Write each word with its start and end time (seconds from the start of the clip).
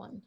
one. 0.00 0.22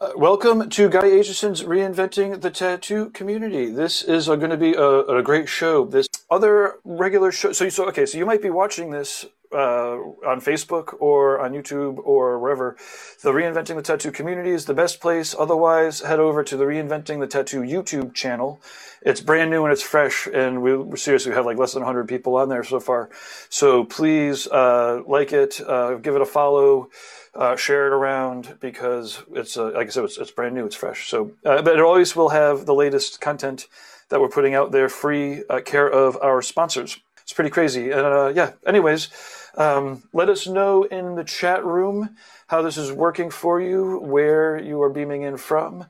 Uh, 0.00 0.12
welcome 0.16 0.70
to 0.70 0.88
Guy 0.88 1.02
Aitchison's 1.02 1.64
Reinventing 1.64 2.40
the 2.40 2.50
Tattoo 2.50 3.10
Community. 3.10 3.70
This 3.70 4.02
is 4.02 4.26
going 4.26 4.48
to 4.48 4.56
be 4.56 4.72
a, 4.72 5.00
a, 5.18 5.22
great 5.22 5.50
show. 5.50 5.84
This 5.84 6.08
other 6.30 6.76
regular 6.82 7.30
show. 7.30 7.52
So, 7.52 7.64
you, 7.64 7.70
so 7.70 7.86
okay, 7.88 8.06
so 8.06 8.16
you 8.16 8.24
might 8.24 8.40
be 8.40 8.48
watching 8.48 8.90
this 8.90 9.26
uh, 9.52 9.98
on 10.26 10.40
Facebook 10.40 10.96
or 10.98 11.40
on 11.40 11.52
YouTube 11.52 11.98
or 11.98 12.38
wherever. 12.38 12.74
The 13.22 13.32
Reinventing 13.32 13.76
the 13.76 13.82
Tattoo 13.82 14.10
Community 14.10 14.52
is 14.52 14.64
the 14.64 14.72
best 14.72 14.98
place. 14.98 15.34
Otherwise, 15.38 16.00
head 16.00 16.18
over 16.18 16.42
to 16.42 16.56
the 16.56 16.64
Reinventing 16.64 17.20
the 17.20 17.26
Tattoo 17.26 17.60
YouTube 17.60 18.14
channel. 18.14 18.62
It's 19.02 19.20
brand 19.20 19.50
new 19.50 19.64
and 19.64 19.72
it's 19.72 19.82
fresh, 19.82 20.26
and 20.26 20.62
we 20.62 20.96
seriously 20.96 21.32
have 21.32 21.44
like 21.44 21.58
less 21.58 21.74
than 21.74 21.82
100 21.82 22.08
people 22.08 22.36
on 22.36 22.48
there 22.48 22.64
so 22.64 22.80
far. 22.80 23.10
So 23.50 23.84
please 23.84 24.46
uh, 24.46 25.02
like 25.06 25.34
it, 25.34 25.60
uh, 25.60 25.96
give 25.96 26.14
it 26.14 26.22
a 26.22 26.26
follow 26.26 26.88
uh, 27.34 27.56
share 27.56 27.86
it 27.86 27.92
around 27.92 28.56
because 28.60 29.22
it's 29.32 29.56
uh, 29.56 29.70
like 29.72 29.86
I 29.86 29.90
said, 29.90 30.04
it's, 30.04 30.18
it's, 30.18 30.30
brand 30.30 30.54
new, 30.54 30.66
it's 30.66 30.76
fresh. 30.76 31.08
So, 31.08 31.32
uh, 31.44 31.62
but 31.62 31.76
it 31.76 31.80
always 31.80 32.14
will 32.14 32.28
have 32.30 32.66
the 32.66 32.74
latest 32.74 33.20
content 33.20 33.68
that 34.10 34.20
we're 34.20 34.28
putting 34.28 34.54
out 34.54 34.72
there, 34.72 34.88
free 34.88 35.42
uh, 35.48 35.60
care 35.60 35.88
of 35.88 36.18
our 36.20 36.42
sponsors. 36.42 36.98
It's 37.22 37.32
pretty 37.32 37.50
crazy. 37.50 37.90
And 37.90 38.02
uh, 38.02 38.32
yeah, 38.34 38.52
anyways, 38.66 39.08
um, 39.56 40.02
let 40.12 40.28
us 40.28 40.46
know 40.46 40.84
in 40.84 41.14
the 41.14 41.24
chat 41.24 41.64
room 41.64 42.16
how 42.48 42.60
this 42.60 42.76
is 42.76 42.92
working 42.92 43.30
for 43.30 43.60
you, 43.60 43.98
where 44.00 44.58
you 44.58 44.82
are 44.82 44.90
beaming 44.90 45.22
in 45.22 45.36
from. 45.38 45.86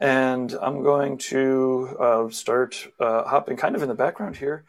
And 0.00 0.54
I'm 0.60 0.82
going 0.82 1.18
to 1.18 1.96
uh, 1.98 2.30
start 2.30 2.86
hopping 2.98 3.56
kind 3.56 3.74
of 3.74 3.82
in 3.82 3.88
the 3.88 3.94
background 3.94 4.36
here. 4.36 4.64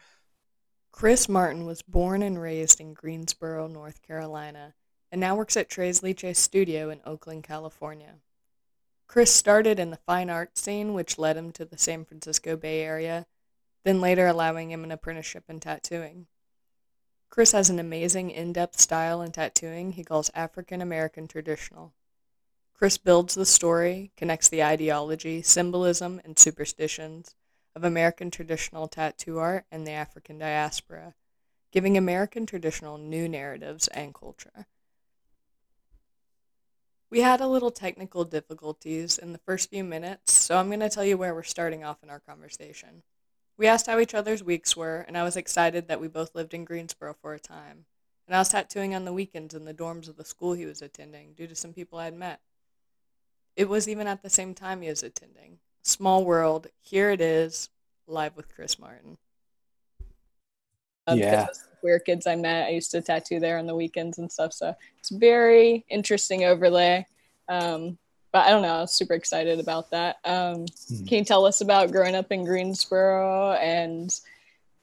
Chris 0.92 1.28
Martin 1.28 1.64
was 1.64 1.80
born 1.82 2.22
and 2.22 2.40
raised 2.40 2.80
in 2.80 2.92
Greensboro, 2.92 3.68
North 3.68 4.02
Carolina 4.02 4.74
and 5.10 5.20
now 5.20 5.34
works 5.34 5.56
at 5.56 5.68
Tres 5.68 6.00
Leches 6.00 6.36
Studio 6.36 6.90
in 6.90 7.00
Oakland, 7.04 7.44
California. 7.44 8.14
Chris 9.06 9.32
started 9.32 9.78
in 9.78 9.90
the 9.90 9.96
fine 9.96 10.28
art 10.28 10.58
scene, 10.58 10.92
which 10.92 11.18
led 11.18 11.36
him 11.36 11.50
to 11.52 11.64
the 11.64 11.78
San 11.78 12.04
Francisco 12.04 12.56
Bay 12.56 12.82
Area, 12.82 13.26
then 13.84 14.00
later 14.00 14.26
allowing 14.26 14.70
him 14.70 14.84
an 14.84 14.90
apprenticeship 14.90 15.44
in 15.48 15.60
tattooing. 15.60 16.26
Chris 17.30 17.52
has 17.52 17.70
an 17.70 17.78
amazing 17.78 18.30
in-depth 18.30 18.78
style 18.78 19.22
in 19.22 19.32
tattooing 19.32 19.92
he 19.92 20.04
calls 20.04 20.30
African 20.34 20.82
American 20.82 21.26
traditional. 21.26 21.92
Chris 22.74 22.98
builds 22.98 23.34
the 23.34 23.46
story, 23.46 24.12
connects 24.16 24.48
the 24.48 24.62
ideology, 24.62 25.42
symbolism, 25.42 26.20
and 26.24 26.38
superstitions 26.38 27.34
of 27.74 27.84
American 27.84 28.30
traditional 28.30 28.88
tattoo 28.88 29.38
art 29.38 29.64
and 29.70 29.86
the 29.86 29.92
African 29.92 30.38
diaspora, 30.38 31.14
giving 31.72 31.96
American 31.96 32.46
traditional 32.46 32.98
new 32.98 33.28
narratives 33.28 33.88
and 33.88 34.14
culture. 34.14 34.66
We 37.10 37.22
had 37.22 37.40
a 37.40 37.48
little 37.48 37.70
technical 37.70 38.24
difficulties 38.24 39.16
in 39.16 39.32
the 39.32 39.38
first 39.38 39.70
few 39.70 39.82
minutes, 39.82 40.30
so 40.30 40.58
I'm 40.58 40.66
going 40.66 40.80
to 40.80 40.90
tell 40.90 41.06
you 41.06 41.16
where 41.16 41.34
we're 41.34 41.42
starting 41.42 41.82
off 41.82 42.02
in 42.02 42.10
our 42.10 42.20
conversation. 42.20 43.02
We 43.56 43.66
asked 43.66 43.86
how 43.86 43.98
each 43.98 44.14
other's 44.14 44.44
weeks 44.44 44.76
were, 44.76 45.06
and 45.08 45.16
I 45.16 45.22
was 45.22 45.34
excited 45.34 45.88
that 45.88 46.02
we 46.02 46.08
both 46.08 46.34
lived 46.34 46.52
in 46.52 46.66
Greensboro 46.66 47.14
for 47.14 47.32
a 47.32 47.40
time. 47.40 47.86
And 48.26 48.36
I 48.36 48.40
was 48.40 48.50
tattooing 48.50 48.94
on 48.94 49.06
the 49.06 49.14
weekends 49.14 49.54
in 49.54 49.64
the 49.64 49.72
dorms 49.72 50.06
of 50.06 50.18
the 50.18 50.24
school 50.24 50.52
he 50.52 50.66
was 50.66 50.82
attending 50.82 51.32
due 51.32 51.46
to 51.46 51.54
some 51.54 51.72
people 51.72 51.98
I 51.98 52.04
had 52.04 52.14
met. 52.14 52.40
It 53.56 53.70
was 53.70 53.88
even 53.88 54.06
at 54.06 54.22
the 54.22 54.28
same 54.28 54.52
time 54.52 54.82
he 54.82 54.90
was 54.90 55.02
attending. 55.02 55.60
Small 55.82 56.26
world, 56.26 56.66
here 56.82 57.10
it 57.10 57.22
is, 57.22 57.70
live 58.06 58.36
with 58.36 58.54
Chris 58.54 58.78
Martin. 58.78 59.16
Um, 61.08 61.18
yeah 61.18 61.46
queer 61.80 61.98
kids 61.98 62.26
I 62.26 62.36
met. 62.36 62.66
I 62.66 62.70
used 62.70 62.90
to 62.92 63.00
tattoo 63.00 63.40
there 63.40 63.58
on 63.58 63.66
the 63.66 63.74
weekends 63.74 64.18
and 64.18 64.30
stuff. 64.30 64.52
So 64.52 64.74
it's 64.98 65.10
very 65.10 65.84
interesting 65.88 66.44
overlay. 66.44 67.06
Um, 67.48 67.98
but 68.32 68.46
I 68.46 68.50
don't 68.50 68.62
know. 68.62 68.76
I 68.76 68.80
was 68.82 68.94
super 68.94 69.14
excited 69.14 69.58
about 69.58 69.90
that. 69.90 70.16
Um, 70.24 70.66
hmm. 70.88 71.04
Can 71.06 71.18
you 71.18 71.24
tell 71.24 71.46
us 71.46 71.60
about 71.60 71.92
growing 71.92 72.14
up 72.14 72.30
in 72.30 72.44
Greensboro 72.44 73.52
and 73.52 74.14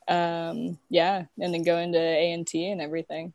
um, 0.07 0.77
yeah, 0.89 1.25
and 1.39 1.53
then 1.53 1.63
going 1.63 1.93
to 1.93 1.99
A 1.99 2.31
and 2.31 2.45
T 2.45 2.69
and 2.69 2.81
everything? 2.81 3.33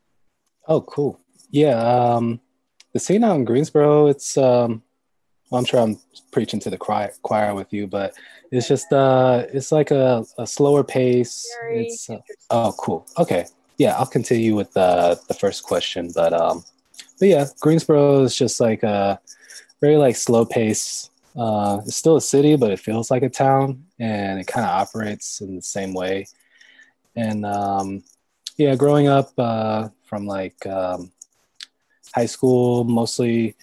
Oh, 0.67 0.81
cool. 0.81 1.19
Yeah. 1.49 1.81
Um, 1.81 2.39
the 2.93 2.99
scene 2.99 3.23
out 3.23 3.35
in 3.35 3.45
Greensboro, 3.45 4.07
it's 4.07 4.37
um, 4.37 4.83
well, 5.49 5.59
I'm 5.59 5.65
sure 5.65 5.81
I'm 5.81 5.99
preaching 6.31 6.59
to 6.61 6.69
the 6.69 6.77
choir, 6.77 7.11
choir 7.23 7.53
with 7.53 7.71
you, 7.71 7.87
but 7.87 8.13
it's 8.51 8.67
just 8.67 8.91
uh, 8.91 9.45
it's 9.53 9.71
like 9.71 9.91
a, 9.91 10.23
a 10.37 10.45
slower 10.45 10.83
pace. 10.83 11.47
It's 11.71 12.09
uh, 12.09 12.19
oh, 12.49 12.73
cool. 12.77 13.07
Okay, 13.17 13.45
yeah, 13.77 13.95
I'll 13.97 14.05
continue 14.05 14.55
with 14.55 14.73
the 14.73 15.19
the 15.27 15.33
first 15.33 15.63
question, 15.63 16.11
but 16.13 16.33
um, 16.33 16.63
but 17.19 17.27
yeah, 17.29 17.45
Greensboro 17.61 18.23
is 18.23 18.35
just 18.35 18.59
like 18.59 18.83
a 18.83 19.19
very 19.79 19.97
like 19.97 20.15
slow 20.15 20.45
pace. 20.45 21.09
Uh, 21.35 21.79
it's 21.85 21.95
still 21.95 22.17
a 22.17 22.21
city, 22.21 22.57
but 22.57 22.71
it 22.71 22.79
feels 22.79 23.09
like 23.09 23.23
a 23.23 23.29
town, 23.29 23.85
and 23.99 24.39
it 24.39 24.47
kind 24.47 24.65
of 24.65 24.71
operates 24.71 25.39
in 25.39 25.55
the 25.55 25.61
same 25.61 25.93
way. 25.93 26.25
And 27.15 27.45
um, 27.45 28.03
yeah, 28.57 28.75
growing 28.75 29.07
up 29.07 29.31
uh, 29.37 29.89
from 30.03 30.25
like 30.25 30.65
um, 30.65 31.11
high 32.13 32.25
school, 32.25 32.83
mostly 32.83 33.55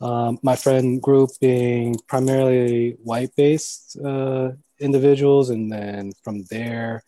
um, 0.00 0.38
my 0.42 0.56
friend 0.56 1.02
group 1.02 1.30
being 1.40 1.96
primarily 2.06 2.96
white 3.02 3.34
based 3.36 3.98
uh, 4.04 4.52
individuals. 4.80 5.50
And 5.50 5.70
then 5.70 6.12
from 6.22 6.44
there, 6.44 7.02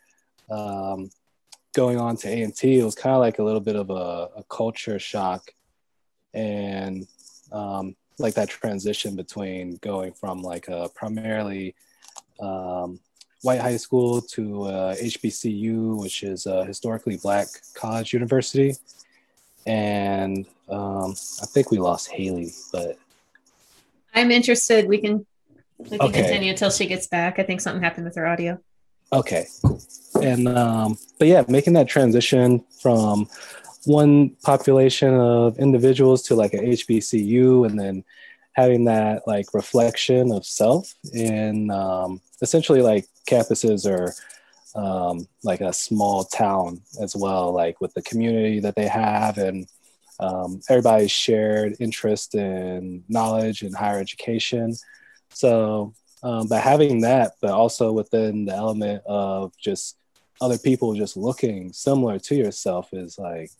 um, 0.50 1.10
going 1.72 1.98
on 1.98 2.16
to 2.18 2.28
A&T, 2.28 2.78
it 2.78 2.84
was 2.84 2.94
kind 2.94 3.14
of 3.14 3.20
like 3.20 3.38
a 3.38 3.44
little 3.44 3.60
bit 3.60 3.76
of 3.76 3.90
a, 3.90 4.28
a 4.36 4.44
culture 4.48 4.98
shock. 4.98 5.52
And 6.34 7.06
um, 7.52 7.96
like 8.18 8.34
that 8.34 8.48
transition 8.48 9.16
between 9.16 9.76
going 9.76 10.12
from 10.12 10.42
like 10.42 10.68
a 10.68 10.90
primarily 10.94 11.74
um, 12.40 13.00
white 13.42 13.60
high 13.60 13.76
school 13.76 14.20
to 14.20 14.64
uh, 14.64 14.94
HBCU, 14.96 16.00
which 16.00 16.22
is 16.22 16.46
a 16.46 16.64
historically 16.64 17.16
black 17.16 17.46
college 17.74 18.12
university 18.12 18.74
and 19.66 20.46
um, 20.68 21.14
I 21.42 21.46
think 21.46 21.70
we 21.70 21.78
lost 21.78 22.10
Haley, 22.10 22.52
but 22.72 22.98
I'm 24.14 24.30
interested. 24.30 24.88
We 24.88 24.98
can 24.98 25.26
we 25.78 25.98
can 25.98 26.02
okay. 26.02 26.22
continue 26.22 26.50
until 26.50 26.70
she 26.70 26.86
gets 26.86 27.06
back. 27.06 27.38
I 27.38 27.42
think 27.42 27.60
something 27.60 27.82
happened 27.82 28.04
with 28.04 28.16
her 28.16 28.26
audio. 28.26 28.60
Okay, 29.12 29.46
and 30.22 30.48
um, 30.48 30.98
but 31.18 31.28
yeah, 31.28 31.44
making 31.48 31.72
that 31.74 31.88
transition 31.88 32.64
from 32.80 33.28
one 33.84 34.30
population 34.42 35.14
of 35.14 35.58
individuals 35.58 36.22
to 36.24 36.34
like 36.34 36.54
a 36.54 36.58
HBCU, 36.58 37.66
and 37.66 37.78
then 37.78 38.04
having 38.52 38.84
that 38.84 39.26
like 39.26 39.52
reflection 39.54 40.32
of 40.32 40.44
self 40.44 40.94
in 41.12 41.70
um, 41.70 42.20
essentially 42.42 42.82
like 42.82 43.06
campuses 43.28 43.88
are 43.90 44.14
um, 44.74 45.26
like 45.42 45.60
a 45.60 45.72
small 45.72 46.24
town 46.24 46.80
as 47.02 47.16
well, 47.16 47.52
like 47.52 47.80
with 47.80 47.92
the 47.94 48.02
community 48.02 48.60
that 48.60 48.76
they 48.76 48.86
have 48.86 49.38
and 49.38 49.66
um, 50.20 50.60
everybody's 50.68 51.10
shared 51.10 51.76
interest 51.80 52.34
in 52.34 53.02
knowledge 53.08 53.62
and 53.62 53.74
higher 53.74 53.98
education. 53.98 54.74
So, 55.30 55.94
um, 56.22 56.48
by 56.48 56.58
having 56.58 57.00
that, 57.00 57.32
but 57.40 57.50
also 57.50 57.92
within 57.92 58.44
the 58.44 58.54
element 58.54 59.02
of 59.06 59.56
just 59.56 59.96
other 60.40 60.58
people 60.58 60.94
just 60.94 61.16
looking 61.16 61.72
similar 61.72 62.18
to 62.18 62.34
yourself 62.34 62.92
is 62.92 63.18
like 63.18 63.50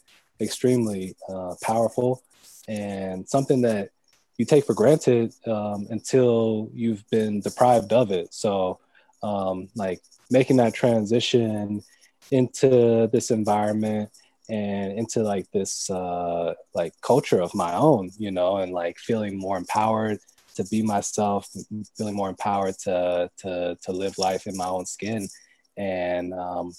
extremely 0.41 1.17
uh, 1.29 1.55
powerful 1.63 2.23
and 2.69 3.29
something 3.29 3.63
that 3.63 3.91
you 4.37 4.45
take 4.45 4.65
for 4.65 4.75
granted 4.75 5.35
um, 5.47 5.87
until 5.91 6.71
you've 6.75 7.09
been 7.11 7.41
deprived 7.41 7.93
of 7.93 8.11
it. 8.11 8.33
So, 8.33 8.79
um, 9.23 9.69
like 9.75 10.01
making 10.31 10.57
that 10.57 10.75
transition 10.75 11.83
into 12.31 13.09
this 13.13 13.31
environment 13.31 14.11
and 14.49 14.99
into 14.99 15.23
like 15.23 15.51
this 15.53 15.89
uh, 15.91 16.55
like 16.75 16.93
culture 17.01 17.41
of 17.41 17.55
my 17.55 17.75
own, 17.75 18.11
you 18.19 18.31
know, 18.31 18.59
and 18.59 18.73
like 18.73 18.99
feeling 18.99 19.39
more 19.39 19.57
empowered 19.57 20.19
to 20.57 20.65
be 20.65 20.83
myself, 20.83 21.49
feeling 21.97 22.17
more 22.17 22.29
empowered 22.29 22.77
to 22.81 23.31
to 23.39 23.77
to 23.83 23.93
live 23.93 24.19
life 24.19 24.47
in 24.47 24.57
my 24.57 24.67
own 24.67 24.87
skin, 24.87 25.29
and 25.77 26.35
um, 26.35 26.73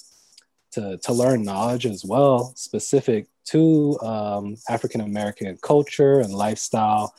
to 0.71 0.97
to 0.97 1.13
learn 1.13 1.43
knowledge 1.43 1.85
as 1.85 2.03
well, 2.03 2.53
specific 2.55 3.27
to 3.45 3.97
um, 4.01 4.55
African 4.69 5.01
American 5.01 5.57
culture 5.61 6.19
and 6.19 6.33
lifestyle 6.33 7.15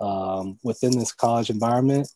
um, 0.00 0.58
within 0.62 0.96
this 0.98 1.12
college 1.12 1.50
environment 1.50 2.08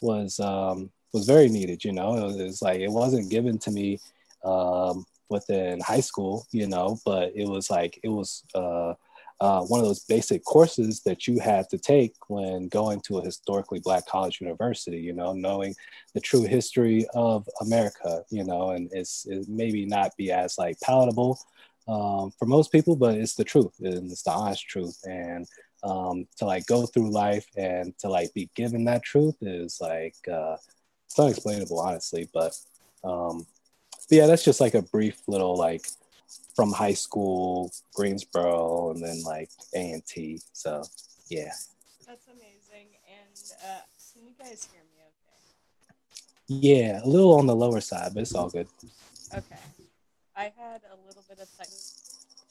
was 0.00 0.40
um, 0.40 0.90
was 1.16 1.26
very 1.26 1.48
needed. 1.48 1.84
You 1.84 1.92
know, 1.92 2.16
it 2.16 2.22
was, 2.22 2.36
it 2.36 2.44
was 2.44 2.62
like 2.62 2.80
it 2.80 2.90
wasn't 2.90 3.30
given 3.30 3.58
to 3.60 3.70
me 3.70 3.98
um, 4.44 5.04
within 5.28 5.80
high 5.80 6.00
school. 6.00 6.46
You 6.52 6.66
know, 6.66 6.98
but 7.04 7.32
it 7.34 7.48
was 7.48 7.70
like 7.70 7.98
it 8.02 8.08
was 8.08 8.44
uh, 8.54 8.94
uh, 9.40 9.62
one 9.62 9.80
of 9.80 9.86
those 9.86 10.04
basic 10.04 10.44
courses 10.44 11.02
that 11.02 11.26
you 11.26 11.40
had 11.40 11.68
to 11.70 11.78
take 11.78 12.14
when 12.28 12.68
going 12.68 13.00
to 13.06 13.18
a 13.18 13.24
historically 13.24 13.80
black 13.80 14.06
college 14.06 14.40
university. 14.40 14.98
You 14.98 15.14
know, 15.14 15.32
knowing 15.32 15.74
the 16.14 16.20
true 16.20 16.44
history 16.44 17.06
of 17.14 17.48
America. 17.60 18.22
You 18.30 18.44
know, 18.44 18.70
and 18.70 18.90
it's 18.92 19.26
it 19.26 19.48
maybe 19.48 19.86
not 19.86 20.16
be 20.16 20.30
as 20.30 20.58
like 20.58 20.80
palatable 20.80 21.38
um, 21.88 22.32
for 22.38 22.46
most 22.46 22.72
people, 22.72 22.96
but 22.96 23.14
it's 23.14 23.34
the 23.34 23.44
truth 23.44 23.74
and 23.80 24.10
it's 24.10 24.22
the 24.22 24.30
honest 24.30 24.66
truth 24.68 24.98
and 25.04 25.46
um, 25.82 26.26
to 26.36 26.44
like 26.44 26.66
go 26.66 26.86
through 26.86 27.10
life 27.10 27.46
and 27.56 27.96
to 27.98 28.08
like 28.08 28.32
be 28.34 28.50
given 28.54 28.84
that 28.84 29.02
truth 29.02 29.36
is 29.40 29.78
like 29.80 30.16
uh, 30.30 30.56
it's 31.06 31.18
unexplainable, 31.18 31.80
honestly. 31.80 32.28
But 32.32 32.58
um, 33.02 33.46
but 34.08 34.16
yeah, 34.16 34.26
that's 34.26 34.44
just 34.44 34.60
like 34.60 34.74
a 34.74 34.82
brief 34.82 35.20
little 35.26 35.56
like 35.56 35.86
from 36.54 36.72
high 36.72 36.94
school, 36.94 37.72
Greensboro, 37.94 38.92
and 38.92 39.04
then 39.04 39.22
like 39.22 39.50
A 39.74 39.92
and 39.92 40.06
T. 40.06 40.40
So 40.52 40.82
yeah. 41.28 41.52
That's 42.06 42.26
amazing. 42.28 42.88
And 43.08 43.52
uh, 43.64 43.80
can 44.12 44.26
you 44.26 44.32
guys 44.38 44.68
hear 44.72 44.82
me? 44.82 45.02
Okay. 45.88 46.68
Yeah, 46.68 47.04
a 47.04 47.06
little 47.06 47.34
on 47.34 47.46
the 47.46 47.56
lower 47.56 47.80
side, 47.80 48.12
but 48.14 48.22
it's 48.22 48.34
all 48.34 48.48
good. 48.48 48.68
Okay. 49.34 49.56
I 50.36 50.52
had 50.56 50.82
a 50.92 50.96
little 51.06 51.24
bit 51.28 51.40
of 51.40 51.48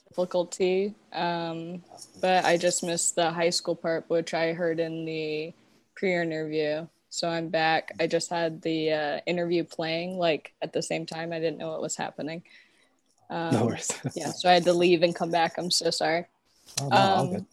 difficulty, 0.08 0.94
um, 1.12 1.82
but 2.20 2.44
I 2.44 2.56
just 2.56 2.82
missed 2.82 3.14
the 3.14 3.30
high 3.30 3.50
school 3.50 3.76
part, 3.76 4.04
which 4.08 4.34
I 4.34 4.52
heard 4.52 4.80
in 4.80 5.04
the 5.04 5.54
pre-interview. 5.94 6.86
So 7.16 7.30
I'm 7.30 7.48
back. 7.48 7.92
I 7.98 8.06
just 8.06 8.28
had 8.28 8.60
the 8.60 8.92
uh, 8.92 9.20
interview 9.24 9.64
playing 9.64 10.18
like 10.18 10.52
at 10.60 10.74
the 10.74 10.82
same 10.82 11.06
time. 11.06 11.32
I 11.32 11.40
didn't 11.40 11.56
know 11.56 11.70
what 11.70 11.80
was 11.80 11.96
happening. 11.96 12.42
Um, 13.30 13.52
no 13.52 13.64
worries. 13.64 13.90
yeah, 14.14 14.32
so 14.32 14.50
I 14.50 14.52
had 14.52 14.64
to 14.64 14.74
leave 14.74 15.02
and 15.02 15.14
come 15.14 15.30
back. 15.30 15.54
I'm 15.56 15.70
so 15.70 15.88
sorry. 15.88 16.26
Oh, 16.78 16.88
no, 16.90 16.96
um, 16.96 17.46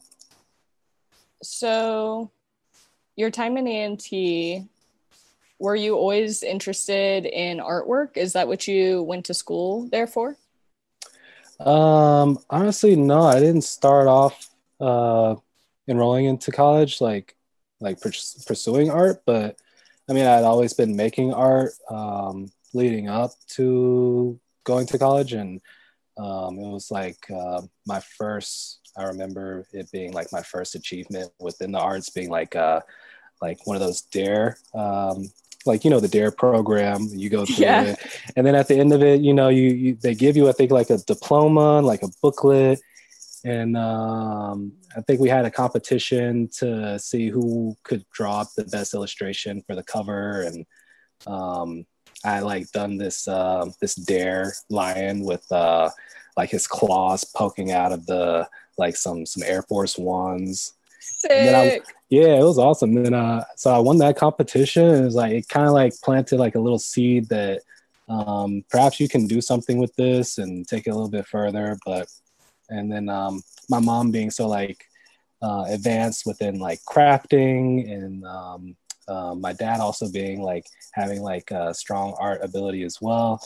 so 1.42 2.30
your 3.16 3.32
time 3.32 3.56
in 3.56 3.66
A&T, 3.66 4.68
were 5.60 5.78
you 5.78 5.96
always 5.96 6.44
interested 6.44 7.26
in 7.26 7.60
artwork? 7.60 8.18
Is 8.18 8.34
that 8.34 8.50
what 8.50 8.68
you 8.68 9.02
went 9.02 9.24
to 9.28 9.34
school 9.34 9.88
there 9.94 10.08
for? 10.08 10.36
Um, 11.62 12.38
honestly, 12.50 12.98
no. 12.98 13.22
I 13.22 13.40
didn't 13.40 13.64
start 13.64 14.10
off 14.10 14.50
uh, 14.82 15.36
enrolling 15.88 16.26
into 16.26 16.52
college 16.52 17.00
like 17.00 17.38
like 17.80 18.00
pursuing 18.02 18.90
art, 18.90 19.22
but 19.26 19.58
I 20.10 20.14
mean, 20.14 20.26
I'd 20.26 20.44
always 20.44 20.74
been 20.74 20.96
making 20.96 21.34
art 21.34 21.72
um, 21.90 22.52
leading 22.74 23.10
up 23.10 23.32
to 23.50 24.40
going 24.64 24.88
to 24.88 24.98
college, 24.98 25.34
and 25.34 25.62
um, 26.18 26.60
it 26.60 26.70
was 26.70 26.92
like 26.92 27.30
uh, 27.32 27.62
my 27.86 28.00
first. 28.00 28.80
I 28.96 29.06
remember 29.06 29.66
it 29.74 29.92
being 29.92 30.14
like 30.14 30.32
my 30.32 30.44
first 30.44 30.76
achievement 30.76 31.32
within 31.40 31.72
the 31.72 31.80
arts, 31.80 32.10
being 32.10 32.30
like 32.30 32.56
uh, 32.56 32.82
like 33.42 33.66
one 33.66 33.76
of 33.76 33.82
those 33.82 34.02
dare 34.02 34.58
um, 34.74 35.30
like 35.66 35.84
you 35.84 35.90
know 35.90 36.00
the 36.00 36.08
dare 36.08 36.32
program 36.32 37.08
you 37.12 37.30
go 37.30 37.46
through 37.46 37.66
yeah. 37.66 37.84
it 37.84 38.00
and 38.36 38.46
then 38.46 38.56
at 38.56 38.68
the 38.68 38.76
end 38.76 38.92
of 38.94 39.02
it 39.02 39.22
you 39.22 39.34
know 39.34 39.50
you, 39.50 39.70
you, 39.70 39.96
they 39.96 40.16
give 40.16 40.36
you 40.36 40.50
i 40.50 40.52
think 40.52 40.72
like 40.72 40.90
a 40.90 40.98
diploma 41.00 41.82
like 41.82 42.04
a 42.04 42.10
booklet 42.22 42.80
and 43.44 43.76
um, 43.78 44.72
i 44.96 45.02
think 45.02 45.20
we 45.20 45.30
had 45.30 45.46
a 45.46 45.52
competition 45.52 46.48
to 46.48 46.98
see 47.00 47.30
who 47.30 47.76
could 47.84 48.06
draw 48.12 48.42
up 48.42 48.48
the 48.56 48.66
best 48.66 48.94
illustration 48.94 49.62
for 49.66 49.76
the 49.76 49.84
cover 49.84 50.42
and 50.42 50.66
um, 51.28 51.86
i 52.24 52.40
like 52.40 52.70
done 52.72 52.98
this 52.98 53.28
uh, 53.28 53.66
this 53.82 53.96
dare 53.96 54.54
lion 54.70 55.22
with 55.22 55.50
uh, 55.52 55.90
like 56.38 56.50
his 56.50 56.68
claws 56.68 57.24
poking 57.24 57.72
out 57.72 57.92
of 57.92 58.06
the 58.06 58.48
like 58.78 58.96
some 58.96 59.26
some 59.26 59.44
air 59.44 59.62
force 59.64 59.98
ones 59.98 60.74
Sick. 61.04 61.84
yeah, 62.10 62.40
it 62.40 62.44
was 62.44 62.60
awesome. 62.60 62.96
And 62.98 63.16
uh, 63.16 63.44
so 63.56 63.74
I 63.74 63.80
won 63.80 63.98
that 63.98 64.18
competition. 64.18 64.86
It 64.88 65.04
was 65.04 65.16
like 65.16 65.32
it 65.32 65.50
kind 65.50 65.68
of 65.68 65.74
like 65.74 65.94
planted 66.02 66.38
like 66.38 66.56
a 66.56 66.60
little 66.60 66.80
seed 66.80 67.28
that 67.30 67.62
um, 68.08 68.64
perhaps 68.70 69.00
you 69.00 69.10
can 69.10 69.28
do 69.28 69.42
something 69.42 69.78
with 69.78 69.96
this 69.96 70.38
and 70.38 70.68
take 70.68 70.88
it 70.88 70.92
a 70.92 70.94
little 70.94 71.10
bit 71.10 71.26
further. 71.26 71.78
But 71.86 72.08
and 72.74 72.92
then 72.92 73.10
um, 73.10 73.42
my 73.70 73.80
mom 73.80 74.12
being 74.12 74.32
so 74.32 74.48
like 74.48 74.86
uh, 75.42 75.66
advanced 75.70 76.26
within 76.26 76.60
like 76.60 76.80
crafting 76.90 77.92
and 77.92 78.26
um, 78.26 78.76
uh, 79.08 79.36
my 79.36 79.54
dad 79.54 79.80
also 79.80 80.10
being 80.12 80.42
like 80.42 80.66
having 80.94 81.22
like 81.22 81.52
a 81.52 81.74
strong 81.74 82.16
art 82.20 82.40
ability 82.44 82.84
as 82.84 83.00
well 83.02 83.42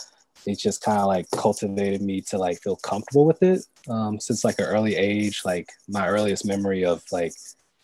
it 0.45 0.59
just 0.59 0.83
kind 0.83 0.99
of 0.99 1.07
like 1.07 1.25
cultivated 1.31 2.01
me 2.01 2.21
to 2.21 2.37
like 2.37 2.61
feel 2.61 2.75
comfortable 2.77 3.25
with 3.25 3.41
it 3.41 3.65
um, 3.89 4.19
since 4.19 4.43
like 4.43 4.59
an 4.59 4.65
early 4.65 4.95
age 4.95 5.41
like 5.45 5.69
my 5.87 6.07
earliest 6.07 6.45
memory 6.45 6.85
of 6.85 7.03
like 7.11 7.33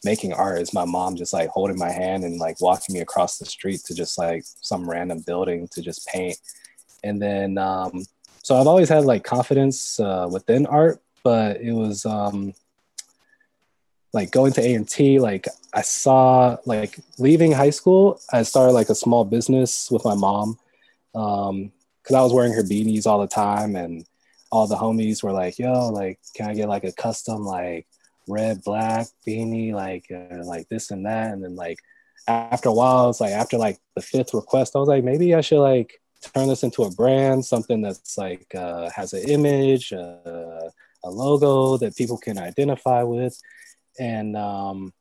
making 0.03 0.33
art 0.33 0.61
is 0.61 0.73
my 0.73 0.85
mom 0.85 1.15
just 1.15 1.33
like 1.33 1.49
holding 1.49 1.77
my 1.77 1.91
hand 1.91 2.23
and 2.23 2.37
like 2.37 2.59
walking 2.61 2.93
me 2.93 3.01
across 3.01 3.37
the 3.37 3.45
street 3.45 3.81
to 3.85 3.93
just 3.93 4.17
like 4.17 4.43
some 4.61 4.89
random 4.89 5.19
building 5.25 5.67
to 5.69 5.81
just 5.81 6.05
paint. 6.07 6.37
And 7.03 7.21
then, 7.21 7.57
um, 7.57 8.03
so 8.43 8.55
I've 8.55 8.67
always 8.67 8.89
had 8.89 9.05
like 9.05 9.23
confidence 9.23 9.99
uh, 9.99 10.27
within 10.29 10.65
art, 10.65 11.01
but 11.23 11.61
it 11.61 11.73
was 11.73 12.05
um, 12.05 12.53
like 14.13 14.31
going 14.31 14.53
to 14.53 14.61
A 14.61 14.73
and 14.73 14.87
T. 14.87 15.19
Like 15.19 15.47
I 15.73 15.81
saw 15.81 16.57
like 16.65 16.99
leaving 17.17 17.51
high 17.51 17.71
school, 17.71 18.19
I 18.31 18.43
started 18.43 18.73
like 18.73 18.89
a 18.89 18.95
small 18.95 19.25
business 19.25 19.89
with 19.89 20.05
my 20.05 20.15
mom 20.15 20.57
because 21.13 21.49
um, 21.49 22.15
I 22.15 22.21
was 22.21 22.33
wearing 22.33 22.53
her 22.53 22.63
beanies 22.63 23.05
all 23.05 23.21
the 23.21 23.27
time, 23.27 23.75
and 23.75 24.05
all 24.51 24.67
the 24.67 24.75
homies 24.75 25.23
were 25.23 25.31
like, 25.31 25.57
"Yo, 25.59 25.89
like, 25.89 26.19
can 26.35 26.49
I 26.49 26.53
get 26.53 26.69
like 26.69 26.83
a 26.83 26.91
custom 26.91 27.45
like 27.45 27.87
red, 28.27 28.63
black 28.63 29.07
beanie, 29.27 29.73
like 29.73 30.11
uh, 30.11 30.43
like 30.43 30.67
this 30.69 30.91
and 30.91 31.05
that. 31.05 31.33
And 31.33 31.43
then 31.43 31.55
like 31.55 31.79
after 32.27 32.69
a 32.69 32.73
while, 32.73 33.09
it's 33.09 33.21
like 33.21 33.33
after 33.33 33.57
like 33.57 33.79
the 33.95 34.01
fifth 34.01 34.33
request, 34.33 34.75
I 34.75 34.79
was 34.79 34.89
like, 34.89 35.03
maybe 35.03 35.35
I 35.35 35.41
should 35.41 35.61
like 35.61 36.01
turn 36.33 36.47
this 36.47 36.63
into 36.63 36.83
a 36.83 36.91
brand, 36.91 37.45
something 37.45 37.81
that's 37.81 38.17
like 38.17 38.53
uh, 38.55 38.89
has 38.89 39.13
an 39.13 39.27
image, 39.29 39.93
uh, 39.93 40.69
a 41.03 41.09
logo 41.09 41.77
that 41.77 41.95
people 41.95 42.17
can 42.17 42.37
identify 42.37 43.03
with. 43.03 43.39
And 43.99 44.35
um, 44.35 44.93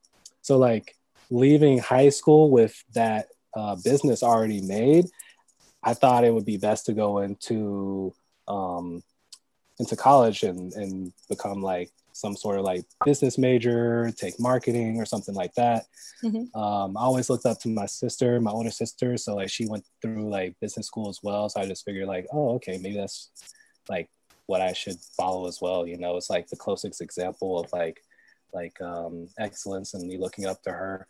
so 0.42 0.58
like 0.58 0.96
leaving 1.30 1.78
high 1.78 2.10
school 2.10 2.50
with 2.50 2.82
that 2.94 3.26
uh, 3.56 3.76
business 3.82 4.22
already 4.22 4.60
made, 4.60 5.06
I 5.82 5.94
thought 5.94 6.24
it 6.24 6.32
would 6.32 6.46
be 6.46 6.58
best 6.58 6.86
to 6.86 6.92
go 6.92 7.18
into 7.18 8.14
um, 8.48 9.02
into 9.78 9.96
college 9.96 10.42
and 10.42 10.72
and 10.74 11.12
become 11.28 11.62
like 11.62 11.90
some 12.12 12.36
sort 12.36 12.58
of 12.58 12.64
like 12.64 12.84
business 13.04 13.38
major, 13.38 14.12
take 14.16 14.38
marketing 14.38 15.00
or 15.00 15.06
something 15.06 15.34
like 15.34 15.54
that. 15.54 15.86
Mm-hmm. 16.22 16.56
Um, 16.58 16.96
I 16.96 17.00
always 17.00 17.30
looked 17.30 17.46
up 17.46 17.58
to 17.60 17.68
my 17.68 17.86
sister, 17.86 18.40
my 18.40 18.50
older 18.50 18.70
sister. 18.70 19.16
So 19.16 19.34
like 19.34 19.50
she 19.50 19.66
went 19.66 19.84
through 20.00 20.30
like 20.30 20.54
business 20.60 20.86
school 20.86 21.08
as 21.08 21.20
well. 21.22 21.48
So 21.48 21.60
I 21.60 21.66
just 21.66 21.84
figured 21.84 22.06
like, 22.06 22.26
oh, 22.32 22.54
okay, 22.56 22.78
maybe 22.78 22.96
that's 22.96 23.30
like 23.88 24.08
what 24.52 24.60
I 24.60 24.72
should 24.72 24.98
follow 25.16 25.48
as 25.48 25.60
well. 25.60 25.86
You 25.86 25.98
know, 25.98 26.16
it's 26.16 26.30
like 26.30 26.48
the 26.48 26.56
closest 26.56 27.00
example 27.00 27.58
of 27.58 27.72
like 27.72 28.02
like 28.52 28.80
um, 28.80 29.28
excellence 29.38 29.94
and 29.94 30.06
me 30.06 30.18
looking 30.18 30.46
up 30.46 30.62
to 30.64 30.70
her. 30.70 31.06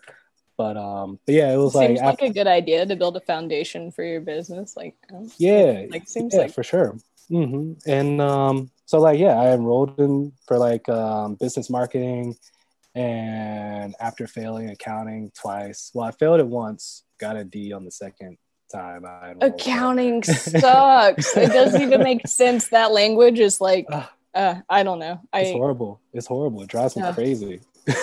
But 0.57 0.77
um, 0.77 1.19
but 1.27 1.35
yeah, 1.35 1.53
it 1.53 1.57
was 1.57 1.75
it 1.75 1.79
like 1.79 1.89
seems 1.89 2.01
after- 2.01 2.25
like 2.25 2.31
a 2.31 2.35
good 2.35 2.47
idea 2.47 2.87
to 2.87 2.97
build 2.97 3.17
a 3.17 3.21
foundation 3.21 3.91
for 3.91 4.05
your 4.05 4.21
business. 4.21 4.77
Like 4.77 4.97
yeah, 5.39 5.87
like 5.91 6.09
seems 6.09 6.35
yeah, 6.35 6.43
like 6.43 6.55
for 6.55 6.63
sure. 6.63 6.97
Mm-hmm. 7.31 7.91
And 7.91 8.21
um, 8.21 8.71
so 8.93 9.01
like 9.01 9.19
yeah 9.19 9.41
i 9.41 9.53
enrolled 9.53 9.99
in 9.99 10.33
for 10.47 10.59
like 10.59 10.87
um, 10.91 11.35
business 11.37 11.71
marketing 11.71 12.37
and 12.95 13.95
after 14.01 14.27
failing 14.27 14.69
accounting 14.69 15.33
twice 15.35 15.91
well 15.95 16.07
i 16.07 16.11
failed 16.11 16.41
it 16.41 16.47
once 16.47 17.05
got 17.19 17.35
a 17.35 17.43
d 17.43 17.73
on 17.73 17.87
the 17.87 17.91
second 17.91 18.37
time 18.73 19.05
I 19.05 19.35
accounting 19.41 20.23
sucks. 20.23 21.37
It 21.37 21.53
doesn't 21.53 21.83
even 21.83 22.03
make 22.03 22.27
sense. 22.27 22.69
That 22.69 22.93
language 22.93 23.39
is 23.39 23.61
like 23.61 23.87
uh, 24.35 24.61
i 24.69 24.83
don't 24.83 24.99
know. 24.99 25.21
I, 25.33 25.41
it's 25.41 25.53
horrible. 25.53 26.01
It's 26.13 26.27
horrible. 26.27 26.63
It 26.63 26.69
drives 26.69 26.97
me 26.97 27.03
uh, 27.03 27.13
crazy. 27.13 27.61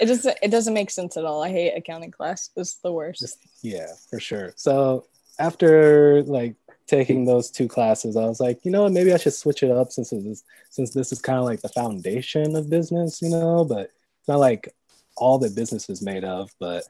It 0.00 0.06
just 0.06 0.26
it 0.26 0.50
doesn't 0.50 0.74
make 0.74 0.90
sense 0.90 1.16
at 1.16 1.24
all. 1.24 1.42
I 1.42 1.50
hate 1.50 1.76
accounting 1.76 2.10
class. 2.10 2.50
It's 2.56 2.74
the 2.76 2.92
worst. 2.92 3.20
Just, 3.20 3.38
yeah 3.62 3.88
for 4.10 4.18
sure. 4.18 4.52
So 4.56 5.06
after 5.38 6.22
like 6.24 6.56
taking 6.86 7.24
those 7.24 7.50
two 7.50 7.68
classes, 7.68 8.16
I 8.16 8.24
was 8.24 8.40
like, 8.40 8.64
you 8.64 8.70
know 8.70 8.84
what, 8.84 8.92
maybe 8.92 9.12
I 9.12 9.16
should 9.16 9.34
switch 9.34 9.62
it 9.62 9.70
up 9.70 9.92
since 9.92 10.12
it 10.12 10.24
is 10.26 10.44
since 10.70 10.92
this 10.92 11.12
is 11.12 11.20
kind 11.20 11.38
of 11.38 11.44
like 11.44 11.60
the 11.60 11.68
foundation 11.68 12.56
of 12.56 12.70
business, 12.70 13.20
you 13.22 13.28
know, 13.28 13.64
but 13.64 13.90
it's 14.18 14.28
not 14.28 14.40
like 14.40 14.74
all 15.16 15.38
that 15.38 15.54
business 15.54 15.88
is 15.88 16.02
made 16.02 16.24
of. 16.24 16.50
But 16.58 16.84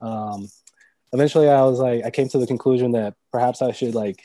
um, 0.00 0.48
eventually, 1.14 1.48
I 1.48 1.62
was 1.62 1.78
like, 1.78 2.04
I 2.04 2.10
came 2.10 2.28
to 2.28 2.38
the 2.38 2.46
conclusion 2.46 2.92
that 2.92 3.14
perhaps 3.32 3.62
I 3.62 3.72
should 3.72 3.94
like 3.94 4.22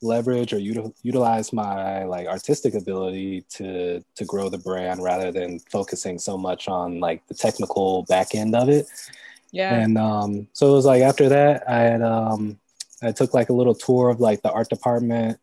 leverage 0.00 0.52
or 0.52 0.58
util- 0.58 0.94
utilize 1.02 1.52
my 1.52 2.04
like 2.04 2.26
artistic 2.26 2.74
ability 2.74 3.44
to 3.48 4.02
to 4.14 4.24
grow 4.24 4.48
the 4.48 4.58
brand 4.58 5.02
rather 5.02 5.32
than 5.32 5.58
focusing 5.70 6.18
so 6.18 6.38
much 6.38 6.68
on 6.68 7.00
like 7.00 7.26
the 7.26 7.34
technical 7.34 8.04
back 8.04 8.34
end 8.34 8.54
of 8.54 8.68
it. 8.68 8.86
Yeah. 9.50 9.74
And 9.74 9.98
um, 9.98 10.48
so 10.52 10.68
it 10.68 10.72
was 10.72 10.86
like 10.86 11.02
after 11.02 11.28
that, 11.28 11.68
I 11.68 11.80
had 11.80 12.02
um, 12.02 12.58
I 13.02 13.12
took 13.12 13.34
like 13.34 13.50
a 13.50 13.52
little 13.54 13.74
tour 13.74 14.08
of 14.08 14.20
like 14.20 14.42
the 14.42 14.52
art 14.52 14.68
department. 14.68 15.38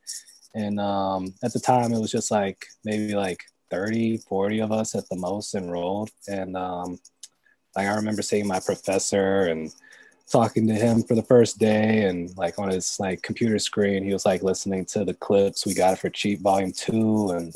And 0.54 0.80
um, 0.80 1.34
at 1.44 1.54
the 1.54 1.60
time, 1.60 1.94
it 1.94 2.00
was 2.00 2.12
just 2.12 2.30
like 2.32 2.66
maybe 2.84 3.14
like 3.16 3.42
30, 3.70 4.18
40 4.18 4.60
of 4.62 4.72
us 4.74 4.96
at 4.96 5.08
the 5.10 5.16
most 5.16 5.56
enrolled. 5.56 6.10
And 6.28 6.58
um, 6.58 7.00
like 7.76 7.88
I 7.88 7.96
remember 7.96 8.22
seeing 8.22 8.48
my 8.48 8.60
professor 8.60 9.48
and 9.48 9.74
talking 10.30 10.68
to 10.68 10.74
him 10.74 11.04
for 11.04 11.16
the 11.16 11.24
first 11.24 11.60
day 11.60 12.06
and 12.06 12.36
like 12.38 12.58
on 12.60 12.70
his 12.70 13.00
like 13.00 13.22
computer 13.22 13.60
screen 13.60 14.04
he 14.04 14.14
was 14.14 14.26
like 14.26 14.44
listening 14.44 14.86
to 14.86 15.04
the 15.04 15.14
Clipse 15.14 15.66
we 15.66 15.74
got 15.74 16.00
for 16.00 16.10
cheap 16.10 16.40
volume 16.42 16.72
two 16.72 17.30
and 17.32 17.54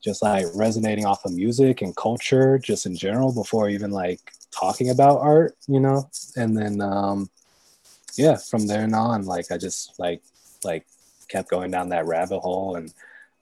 just 0.00 0.22
like 0.22 0.46
resonating 0.54 1.04
off 1.04 1.24
of 1.24 1.32
music 1.32 1.82
and 1.82 1.96
culture 1.96 2.58
just 2.58 2.86
in 2.86 2.96
general 2.96 3.32
before 3.32 3.68
even 3.68 3.90
like 3.90 4.20
talking 4.50 4.90
about 4.90 5.20
art, 5.20 5.56
you 5.68 5.80
know? 5.80 6.08
And 6.36 6.56
then 6.56 6.80
um 6.80 7.28
yeah, 8.16 8.36
from 8.36 8.66
there 8.66 8.88
on, 8.94 9.24
like 9.24 9.50
I 9.50 9.58
just 9.58 9.98
like 9.98 10.22
like 10.64 10.86
kept 11.28 11.50
going 11.50 11.70
down 11.70 11.90
that 11.90 12.06
rabbit 12.06 12.40
hole 12.40 12.76
and 12.76 12.92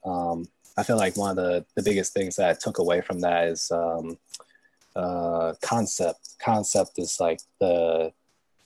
um 0.05 0.47
I 0.77 0.83
feel 0.83 0.97
like 0.97 1.17
one 1.17 1.31
of 1.31 1.35
the, 1.35 1.65
the 1.75 1.83
biggest 1.83 2.13
things 2.13 2.37
that 2.37 2.49
I 2.49 2.53
took 2.53 2.77
away 2.77 3.01
from 3.01 3.21
that 3.21 3.47
is 3.47 3.71
um 3.71 4.17
uh 4.95 5.53
concept. 5.61 6.35
Concept 6.39 6.99
is 6.99 7.19
like 7.19 7.39
the 7.59 8.11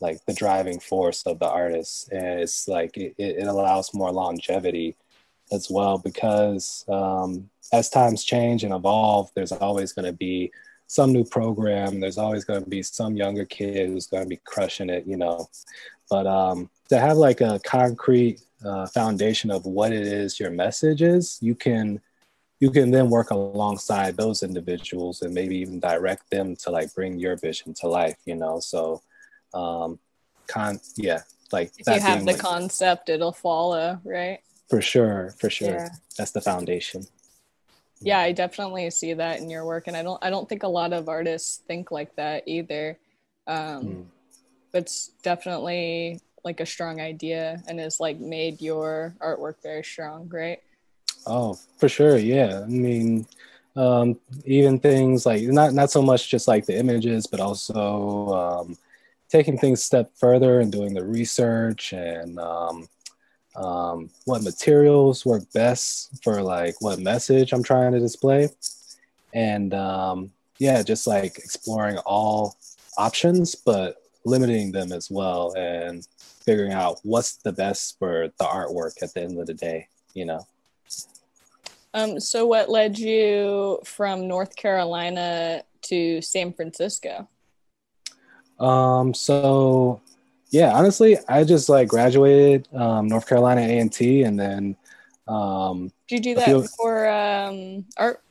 like 0.03 0.23
the 0.25 0.33
driving 0.33 0.79
force 0.79 1.23
of 1.23 1.39
the 1.39 1.49
artist 1.49 2.11
and 2.11 2.41
it's 2.41 2.67
like 2.67 2.97
it, 2.97 3.15
it 3.17 3.47
allows 3.47 3.93
more 3.93 4.11
longevity 4.11 4.95
as 5.51 5.71
well 5.71 5.97
because 5.97 6.85
um, 6.89 7.49
as 7.71 7.89
times 7.89 8.23
change 8.23 8.63
and 8.63 8.73
evolve 8.73 9.31
there's 9.33 9.53
always 9.53 9.93
going 9.93 10.05
to 10.05 10.17
be 10.27 10.51
some 10.87 11.13
new 11.13 11.23
program 11.23 12.01
there's 12.01 12.17
always 12.17 12.43
going 12.43 12.61
to 12.61 12.69
be 12.69 12.83
some 12.83 13.15
younger 13.15 13.45
kid 13.45 13.87
who's 13.87 14.07
going 14.07 14.23
to 14.23 14.29
be 14.29 14.41
crushing 14.43 14.89
it 14.89 15.07
you 15.07 15.17
know? 15.17 15.47
But 16.09 16.27
um, 16.27 16.69
to 16.89 16.99
have 16.99 17.17
like 17.17 17.41
a 17.41 17.59
concrete 17.63 18.41
uh, 18.63 18.85
foundation 18.87 19.49
of 19.49 19.65
what 19.65 19.93
it 19.93 20.05
is 20.05 20.39
your 20.39 20.51
message 20.51 21.01
is 21.01 21.39
you 21.41 21.55
can 21.55 22.01
you 22.59 22.71
can 22.71 22.91
then 22.91 23.09
work 23.09 23.31
alongside 23.31 24.15
those 24.15 24.43
individuals 24.43 25.21
and 25.21 25.33
maybe 25.33 25.57
even 25.57 25.79
direct 25.79 26.29
them 26.29 26.55
to 26.57 26.71
like 26.71 26.93
bring 26.93 27.19
your 27.19 27.37
vision 27.37 27.73
to 27.75 27.87
life 27.87 28.17
you 28.25 28.35
know? 28.35 28.59
So 28.59 29.01
um 29.53 29.99
con 30.47 30.79
yeah 30.95 31.21
like 31.51 31.71
if 31.77 31.87
you 31.87 31.99
have 32.01 32.19
the 32.25 32.33
like, 32.33 32.39
concept 32.39 33.09
it'll 33.09 33.31
follow 33.31 33.99
right? 34.03 34.39
For 34.69 34.81
sure 34.81 35.35
for 35.39 35.49
sure. 35.49 35.69
Yeah. 35.69 35.89
that's 36.17 36.31
the 36.31 36.41
foundation. 36.41 37.03
Yeah 38.01 38.19
i 38.19 38.31
definitely 38.31 38.89
see 38.89 39.13
that 39.13 39.39
in 39.39 39.49
your 39.49 39.65
work 39.65 39.87
and 39.87 39.95
i 39.95 40.03
don't 40.03 40.23
i 40.23 40.29
don't 40.29 40.49
think 40.49 40.63
a 40.63 40.67
lot 40.67 40.91
of 40.91 41.07
artists 41.07 41.61
think 41.67 41.91
like 41.91 42.15
that 42.15 42.43
either. 42.47 42.97
Um 43.47 43.83
mm. 43.85 44.05
but 44.71 44.83
it's 44.83 45.11
definitely 45.21 46.19
like 46.43 46.59
a 46.59 46.65
strong 46.65 46.99
idea 46.99 47.61
and 47.67 47.79
has 47.79 47.99
like 47.99 48.19
made 48.19 48.61
your 48.61 49.15
artwork 49.21 49.55
very 49.61 49.83
strong 49.83 50.27
right? 50.29 50.59
Oh 51.27 51.57
for 51.77 51.87
sure 51.87 52.17
yeah. 52.17 52.61
I 52.63 52.67
mean 52.67 53.27
um 53.75 54.19
even 54.45 54.79
things 54.79 55.25
like 55.25 55.43
not 55.43 55.73
not 55.73 55.91
so 55.91 56.01
much 56.01 56.29
just 56.29 56.47
like 56.47 56.65
the 56.65 56.77
images 56.77 57.25
but 57.27 57.39
also 57.39 58.27
um 58.29 58.77
taking 59.33 59.57
things 59.57 59.79
a 59.79 59.83
step 59.83 60.11
further 60.15 60.59
and 60.59 60.71
doing 60.71 60.93
the 60.93 61.03
research 61.03 61.91
and 61.91 62.37
um, 62.37 62.87
um, 63.55 64.07
what 64.25 64.43
materials 64.43 65.25
work 65.25 65.41
best 65.53 66.23
for 66.23 66.43
like 66.43 66.75
what 66.81 66.99
message 66.99 67.51
I'm 67.51 67.63
trying 67.63 67.93
to 67.93 67.99
display. 67.99 68.49
And 69.33 69.73
um, 69.73 70.31
yeah, 70.59 70.83
just 70.83 71.07
like 71.07 71.39
exploring 71.39 71.97
all 72.05 72.57
options, 72.95 73.55
but 73.55 73.95
limiting 74.23 74.71
them 74.71 74.91
as 74.91 75.09
well 75.09 75.51
and 75.57 76.07
figuring 76.45 76.71
out 76.71 76.99
what's 77.01 77.37
the 77.37 77.53
best 77.53 77.97
for 77.97 78.27
the 78.37 78.45
artwork 78.45 79.01
at 79.01 79.15
the 79.15 79.23
end 79.23 79.39
of 79.39 79.47
the 79.47 79.55
day, 79.55 79.87
you 80.13 80.25
know? 80.25 80.45
Um, 81.95 82.19
so 82.19 82.45
what 82.45 82.69
led 82.69 82.99
you 82.99 83.79
from 83.83 84.27
North 84.27 84.55
Carolina 84.55 85.63
to 85.85 86.21
San 86.21 86.53
Francisco? 86.53 87.27
Um, 88.59 89.13
so 89.13 90.01
yeah, 90.53 90.71
honestly, 90.73 91.17
I 91.27 91.43
just 91.43 91.67
like 91.67 91.87
graduated 91.87 92.67
um, 92.73 93.07
North 93.07 93.27
Carolina 93.27 93.61
A 93.61 93.79
and 93.79 93.91
T, 93.91 94.23
and 94.23 94.39
then. 94.39 94.75
Um, 95.27 95.91
did 96.07 96.25
you 96.25 96.35
do 96.35 96.39
that 96.39 96.45
few... 96.45 96.67
for 96.77 97.09
um, 97.09 97.85
art? 97.97 98.21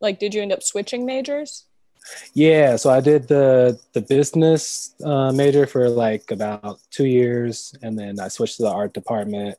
Like, 0.00 0.18
did 0.18 0.34
you 0.34 0.42
end 0.42 0.52
up 0.52 0.62
switching 0.62 1.06
majors? 1.06 1.64
Yeah, 2.34 2.76
so 2.76 2.90
I 2.90 3.00
did 3.00 3.28
the 3.28 3.78
the 3.92 4.02
business 4.02 4.94
uh, 5.04 5.32
major 5.32 5.66
for 5.66 5.88
like 5.88 6.30
about 6.30 6.80
two 6.90 7.06
years, 7.06 7.74
and 7.82 7.98
then 7.98 8.20
I 8.20 8.28
switched 8.28 8.56
to 8.56 8.64
the 8.64 8.70
art 8.70 8.92
department 8.92 9.56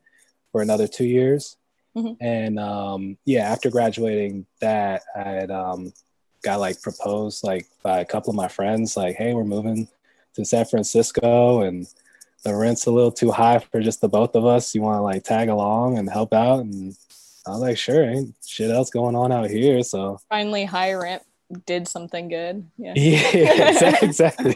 for 0.52 0.62
another 0.62 0.88
two 0.88 1.06
years. 1.06 1.58
Mm-hmm. 1.96 2.24
And 2.24 2.60
um, 2.60 3.18
yeah, 3.26 3.50
after 3.50 3.70
graduating 3.70 4.46
that, 4.60 5.04
I 5.16 5.24
had 5.24 5.52
um, 5.52 5.94
got 6.44 6.60
like 6.60 6.82
proposed 6.82 7.44
like 7.44 7.68
by 7.84 8.00
a 8.00 8.06
couple 8.06 8.30
of 8.30 8.36
my 8.36 8.48
friends, 8.48 8.96
like, 8.96 9.16
"Hey, 9.16 9.34
we're 9.34 9.44
moving 9.44 9.88
to 10.36 10.46
San 10.46 10.66
Francisco 10.66 11.62
and 11.62 11.88
the 12.44 12.56
rent's 12.56 12.86
a 12.86 12.92
little 12.92 13.12
too 13.12 13.32
high 13.32 13.60
for 13.60 13.82
just 13.82 14.02
the 14.02 14.10
both 14.10 14.36
of 14.36 14.46
us. 14.46 14.74
You 14.74 14.82
want 14.82 14.98
to 14.98 15.02
like 15.02 15.24
tag 15.24 15.50
along 15.50 15.98
and 15.98 16.10
help 16.10 16.34
out? 16.34 16.62
And 16.62 16.96
I 17.46 17.52
was 17.52 17.60
like, 17.60 17.78
sure, 17.78 18.04
ain't 18.04 18.36
shit 18.46 18.72
else 18.72 18.90
going 18.90 19.16
on 19.16 19.32
out 19.32 19.50
here. 19.50 19.84
So 19.84 20.20
finally, 20.30 20.66
high 20.66 20.94
rent 20.94 21.24
did 21.66 21.88
something 21.88 22.30
good. 22.30 22.68
Yeah, 22.78 22.94
yeah 22.96 23.96
exactly. 24.02 24.56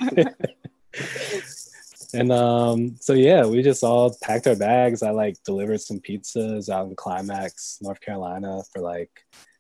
and 2.14 2.32
um, 2.32 2.96
so 3.00 3.14
yeah, 3.14 3.46
we 3.46 3.62
just 3.62 3.84
all 3.84 4.16
packed 4.22 4.48
our 4.48 4.56
bags. 4.56 5.04
I 5.04 5.12
like 5.12 5.36
delivered 5.44 5.82
some 5.82 6.00
pizzas 6.00 6.70
out 6.70 6.88
in 6.88 6.96
Climax, 6.96 7.80
North 7.82 8.02
Carolina, 8.02 8.62
for 8.74 8.82
like 8.82 9.12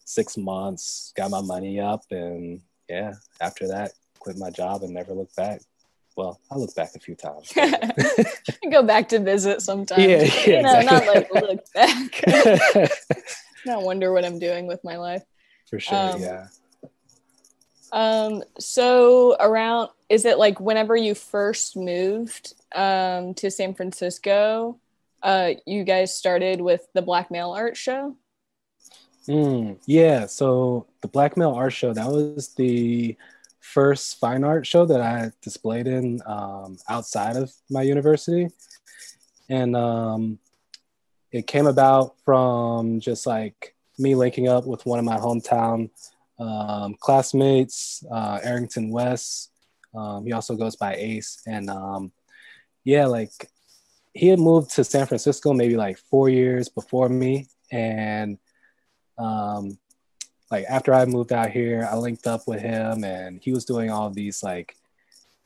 six 0.05 0.35
months. 0.35 1.13
Got 1.15 1.31
my 1.31 1.41
money 1.41 1.79
up, 1.79 2.03
and 2.09 2.61
yeah, 2.89 3.13
after 3.39 3.67
that, 3.67 3.93
quit 4.19 4.37
my 4.37 4.49
job 4.49 4.81
and 4.81 4.93
never 4.93 5.13
looked 5.13 5.35
back 5.35 5.61
well, 6.15 6.39
I 6.49 6.55
look 6.55 6.73
back 6.75 6.95
a 6.95 6.99
few 6.99 7.15
times. 7.15 7.51
go 8.71 8.83
back 8.83 9.09
to 9.09 9.19
visit 9.19 9.61
sometimes. 9.61 10.01
Yeah, 10.01 10.23
yeah 10.23 10.57
you 10.57 10.61
know, 10.61 10.79
exactly. 10.79 10.85
not 10.85 11.15
like 11.15 11.33
look 11.33 11.73
back. 11.73 12.91
not 13.65 13.83
wonder 13.83 14.13
what 14.13 14.23
I'm 14.23 14.39
doing 14.39 14.67
with 14.67 14.83
my 14.83 14.97
life. 14.97 15.23
For 15.69 15.79
sure, 15.79 15.97
um, 15.97 16.21
yeah. 16.21 16.47
Um, 17.91 18.43
so 18.59 19.35
around 19.39 19.89
is 20.09 20.25
it 20.25 20.37
like 20.37 20.59
whenever 20.59 20.95
you 20.95 21.15
first 21.15 21.75
moved 21.75 22.53
um 22.73 23.33
to 23.35 23.51
San 23.51 23.73
Francisco, 23.73 24.79
uh 25.21 25.51
you 25.65 25.83
guys 25.83 26.15
started 26.15 26.61
with 26.61 26.87
the 26.93 27.01
blackmail 27.01 27.51
Art 27.51 27.75
Show? 27.75 28.15
Mm, 29.27 29.79
yeah, 29.87 30.27
so 30.27 30.85
the 31.01 31.07
blackmail 31.07 31.51
Art 31.51 31.73
Show, 31.73 31.93
that 31.93 32.07
was 32.07 32.53
the 32.55 33.17
first 33.73 34.19
fine 34.19 34.43
art 34.43 34.65
show 34.65 34.85
that 34.85 35.01
I 35.01 35.31
displayed 35.41 35.87
in 35.87 36.21
um, 36.25 36.77
outside 36.87 37.35
of 37.35 37.51
my 37.69 37.81
university. 37.81 38.47
And 39.49 39.75
um, 39.75 40.39
it 41.31 41.47
came 41.47 41.67
about 41.67 42.15
from 42.23 42.99
just 42.99 43.25
like 43.25 43.75
me 43.97 44.15
linking 44.15 44.47
up 44.47 44.65
with 44.65 44.85
one 44.85 44.99
of 44.99 45.05
my 45.05 45.17
hometown 45.17 45.89
um, 46.39 46.95
classmates, 46.99 48.03
uh, 48.11 48.39
Arrington 48.43 48.91
West. 48.91 49.51
Um, 49.93 50.25
he 50.25 50.31
also 50.31 50.55
goes 50.55 50.75
by 50.75 50.95
Ace. 50.95 51.41
And 51.47 51.69
um, 51.69 52.11
yeah, 52.83 53.07
like 53.07 53.31
he 54.13 54.27
had 54.27 54.39
moved 54.39 54.71
to 54.75 54.83
San 54.83 55.07
Francisco 55.07 55.53
maybe 55.53 55.75
like 55.75 55.97
four 55.97 56.29
years 56.29 56.69
before 56.69 57.09
me. 57.09 57.47
And 57.71 58.37
um, 59.17 59.77
like 60.51 60.65
after 60.69 60.93
I 60.93 61.05
moved 61.05 61.33
out 61.33 61.51
here, 61.51 61.87
I 61.89 61.95
linked 61.95 62.27
up 62.27 62.47
with 62.47 62.61
him 62.61 63.03
and 63.03 63.39
he 63.41 63.51
was 63.51 63.65
doing 63.65 63.89
all 63.89 64.09
these 64.09 64.43
like 64.43 64.75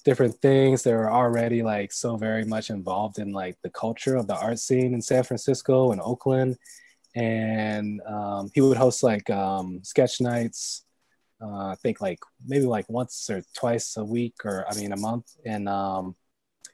different 0.04 0.36
things 0.42 0.84
that 0.84 0.94
were 0.94 1.12
already 1.12 1.62
like 1.62 1.92
so 1.92 2.18
very 2.18 2.46
much 2.46 2.70
involved 2.70 3.20
in 3.20 3.32
like 3.32 3.58
the 3.64 3.70
culture 3.70 4.16
of 4.16 4.28
the 4.28 4.36
art 4.36 4.60
scene 4.60 4.94
in 4.94 5.02
San 5.02 5.24
Francisco 5.24 5.92
and 5.92 6.02
Oakland. 6.02 6.58
And 7.16 8.02
um, 8.02 8.50
he 8.54 8.62
would 8.62 8.78
host 8.78 9.04
like 9.04 9.30
um, 9.30 9.82
sketch 9.84 10.22
nights, 10.22 10.84
uh, 11.42 11.68
I 11.68 11.76
think 11.82 12.02
like 12.02 12.20
maybe 12.46 12.66
like 12.66 12.88
once 12.90 13.30
or 13.30 13.42
twice 13.56 13.98
a 13.98 14.04
week 14.04 14.36
or 14.46 14.66
I 14.70 14.76
mean 14.76 14.92
a 14.92 14.98
month. 14.98 15.26
And 15.46 15.68
um, 15.68 16.16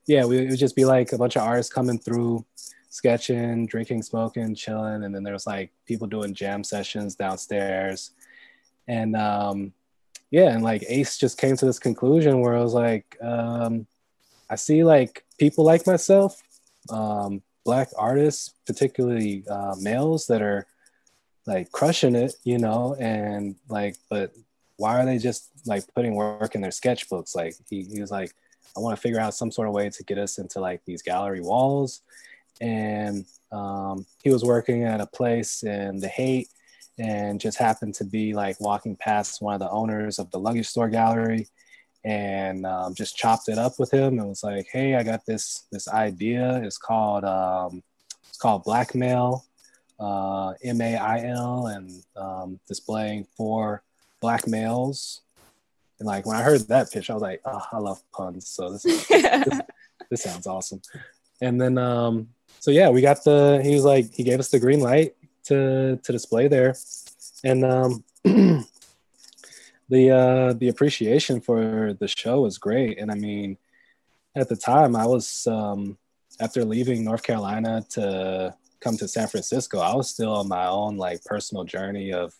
yeah, 0.08 0.25
we, 0.25 0.39
it 0.39 0.50
would 0.50 0.60
just 0.60 0.75
be 0.75 0.86
like 0.86 1.13
a 1.13 1.17
bunch 1.17 1.36
of 1.36 1.44
artists 1.44 1.74
coming 1.74 2.00
through 2.00 2.46
sketching, 2.95 3.65
drinking, 3.65 4.01
smoking, 4.01 4.55
chilling, 4.55 5.03
and 5.03 5.13
then 5.13 5.21
there 5.21 5.33
was 5.33 5.45
like 5.45 5.69
people 5.85 6.07
doing 6.07 6.33
jam 6.33 6.63
sessions 6.63 7.13
downstairs, 7.13 8.11
and 8.87 9.17
um, 9.17 9.73
yeah, 10.31 10.53
and 10.53 10.63
like 10.63 10.81
Ace 10.87 11.17
just 11.17 11.37
came 11.37 11.57
to 11.57 11.65
this 11.65 11.77
conclusion 11.77 12.39
where 12.39 12.55
I 12.55 12.61
was 12.61 12.73
like, 12.73 13.17
um, 13.21 13.85
I 14.49 14.55
see 14.55 14.85
like 14.85 15.25
people 15.37 15.65
like 15.65 15.85
myself, 15.85 16.41
um, 16.89 17.41
black 17.65 17.89
artists, 17.97 18.53
particularly 18.65 19.43
uh, 19.49 19.75
males 19.77 20.27
that 20.27 20.41
are 20.41 20.65
like 21.45 21.73
crushing 21.73 22.15
it, 22.15 22.35
you 22.45 22.59
know, 22.59 22.95
and 22.97 23.57
like, 23.67 23.97
but 24.09 24.31
why 24.77 25.01
are 25.01 25.05
they 25.05 25.17
just 25.17 25.49
like 25.65 25.83
putting 25.93 26.15
work 26.15 26.55
in 26.55 26.61
their 26.61 26.71
sketchbooks? 26.71 27.35
Like 27.35 27.55
he, 27.69 27.83
he 27.83 27.99
was 27.99 28.11
like, 28.11 28.33
I 28.77 28.79
want 28.79 28.95
to 28.95 29.01
figure 29.01 29.19
out 29.19 29.33
some 29.33 29.51
sort 29.51 29.67
of 29.67 29.73
way 29.73 29.89
to 29.89 30.03
get 30.03 30.17
us 30.17 30.37
into 30.37 30.61
like 30.61 30.85
these 30.85 31.01
gallery 31.01 31.41
walls 31.41 32.01
and 32.62 33.25
um, 33.51 34.05
he 34.24 34.29
was 34.29 34.43
working 34.43 34.83
at 34.83 35.01
a 35.01 35.07
place 35.07 35.63
in 35.63 36.00
the 36.00 36.07
Haight 36.07 36.50
and 36.97 37.39
just 37.39 37.57
happened 37.57 37.93
to 37.95 38.05
be 38.05 38.33
like 38.33 38.59
walking 38.59 38.95
past 38.95 39.41
one 39.41 39.53
of 39.53 39.59
the 39.59 39.69
owners 39.69 40.19
of 40.19 40.31
the 40.31 40.39
luggage 40.39 40.67
store 40.67 40.89
gallery 40.89 41.47
and 42.03 42.65
um, 42.65 42.93
just 42.93 43.17
chopped 43.17 43.50
it 43.50 43.57
up 43.57 43.74
with 43.79 43.91
him 43.91 44.19
and 44.19 44.29
was 44.29 44.43
like 44.43 44.67
hey 44.71 44.95
i 44.95 45.03
got 45.03 45.25
this 45.25 45.65
this 45.71 45.88
idea 45.88 46.62
it's 46.63 46.77
called 46.77 47.25
um, 47.25 47.83
it's 48.29 48.38
called 48.38 48.63
blackmail 48.63 49.43
uh, 50.00 50.53
M-A-I-L 50.63 51.67
and 51.67 51.91
um, 52.15 52.59
displaying 52.67 53.25
four 53.38 53.83
black 54.21 54.47
males. 54.47 55.21
And 56.00 56.07
like 56.07 56.25
when 56.25 56.35
I 56.35 56.41
heard 56.41 56.62
that 56.67 56.91
pitch, 56.91 57.09
I 57.09 57.13
was 57.13 57.21
like, 57.21 57.41
oh, 57.45 57.63
I 57.71 57.77
love 57.77 58.01
puns. 58.12 58.47
So 58.47 58.71
this, 58.71 58.83
this, 59.07 59.62
this 60.09 60.24
sounds 60.24 60.47
awesome. 60.47 60.81
And 61.41 61.59
then, 61.59 61.77
um, 61.77 62.29
so 62.65 62.72
yeah, 62.72 62.89
we 62.89 63.00
got 63.00 63.24
the, 63.24 63.62
he 63.63 63.75
was 63.75 63.86
like, 63.86 64.12
he 64.12 64.24
gave 64.24 64.39
us 64.39 64.50
the 64.50 64.60
green 64.60 64.79
light 64.79 65.13
to, 65.43 65.98
to 65.98 66.12
display 66.12 66.48
there. 66.48 66.75
And 67.43 67.63
um, 67.63 68.03
the, 68.24 70.10
uh, 70.10 70.53
the 70.53 70.69
appreciation 70.69 71.41
for 71.41 71.95
the 72.00 72.07
show 72.07 72.41
was 72.41 72.57
great. 72.57 72.98
And 72.98 73.12
I 73.12 73.13
mean, 73.13 73.60
at 74.36 74.50
the 74.50 74.55
time 74.55 74.95
I 74.95 75.05
was, 75.05 75.45
um, 75.45 76.00
after 76.39 76.65
leaving 76.65 77.03
North 77.03 77.22
Carolina 77.22 77.86
to 77.91 78.55
come 78.79 78.98
to 78.98 79.07
San 79.07 79.27
Francisco, 79.27 79.77
I 79.77 79.93
was 79.93 80.10
still 80.10 80.34
on 80.34 80.48
my 80.48 80.65
own 80.65 80.98
like 80.98 81.24
personal 81.24 81.65
journey 81.65 82.13
of 82.13 82.34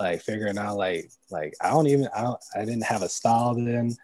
like 0.00 0.22
figuring 0.22 0.56
out 0.56 0.78
like 0.78 1.10
like 1.30 1.54
I 1.60 1.68
don't 1.68 1.86
even 1.86 2.08
I 2.16 2.22
don't, 2.22 2.40
I 2.54 2.64
didn't 2.64 2.84
have 2.84 3.02
a 3.02 3.10
style 3.10 3.54
then. 3.54 3.94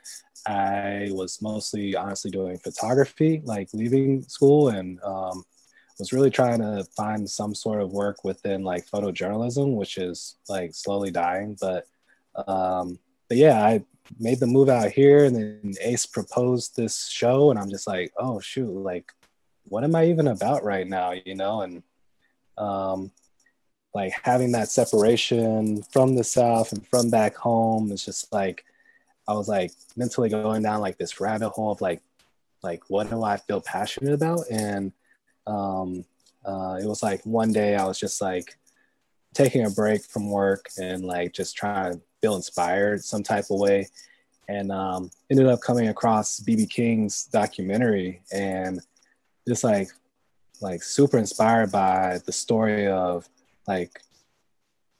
I 0.46 1.08
was 1.12 1.40
mostly 1.40 1.96
honestly 1.96 2.30
doing 2.30 2.58
photography, 2.58 3.40
like 3.44 3.68
leaving 3.72 4.22
school, 4.22 4.68
and 4.68 5.00
um, 5.02 5.44
was 6.02 6.12
really 6.12 6.30
trying 6.30 6.58
to 6.58 6.84
find 6.96 7.30
some 7.30 7.54
sort 7.54 7.80
of 7.80 7.92
work 7.92 8.24
within 8.24 8.64
like 8.64 8.90
photojournalism, 8.90 9.76
which 9.76 9.98
is 9.98 10.36
like 10.48 10.74
slowly 10.74 11.12
dying. 11.12 11.56
But 11.60 11.86
um, 12.48 12.98
but 13.28 13.36
yeah, 13.36 13.64
I 13.64 13.84
made 14.18 14.40
the 14.40 14.48
move 14.48 14.68
out 14.68 14.90
here, 14.90 15.24
and 15.26 15.36
then 15.36 15.74
Ace 15.80 16.06
proposed 16.06 16.74
this 16.74 17.08
show, 17.08 17.50
and 17.50 17.58
I'm 17.58 17.70
just 17.70 17.86
like, 17.86 18.12
oh 18.18 18.40
shoot, 18.40 18.68
like 18.68 19.12
what 19.68 19.84
am 19.84 19.94
I 19.94 20.06
even 20.06 20.26
about 20.26 20.64
right 20.64 20.88
now, 20.88 21.12
you 21.12 21.36
know? 21.36 21.62
And 21.62 21.84
um, 22.58 23.12
like 23.94 24.12
having 24.24 24.50
that 24.52 24.70
separation 24.70 25.84
from 25.84 26.16
the 26.16 26.24
South 26.24 26.72
and 26.72 26.84
from 26.88 27.10
back 27.10 27.36
home, 27.36 27.92
it's 27.92 28.04
just 28.04 28.32
like 28.32 28.64
I 29.28 29.34
was 29.34 29.48
like 29.48 29.70
mentally 29.96 30.30
going 30.30 30.64
down 30.64 30.80
like 30.80 30.98
this 30.98 31.20
rabbit 31.20 31.50
hole 31.50 31.70
of 31.70 31.80
like, 31.80 32.02
like 32.60 32.82
what 32.90 33.08
do 33.08 33.22
I 33.22 33.36
feel 33.36 33.60
passionate 33.60 34.14
about? 34.14 34.40
And 34.50 34.92
um, 35.46 36.04
uh, 36.44 36.78
it 36.82 36.86
was 36.86 37.02
like 37.02 37.24
one 37.24 37.52
day 37.52 37.76
I 37.76 37.84
was 37.86 37.98
just 37.98 38.20
like 38.20 38.56
taking 39.34 39.64
a 39.64 39.70
break 39.70 40.04
from 40.04 40.30
work 40.30 40.66
and 40.78 41.04
like 41.04 41.32
just 41.32 41.56
trying 41.56 41.94
to 41.94 42.00
feel 42.20 42.36
inspired 42.36 43.04
some 43.04 43.22
type 43.22 43.46
of 43.50 43.60
way. 43.60 43.88
And 44.48 44.70
um, 44.70 45.10
ended 45.30 45.46
up 45.46 45.60
coming 45.60 45.88
across 45.88 46.40
bb 46.40 46.68
king's 46.68 47.26
documentary 47.26 48.22
and 48.32 48.80
just 49.46 49.64
like 49.64 49.88
like 50.60 50.82
super 50.82 51.18
inspired 51.18 51.72
by 51.72 52.20
the 52.26 52.32
story 52.32 52.86
of 52.86 53.28
like 53.66 54.00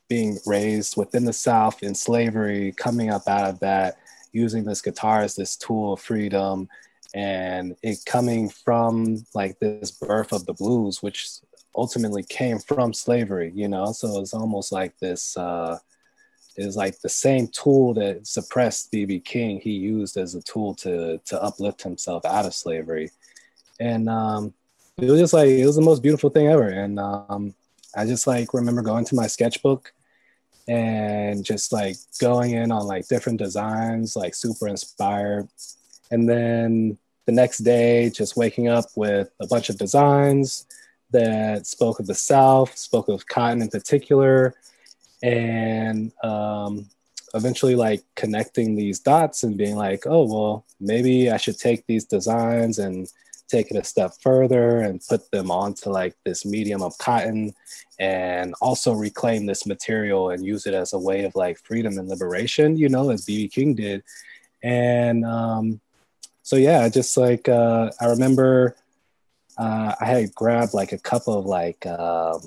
being 0.08 0.38
raised 0.44 0.96
within 0.96 1.24
the 1.24 1.32
South 1.32 1.82
in 1.82 1.94
slavery, 1.94 2.74
coming 2.76 3.10
up 3.10 3.26
out 3.26 3.48
of 3.48 3.60
that, 3.60 3.96
using 4.32 4.64
this 4.64 4.82
guitar 4.82 5.22
as 5.22 5.34
this 5.34 5.56
tool 5.56 5.94
of 5.94 6.00
freedom, 6.00 6.68
and 7.14 7.76
it 7.82 7.98
coming 8.06 8.48
from 8.48 9.24
like 9.34 9.58
this 9.58 9.90
birth 9.90 10.32
of 10.32 10.46
the 10.46 10.54
blues, 10.54 11.02
which 11.02 11.28
ultimately 11.74 12.22
came 12.22 12.58
from 12.58 12.92
slavery, 12.92 13.52
you 13.54 13.68
know. 13.68 13.92
So 13.92 14.20
it's 14.20 14.34
almost 14.34 14.72
like 14.72 14.98
this 14.98 15.36
uh 15.36 15.78
is 16.56 16.76
like 16.76 17.00
the 17.00 17.08
same 17.08 17.48
tool 17.48 17.94
that 17.94 18.26
suppressed 18.26 18.92
BB 18.92 19.24
King 19.24 19.58
he 19.58 19.70
used 19.70 20.16
as 20.16 20.34
a 20.34 20.42
tool 20.42 20.74
to 20.76 21.18
to 21.24 21.42
uplift 21.42 21.82
himself 21.82 22.24
out 22.24 22.46
of 22.46 22.54
slavery 22.54 23.10
and 23.82 24.08
um, 24.08 24.54
it 24.96 25.10
was 25.10 25.20
just 25.20 25.32
like 25.32 25.48
it 25.48 25.66
was 25.66 25.76
the 25.76 25.82
most 25.82 26.02
beautiful 26.02 26.30
thing 26.30 26.48
ever. 26.48 26.68
And 26.68 26.98
um, 26.98 27.54
I 27.96 28.06
just 28.06 28.26
like 28.26 28.54
remember 28.54 28.82
going 28.82 29.04
to 29.06 29.14
my 29.14 29.26
sketchbook 29.26 29.92
and 30.68 31.44
just 31.44 31.72
like 31.72 31.96
going 32.20 32.52
in 32.52 32.70
on 32.70 32.86
like 32.86 33.08
different 33.08 33.38
designs, 33.38 34.14
like 34.14 34.34
super 34.34 34.68
inspired. 34.68 35.48
And 36.10 36.28
then 36.28 36.98
the 37.26 37.32
next 37.32 37.58
day, 37.58 38.10
just 38.10 38.36
waking 38.36 38.68
up 38.68 38.86
with 38.96 39.30
a 39.40 39.46
bunch 39.46 39.68
of 39.68 39.78
designs 39.78 40.66
that 41.10 41.66
spoke 41.66 42.00
of 42.00 42.06
the 42.06 42.14
South, 42.14 42.76
spoke 42.76 43.08
of 43.08 43.26
cotton 43.26 43.62
in 43.62 43.68
particular, 43.68 44.54
and 45.22 46.12
um, 46.24 46.88
eventually 47.34 47.74
like 47.74 48.02
connecting 48.16 48.74
these 48.74 48.98
dots 48.98 49.44
and 49.44 49.56
being 49.56 49.76
like, 49.76 50.04
oh, 50.06 50.24
well, 50.24 50.64
maybe 50.80 51.30
I 51.30 51.36
should 51.36 51.58
take 51.58 51.86
these 51.86 52.04
designs 52.04 52.78
and 52.78 53.08
take 53.48 53.70
it 53.70 53.76
a 53.76 53.84
step 53.84 54.12
further 54.20 54.80
and 54.80 55.04
put 55.08 55.30
them 55.30 55.50
onto 55.50 55.90
like 55.90 56.16
this 56.24 56.46
medium 56.46 56.82
of 56.82 56.96
cotton 56.98 57.54
and 57.98 58.54
also 58.62 58.94
reclaim 58.94 59.44
this 59.44 59.66
material 59.66 60.30
and 60.30 60.44
use 60.44 60.66
it 60.66 60.74
as 60.74 60.94
a 60.94 60.98
way 60.98 61.24
of 61.24 61.34
like 61.36 61.58
freedom 61.58 61.98
and 61.98 62.08
liberation, 62.08 62.76
you 62.76 62.88
know, 62.88 63.10
as 63.10 63.26
BB 63.26 63.52
King 63.52 63.74
did. 63.74 64.02
And 64.62 65.24
um, 65.24 65.80
so, 66.42 66.56
yeah, 66.56 66.88
just 66.88 67.16
like 67.16 67.48
uh, 67.48 67.90
I 68.00 68.06
remember 68.06 68.76
uh, 69.58 69.94
I 70.00 70.04
had 70.04 70.34
grabbed 70.34 70.74
like 70.74 70.92
a 70.92 70.98
couple 70.98 71.38
of 71.38 71.46
like, 71.46 71.84
um, 71.86 72.40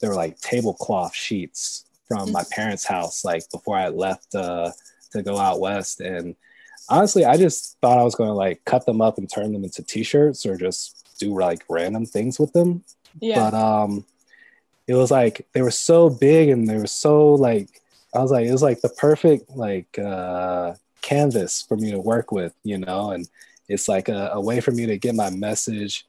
there 0.00 0.10
were 0.10 0.16
like 0.16 0.40
tablecloth 0.40 1.14
sheets 1.14 1.84
from 2.06 2.32
my 2.32 2.44
parents' 2.50 2.84
house, 2.84 3.24
like 3.24 3.48
before 3.50 3.76
I 3.76 3.88
left 3.88 4.34
uh, 4.34 4.70
to 5.12 5.22
go 5.22 5.38
out 5.38 5.60
west. 5.60 6.00
And 6.00 6.36
honestly, 6.88 7.24
I 7.24 7.36
just 7.36 7.78
thought 7.80 7.98
I 7.98 8.02
was 8.02 8.14
going 8.14 8.28
to 8.28 8.34
like 8.34 8.64
cut 8.64 8.86
them 8.86 9.00
up 9.00 9.18
and 9.18 9.30
turn 9.30 9.52
them 9.52 9.64
into 9.64 9.82
t-shirts 9.82 10.44
or 10.44 10.56
just 10.56 11.18
do 11.18 11.38
like 11.38 11.64
random 11.68 12.06
things 12.06 12.38
with 12.38 12.52
them. 12.52 12.84
Yeah. 13.20 13.50
But 13.50 13.54
um, 13.54 14.04
it 14.86 14.94
was 14.94 15.10
like 15.10 15.46
they 15.52 15.62
were 15.62 15.70
so 15.70 16.10
big 16.10 16.48
and 16.48 16.68
they 16.68 16.76
were 16.76 16.86
so 16.86 17.34
like 17.34 17.80
I 18.14 18.20
was 18.20 18.32
like 18.32 18.46
it 18.46 18.52
was 18.52 18.62
like 18.62 18.80
the 18.80 18.88
perfect 18.88 19.50
like 19.50 19.98
uh, 19.98 20.74
canvas 21.02 21.62
for 21.62 21.76
me 21.76 21.90
to 21.90 21.98
work 21.98 22.32
with, 22.32 22.54
you 22.62 22.78
know, 22.78 23.10
and 23.10 23.28
it's 23.68 23.88
like 23.88 24.08
a, 24.08 24.30
a 24.34 24.40
way 24.40 24.60
for 24.60 24.72
me 24.72 24.86
to 24.86 24.98
get 24.98 25.14
my 25.14 25.30
message 25.30 26.06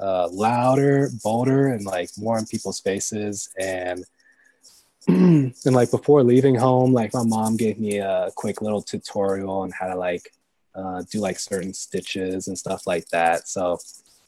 uh, 0.00 0.28
louder, 0.32 1.10
bolder, 1.22 1.68
and 1.68 1.84
like 1.84 2.10
more 2.16 2.38
in 2.38 2.46
people's 2.46 2.80
faces 2.80 3.50
and 3.58 4.04
and 5.08 5.54
like 5.64 5.90
before 5.90 6.22
leaving 6.22 6.54
home, 6.54 6.92
like 6.92 7.14
my 7.14 7.24
mom 7.24 7.56
gave 7.56 7.78
me 7.78 7.98
a 7.98 8.30
quick 8.34 8.60
little 8.60 8.82
tutorial 8.82 9.50
on 9.50 9.70
how 9.70 9.88
to 9.88 9.96
like 9.96 10.32
uh, 10.74 11.02
do 11.10 11.20
like 11.20 11.38
certain 11.38 11.72
stitches 11.72 12.48
and 12.48 12.58
stuff 12.58 12.86
like 12.86 13.08
that. 13.08 13.48
So 13.48 13.78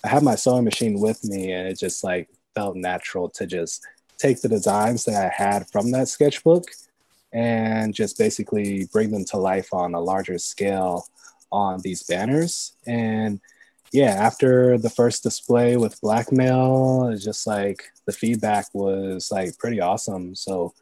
I 0.05 0.09
had 0.09 0.22
my 0.22 0.35
sewing 0.35 0.64
machine 0.64 0.98
with 0.98 1.22
me, 1.25 1.53
and 1.53 1.68
it 1.68 1.79
just 1.79 2.03
like 2.03 2.29
felt 2.55 2.77
natural 2.77 3.29
to 3.31 3.46
just 3.46 3.87
take 4.18 4.40
the 4.40 4.48
designs 4.48 5.05
that 5.05 5.14
I 5.14 5.29
had 5.35 5.68
from 5.70 5.90
that 5.92 6.09
sketchbook 6.09 6.64
and 7.33 7.95
just 7.95 8.18
basically 8.18 8.88
bring 8.92 9.11
them 9.11 9.25
to 9.25 9.37
life 9.37 9.73
on 9.73 9.95
a 9.95 10.01
larger 10.01 10.38
scale 10.38 11.07
on 11.51 11.81
these 11.81 12.03
banners. 12.03 12.73
And 12.87 13.40
yeah, 13.92 14.11
after 14.11 14.79
the 14.79 14.90
first 14.90 15.23
display 15.23 15.77
with 15.77 16.01
blackmail, 16.01 17.11
it's 17.12 17.25
just 17.25 17.47
like 17.47 17.85
the 18.07 18.12
feedback 18.12 18.66
was 18.73 19.31
like 19.31 19.57
pretty 19.59 19.81
awesome. 19.81 20.35
So, 20.35 20.75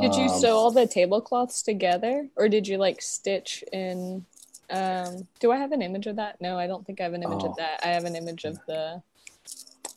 did 0.00 0.14
you 0.14 0.24
um, 0.24 0.40
sew 0.40 0.56
all 0.56 0.70
the 0.70 0.86
tablecloths 0.86 1.62
together, 1.62 2.28
or 2.36 2.48
did 2.48 2.66
you 2.66 2.76
like 2.76 3.02
stitch 3.02 3.64
in? 3.72 4.24
Um, 4.68 5.26
do 5.40 5.50
I 5.50 5.56
have 5.56 5.72
an 5.72 5.82
image 5.82 6.06
of 6.06 6.16
that? 6.16 6.40
No, 6.40 6.58
I 6.58 6.66
don't 6.66 6.84
think 6.86 7.00
I 7.00 7.04
have 7.04 7.12
an 7.12 7.22
image 7.22 7.42
oh. 7.42 7.50
of 7.50 7.56
that. 7.56 7.80
I 7.84 7.88
have 7.88 8.04
an 8.04 8.16
image 8.16 8.44
of 8.44 8.58
the 8.66 9.02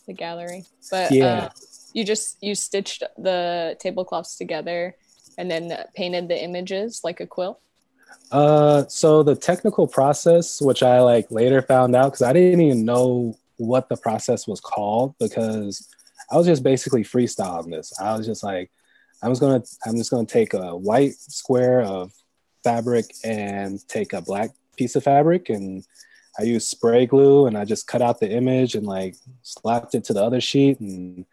the 0.05 0.13
gallery, 0.13 0.65
but 0.91 1.11
yeah, 1.11 1.25
uh, 1.25 1.49
you 1.93 2.03
just 2.03 2.37
you 2.41 2.53
stitched 2.53 3.03
the 3.17 3.77
tablecloths 3.79 4.35
together 4.35 4.95
and 5.37 5.49
then 5.49 5.75
painted 5.95 6.27
the 6.27 6.41
images 6.41 7.01
like 7.03 7.19
a 7.19 7.27
quilt. 7.27 7.59
Uh, 8.31 8.85
so 8.87 9.23
the 9.23 9.35
technical 9.35 9.87
process, 9.87 10.61
which 10.61 10.83
I 10.83 10.99
like 11.01 11.29
later 11.29 11.61
found 11.61 11.95
out 11.95 12.11
because 12.11 12.21
I 12.21 12.33
didn't 12.33 12.61
even 12.61 12.85
know 12.85 13.37
what 13.57 13.89
the 13.89 13.97
process 13.97 14.47
was 14.47 14.59
called 14.59 15.15
because 15.19 15.87
I 16.31 16.37
was 16.37 16.47
just 16.47 16.63
basically 16.63 17.03
freestyling 17.03 17.71
this. 17.71 17.93
I 17.99 18.15
was 18.15 18.25
just 18.25 18.43
like, 18.43 18.71
I 19.21 19.29
was 19.29 19.39
gonna, 19.39 19.63
I'm 19.85 19.95
just 19.95 20.11
gonna 20.11 20.25
take 20.25 20.53
a 20.53 20.75
white 20.75 21.13
square 21.13 21.81
of 21.81 22.11
fabric 22.63 23.05
and 23.23 23.85
take 23.87 24.13
a 24.13 24.21
black 24.21 24.51
piece 24.77 24.95
of 24.95 25.03
fabric 25.03 25.49
and 25.49 25.85
I 26.39 26.43
used 26.43 26.67
spray 26.67 27.05
glue 27.05 27.45
and 27.45 27.57
I 27.57 27.65
just 27.65 27.87
cut 27.87 28.01
out 28.01 28.19
the 28.19 28.31
image 28.31 28.73
and 28.75 28.87
like 28.87 29.15
slapped 29.43 29.93
it 29.93 30.03
to 30.05 30.13
the 30.13 30.23
other 30.23 30.41
sheet 30.41 30.79
and 30.79 31.25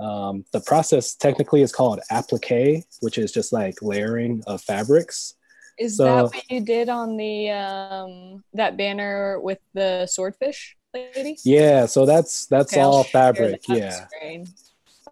um, 0.00 0.44
the 0.52 0.60
process 0.60 1.14
technically 1.14 1.62
is 1.62 1.72
called 1.72 2.00
applique, 2.10 2.84
which 3.00 3.18
is 3.18 3.32
just 3.32 3.52
like 3.52 3.82
layering 3.82 4.42
of 4.46 4.62
fabrics. 4.62 5.34
Is 5.78 5.96
so, 5.96 6.04
that 6.04 6.24
what 6.24 6.50
you 6.50 6.60
did 6.60 6.88
on 6.88 7.16
the 7.16 7.50
um, 7.50 8.44
that 8.54 8.76
banner 8.76 9.40
with 9.40 9.58
the 9.74 10.06
swordfish 10.06 10.76
lady? 10.92 11.38
Yeah, 11.44 11.86
so 11.86 12.06
that's 12.06 12.46
that's 12.46 12.72
okay, 12.74 12.82
all 12.82 13.04
fabric. 13.04 13.62
Yeah. 13.68 14.06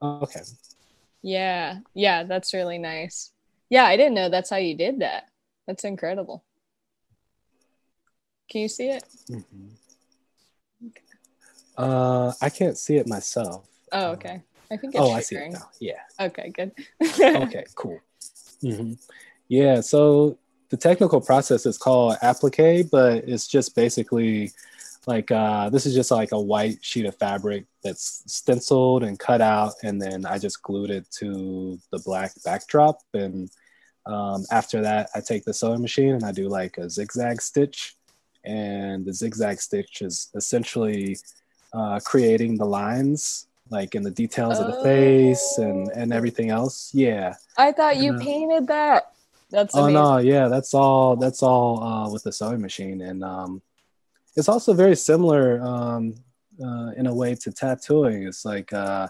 Okay. 0.03 0.43
Yeah, 1.23 1.79
yeah, 1.95 2.25
that's 2.25 2.55
really 2.55 2.79
nice. 2.79 3.33
Yeah, 3.71 3.85
I 3.85 3.97
didn't 3.97 4.15
know 4.15 4.29
that's 4.29 4.51
how 4.51 4.57
you 4.57 4.77
did 4.77 5.01
that. 5.01 5.29
That's 5.67 5.85
incredible. 5.85 6.45
Can 8.51 8.63
you 8.63 8.69
see 8.69 8.89
it? 8.89 9.05
Mm-hmm. 9.31 9.67
Okay. 10.87 11.03
Uh, 11.77 12.33
I 12.41 12.49
can't 12.49 12.79
see 12.79 12.97
it 12.97 13.07
myself. 13.07 13.67
Oh, 13.93 14.13
okay. 14.13 14.43
I 14.71 14.77
think. 14.77 14.95
oh, 14.97 15.11
I 15.13 15.21
see 15.21 15.37
it 15.37 15.53
now. 15.53 15.71
Yeah. 15.81 16.01
Okay. 16.21 16.51
Good. 16.51 16.73
okay. 17.03 17.65
Cool. 17.75 18.01
Mm-hmm. 18.63 18.95
Yeah. 19.49 19.81
So 19.81 20.39
the 20.69 20.77
technical 20.77 21.21
process 21.21 21.65
is 21.67 21.79
called 21.79 22.17
applique, 22.23 22.91
but 22.91 23.29
it's 23.29 23.47
just 23.47 23.75
basically 23.75 24.53
like 25.07 25.31
uh, 25.31 25.71
this 25.71 25.87
is 25.87 25.95
just 25.95 26.11
like 26.11 26.33
a 26.33 26.41
white 26.41 26.85
sheet 26.85 27.07
of 27.07 27.17
fabric 27.17 27.65
that's 27.83 28.23
stenciled 28.27 29.05
and 29.05 29.19
cut 29.19 29.41
out, 29.41 29.73
and 29.83 30.01
then 30.01 30.27
I 30.27 30.39
just 30.39 30.63
glued 30.63 30.91
it 30.91 31.11
to 31.13 31.79
the 31.91 31.99
black 32.01 32.33
backdrop. 32.45 33.01
And 33.15 33.51
um, 34.05 34.45
after 34.51 34.83
that, 34.83 35.09
I 35.15 35.21
take 35.21 35.45
the 35.45 35.55
sewing 35.55 35.83
machine 35.83 36.15
and 36.15 36.25
I 36.25 36.33
do 36.33 36.49
like 36.49 36.77
a 36.79 36.91
zigzag 36.91 37.41
stitch. 37.41 37.95
And 38.45 39.05
the 39.05 39.13
zigzag 39.13 39.61
stitch 39.61 40.01
is 40.03 40.31
essentially 40.35 41.19
uh, 41.73 42.01
creating 42.05 42.57
the 42.57 42.65
lines 42.65 43.48
like 43.71 43.95
in 43.95 44.03
the 44.03 44.11
details 44.11 44.59
oh. 44.59 44.65
of 44.65 44.75
the 44.75 44.83
face 44.83 45.59
and 45.59 45.89
and 45.89 46.13
everything 46.13 46.51
else. 46.51 46.91
Yeah. 46.95 47.35
I 47.57 47.73
thought 47.73 47.97
you 47.99 48.15
uh, 48.15 48.19
painted 48.19 48.67
that. 48.69 49.13
That's 49.51 49.75
amazing. 49.75 49.97
oh 49.97 50.17
no, 50.17 50.19
yeah, 50.19 50.49
that's 50.49 50.75
all. 50.75 51.17
That's 51.17 51.43
all 51.43 51.83
uh, 51.83 52.11
with 52.11 52.25
the 52.25 52.33
sewing 52.33 52.61
machine, 52.61 53.01
and 53.01 53.25
um, 53.25 53.63
it's 54.37 54.49
also 54.49 54.75
very 54.75 54.95
similar 54.95 55.61
um, 55.63 56.15
uh, 56.63 56.91
in 56.97 57.07
a 57.07 57.15
way 57.15 57.35
to 57.35 57.51
tattooing. 57.51 58.25
It's 58.25 58.45
like 58.45 58.73
uh, 58.75 59.09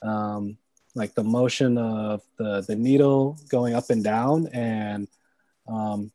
um, 0.00 0.56
like 0.94 1.14
the 1.14 1.24
motion 1.24 1.76
of 1.76 2.22
the 2.38 2.62
the 2.62 2.74
needle 2.74 3.38
going 3.50 3.74
up 3.74 3.90
and 3.90 4.02
down, 4.02 4.46
and 4.48 5.08
um, 5.68 6.10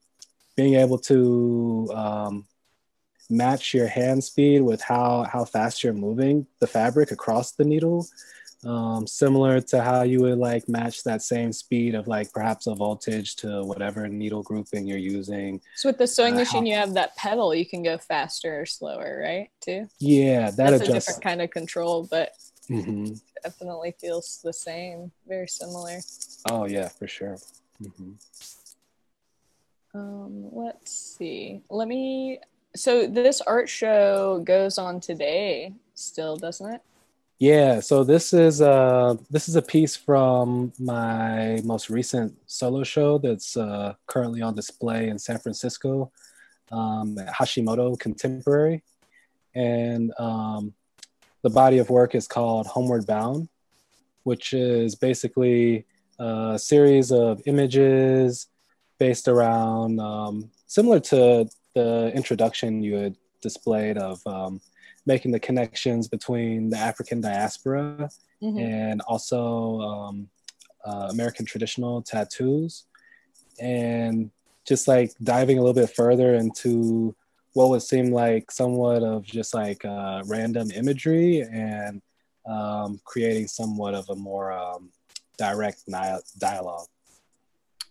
being 0.56 0.76
able 0.76 0.98
to 1.00 1.92
um, 1.94 2.48
match 3.30 3.74
your 3.74 3.88
hand 3.88 4.24
speed 4.24 4.62
with 4.62 4.82
how 4.82 5.24
how 5.32 5.46
fast 5.46 5.84
you're 5.84 5.94
moving 5.94 6.46
the 6.60 6.68
fabric 6.68 7.12
across 7.12 7.54
the 7.54 7.66
needle 7.66 8.08
um, 8.66 9.06
similar 9.06 9.62
to 9.62 9.82
how 9.82 10.02
you 10.02 10.22
would 10.22 10.40
like 10.40 10.68
match 10.68 11.04
that 11.04 11.22
same 11.22 11.54
speed 11.54 11.94
of 11.94 12.08
like 12.08 12.34
perhaps 12.34 12.66
a 12.66 12.74
voltage 12.74 13.36
to 13.38 13.64
whatever 13.64 14.08
needle 14.08 14.42
grouping 14.42 14.88
you're 14.88 14.98
using. 14.98 15.62
So 15.76 15.90
with 15.90 16.00
the 16.00 16.08
sewing 16.08 16.34
uh, 16.34 16.38
machine, 16.38 16.66
you 16.66 16.76
have 16.76 16.96
that 16.96 17.16
pedal, 17.16 17.54
you 17.54 17.66
can 17.66 17.84
go 17.84 18.00
faster 18.00 18.62
or 18.62 18.66
slower, 18.66 19.22
right? 19.24 19.50
Too. 19.62 19.88
Yeah, 20.00 20.50
that 20.50 20.56
That's 20.58 20.82
adjusts. 20.82 20.90
a 20.90 20.94
different 20.94 21.24
kind 21.24 21.42
of 21.44 21.52
control, 21.52 22.08
but 22.10 22.32
mm-hmm. 22.68 23.14
definitely 23.44 23.94
feels 24.00 24.40
the 24.44 24.54
same, 24.54 25.12
very 25.28 25.48
similar. 25.48 26.00
Oh 26.50 26.66
yeah, 26.66 26.88
for 26.88 27.08
sure. 27.08 27.38
Mm-hmm. 27.84 28.14
Um, 29.94 30.50
let's 30.52 30.92
see. 30.92 31.62
Let 31.70 31.88
me. 31.88 32.40
So 32.76 33.08
this 33.08 33.40
art 33.42 33.70
show 33.70 34.42
goes 34.44 34.78
on 34.78 35.00
today, 35.00 35.74
still, 35.94 36.36
doesn't 36.36 36.74
it? 36.74 36.82
Yeah, 37.40 37.80
so 37.80 38.04
this 38.04 38.34
is 38.34 38.62
uh 38.62 39.16
this 39.30 39.50
is 39.50 39.56
a 39.56 39.62
piece 39.62 39.96
from 39.96 40.72
my 40.80 41.62
most 41.66 41.90
recent 41.90 42.34
solo 42.46 42.84
show 42.84 43.18
that's 43.18 43.58
uh, 43.58 43.96
currently 44.08 44.42
on 44.42 44.56
display 44.56 45.10
in 45.10 45.20
San 45.20 45.40
Francisco 45.40 46.12
um, 46.72 47.18
at 47.18 47.34
Hashimoto 47.34 48.00
Contemporary, 48.00 48.84
and 49.54 50.14
um, 50.18 50.74
the 51.42 51.50
body 51.50 51.78
of 51.80 51.90
work 51.90 52.16
is 52.16 52.28
called 52.28 52.68
Homeward 52.68 53.06
Bound, 53.06 53.50
which 54.24 54.54
is 54.54 54.96
basically 54.96 55.86
a 56.20 56.58
series 56.58 57.12
of 57.12 57.42
images 57.46 58.48
based 58.98 59.28
around 59.28 60.00
um, 60.00 60.50
similar 60.68 61.02
to 61.02 61.50
the 61.76 62.12
introduction 62.16 62.82
you 62.82 62.96
had 62.96 63.16
displayed 63.42 63.98
of 63.98 64.26
um, 64.26 64.60
making 65.06 65.32
the 65.32 65.40
connections 65.40 66.08
between 66.08 66.70
the 66.70 66.78
African 66.78 67.22
diaspora 67.22 68.10
mm-hmm. 68.42 68.58
and 68.58 69.02
also 69.02 69.80
um, 69.82 70.30
uh, 70.86 71.08
American 71.12 71.46
traditional 71.46 72.02
tattoos, 72.02 72.86
and 73.60 74.32
just 74.68 74.88
like 74.88 75.12
diving 75.24 75.60
a 75.60 75.62
little 75.62 75.80
bit 75.80 75.96
further 75.96 76.36
into 76.36 77.16
what 77.54 77.70
would 77.70 77.82
seem 77.82 78.12
like 78.12 78.52
somewhat 78.52 79.04
of 79.04 79.24
just 79.24 79.54
like 79.54 79.86
uh, 79.86 80.22
random 80.26 80.72
imagery 80.72 81.42
and 81.42 82.02
um, 82.46 83.00
creating 83.06 83.48
somewhat 83.48 83.94
of 83.94 84.10
a 84.10 84.16
more 84.16 84.52
um, 84.52 84.90
direct 85.38 85.84
ni- 85.88 86.20
dialogue. 86.38 86.88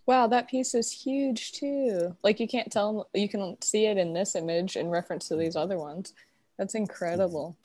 Wow, 0.07 0.27
that 0.27 0.47
piece 0.47 0.75
is 0.75 0.91
huge 0.91 1.53
too. 1.53 2.15
Like 2.23 2.39
you 2.39 2.47
can't 2.47 2.71
tell, 2.71 3.09
you 3.13 3.27
can 3.27 3.59
see 3.61 3.85
it 3.87 3.97
in 3.97 4.13
this 4.13 4.35
image 4.35 4.75
in 4.75 4.89
reference 4.89 5.27
to 5.29 5.35
these 5.35 5.55
other 5.55 5.79
ones. 5.79 6.13
That's 6.57 6.75
incredible. 6.75 7.57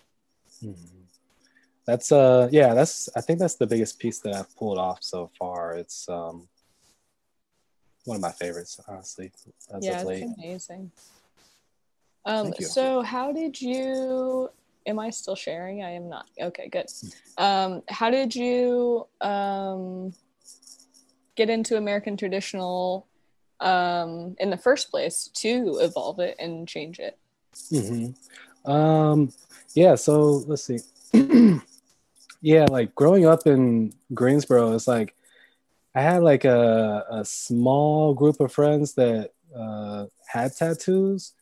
Mm-hmm. 0.64 1.00
That's 1.86 2.12
uh 2.12 2.48
yeah, 2.52 2.74
that's 2.74 3.08
I 3.16 3.20
think 3.20 3.38
that's 3.38 3.56
the 3.56 3.66
biggest 3.66 3.98
piece 3.98 4.20
that 4.20 4.34
I've 4.34 4.56
pulled 4.56 4.78
off 4.78 4.98
so 5.02 5.30
far. 5.38 5.74
It's 5.74 6.08
um 6.08 6.48
one 8.04 8.16
of 8.16 8.20
my 8.20 8.30
favorites, 8.30 8.80
honestly. 8.86 9.32
yeah, 9.80 10.02
it's 10.06 10.38
amazing. 10.38 10.90
Um 12.24 12.52
so 12.60 13.02
how 13.02 13.32
did 13.32 13.60
you 13.60 14.50
am 14.86 14.98
I 14.98 15.10
still 15.10 15.34
sharing? 15.34 15.82
I 15.82 15.90
am 15.90 16.08
not. 16.08 16.26
Okay, 16.40 16.68
good. 16.68 16.86
Um 17.38 17.82
how 17.88 18.10
did 18.10 18.34
you 18.34 19.06
um 19.20 20.12
get 21.40 21.48
into 21.48 21.78
American 21.78 22.16
traditional 22.18 23.06
um 23.60 24.36
in 24.38 24.50
the 24.50 24.56
first 24.56 24.90
place 24.90 25.30
to 25.34 25.78
evolve 25.80 26.18
it 26.20 26.36
and 26.38 26.68
change 26.68 26.98
it? 26.98 27.18
Mm-hmm. 27.72 28.70
Um, 28.70 29.32
yeah. 29.74 29.94
So 29.94 30.42
let's 30.46 30.64
see. 30.64 30.80
yeah, 32.42 32.66
like 32.70 32.94
growing 32.94 33.26
up 33.26 33.46
in 33.46 33.94
Greensboro, 34.12 34.74
it's 34.74 34.86
like 34.86 35.14
I 35.94 36.02
had 36.02 36.22
like 36.22 36.44
a, 36.44 37.04
a 37.10 37.24
small 37.24 38.14
group 38.14 38.40
of 38.40 38.52
friends 38.52 38.94
that 38.94 39.30
uh, 39.56 40.06
had 40.28 40.54
tattoos, 40.54 41.32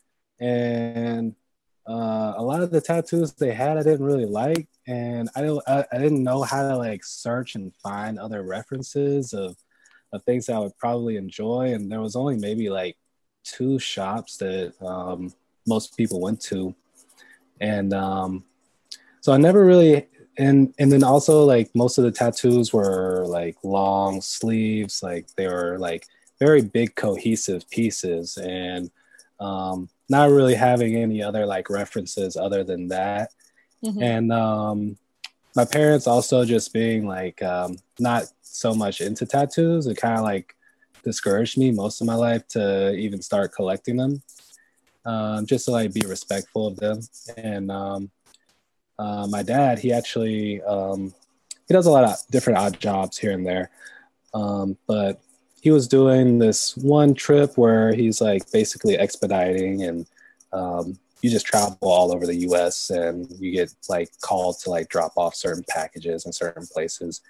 and 0.40 1.34
uh, 1.88 2.34
a 2.36 2.42
lot 2.42 2.62
of 2.62 2.70
the 2.70 2.80
tattoos 2.80 3.32
they 3.32 3.52
had 3.52 3.76
I 3.76 3.82
didn't 3.82 4.06
really 4.06 4.26
like, 4.26 4.68
and 4.86 5.28
I 5.34 5.42
don't 5.42 5.62
I, 5.66 5.84
I 5.92 5.98
didn't 5.98 6.22
know 6.22 6.42
how 6.42 6.68
to 6.68 6.76
like 6.76 7.04
search 7.04 7.56
and 7.56 7.74
find 7.82 8.18
other 8.18 8.42
references 8.42 9.32
of 9.34 9.56
of 10.12 10.22
things 10.24 10.46
that 10.46 10.56
I 10.56 10.60
would 10.60 10.76
probably 10.78 11.16
enjoy, 11.16 11.72
and 11.74 11.90
there 11.90 12.00
was 12.00 12.16
only 12.16 12.36
maybe 12.36 12.70
like 12.70 12.96
two 13.44 13.78
shops 13.78 14.36
that 14.38 14.74
um, 14.82 15.32
most 15.66 15.96
people 15.96 16.20
went 16.20 16.40
to 16.42 16.74
and 17.60 17.92
um, 17.92 18.44
so 19.20 19.32
I 19.32 19.36
never 19.36 19.64
really 19.64 20.06
and 20.36 20.74
and 20.78 20.90
then 20.92 21.02
also 21.02 21.44
like 21.44 21.74
most 21.74 21.98
of 21.98 22.04
the 22.04 22.12
tattoos 22.12 22.72
were 22.72 23.24
like 23.26 23.56
long 23.62 24.20
sleeves, 24.20 25.02
like 25.02 25.26
they 25.36 25.46
were 25.48 25.78
like 25.78 26.06
very 26.38 26.62
big 26.62 26.94
cohesive 26.94 27.68
pieces, 27.70 28.36
and 28.36 28.90
um, 29.40 29.88
not 30.08 30.30
really 30.30 30.54
having 30.54 30.96
any 30.96 31.22
other 31.22 31.46
like 31.46 31.70
references 31.70 32.36
other 32.36 32.62
than 32.64 32.88
that. 32.88 33.32
Mm-hmm. 33.84 34.02
And 34.02 34.32
um, 34.32 34.98
my 35.56 35.64
parents 35.64 36.06
also 36.06 36.44
just 36.44 36.72
being 36.72 37.06
like 37.06 37.42
um, 37.42 37.76
not 37.98 38.24
so 38.56 38.74
much 38.74 39.00
into 39.00 39.26
tattoos, 39.26 39.86
it 39.86 39.96
kind 39.96 40.18
of 40.18 40.24
like 40.24 40.54
discouraged 41.04 41.58
me 41.58 41.70
most 41.70 42.00
of 42.00 42.06
my 42.06 42.14
life 42.14 42.46
to 42.48 42.94
even 42.94 43.22
start 43.22 43.52
collecting 43.52 43.96
them 43.96 44.22
um, 45.04 45.46
just 45.46 45.64
to 45.64 45.70
like 45.70 45.92
be 45.92 46.02
respectful 46.06 46.66
of 46.66 46.76
them. 46.76 47.00
And 47.36 47.70
um, 47.70 48.10
uh, 48.98 49.26
my 49.28 49.42
dad, 49.42 49.78
he 49.78 49.92
actually 49.92 50.62
um, 50.62 51.14
he 51.66 51.74
does 51.74 51.86
a 51.86 51.90
lot 51.90 52.04
of 52.04 52.16
different 52.30 52.58
odd 52.58 52.78
jobs 52.80 53.16
here 53.18 53.32
and 53.32 53.46
there, 53.46 53.70
um, 54.34 54.76
but 54.86 55.20
he 55.60 55.70
was 55.70 55.88
doing 55.88 56.38
this 56.38 56.76
one 56.76 57.14
trip 57.14 57.56
where 57.56 57.92
he's 57.92 58.20
like 58.20 58.50
basically 58.52 58.96
expediting 58.96 59.82
and 59.82 60.06
um, 60.52 60.98
you 61.20 61.30
just 61.30 61.46
travel 61.46 61.76
all 61.80 62.12
over 62.12 62.26
the 62.26 62.36
US 62.48 62.90
and 62.90 63.28
you 63.40 63.50
get 63.50 63.74
like 63.88 64.10
called 64.20 64.58
to 64.60 64.70
like 64.70 64.88
drop 64.88 65.12
off 65.16 65.34
certain 65.34 65.64
packages 65.68 66.26
in 66.26 66.32
certain 66.32 66.66
places. 66.66 67.22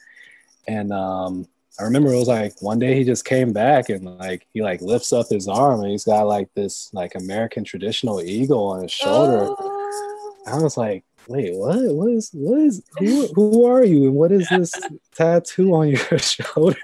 And 0.68 0.92
um, 0.92 1.48
I 1.80 1.84
remember 1.84 2.12
it 2.12 2.18
was 2.18 2.28
like 2.28 2.60
one 2.60 2.78
day 2.78 2.94
he 2.94 3.04
just 3.04 3.24
came 3.24 3.52
back 3.52 3.88
and 3.88 4.04
like 4.04 4.46
he 4.52 4.62
like 4.62 4.82
lifts 4.82 5.12
up 5.12 5.28
his 5.28 5.48
arm 5.48 5.80
and 5.80 5.90
he's 5.90 6.04
got 6.04 6.26
like 6.26 6.52
this 6.54 6.90
like 6.92 7.14
American 7.14 7.64
traditional 7.64 8.20
eagle 8.20 8.64
on 8.68 8.82
his 8.82 8.92
shoulder. 8.92 9.46
Oh. 9.48 10.34
I 10.46 10.62
was 10.62 10.76
like, 10.76 11.04
wait, 11.26 11.54
what? 11.54 11.78
What 11.94 12.10
is 12.10 12.30
what 12.34 12.60
is 12.60 12.82
who, 12.98 13.28
who 13.28 13.64
are 13.64 13.84
you 13.84 14.04
and 14.04 14.14
what 14.14 14.30
is 14.30 14.46
this 14.50 14.72
tattoo 15.14 15.74
on 15.74 15.88
your 15.88 16.18
shoulder? 16.18 16.76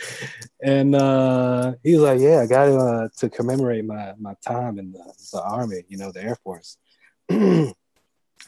and 0.62 0.94
uh 0.94 1.74
he's 1.82 1.98
like, 1.98 2.20
yeah, 2.20 2.40
I 2.40 2.46
got 2.46 2.68
it 2.68 2.74
uh, 2.76 3.08
to 3.18 3.28
commemorate 3.28 3.84
my 3.84 4.14
my 4.18 4.34
time 4.46 4.78
in 4.78 4.92
the, 4.92 5.12
the 5.32 5.42
army, 5.42 5.84
you 5.88 5.98
know, 5.98 6.12
the 6.12 6.22
Air 6.22 6.36
Force. 6.36 6.78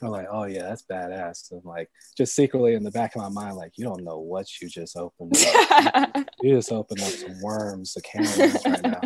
I'm 0.02 0.08
like, 0.08 0.26
oh 0.30 0.44
yeah, 0.44 0.62
that's 0.62 0.84
badass. 0.90 1.52
And 1.52 1.64
like 1.64 1.90
just 2.16 2.34
secretly 2.34 2.74
in 2.74 2.82
the 2.82 2.90
back 2.90 3.14
of 3.14 3.22
my 3.22 3.28
mind, 3.28 3.56
like, 3.56 3.72
you 3.76 3.84
don't 3.84 4.04
know 4.04 4.18
what 4.18 4.46
you 4.60 4.68
just 4.68 4.96
opened 4.96 5.36
up. 5.36 6.16
you 6.42 6.54
just 6.54 6.72
opened 6.72 7.00
up 7.00 7.08
some 7.08 7.40
worms, 7.42 7.94
the 7.94 8.02
cameras 8.02 8.64
right 8.64 8.82
now. 8.82 9.00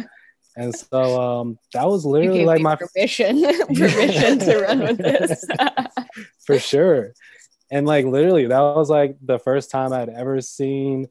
And 0.56 0.74
so 0.74 1.20
um 1.20 1.58
that 1.72 1.86
was 1.86 2.04
literally 2.04 2.44
like 2.44 2.60
my 2.60 2.76
permission, 2.76 3.42
permission 3.74 4.38
to 4.38 4.58
run 4.60 4.80
with 4.80 4.98
this. 4.98 5.44
For 6.46 6.58
sure. 6.58 7.12
and 7.70 7.86
like 7.86 8.04
literally 8.04 8.46
that 8.46 8.60
was 8.60 8.90
like 8.90 9.16
the 9.20 9.38
first 9.38 9.70
time 9.70 9.92
I'd 9.92 10.10
ever 10.10 10.40
seen 10.40 11.08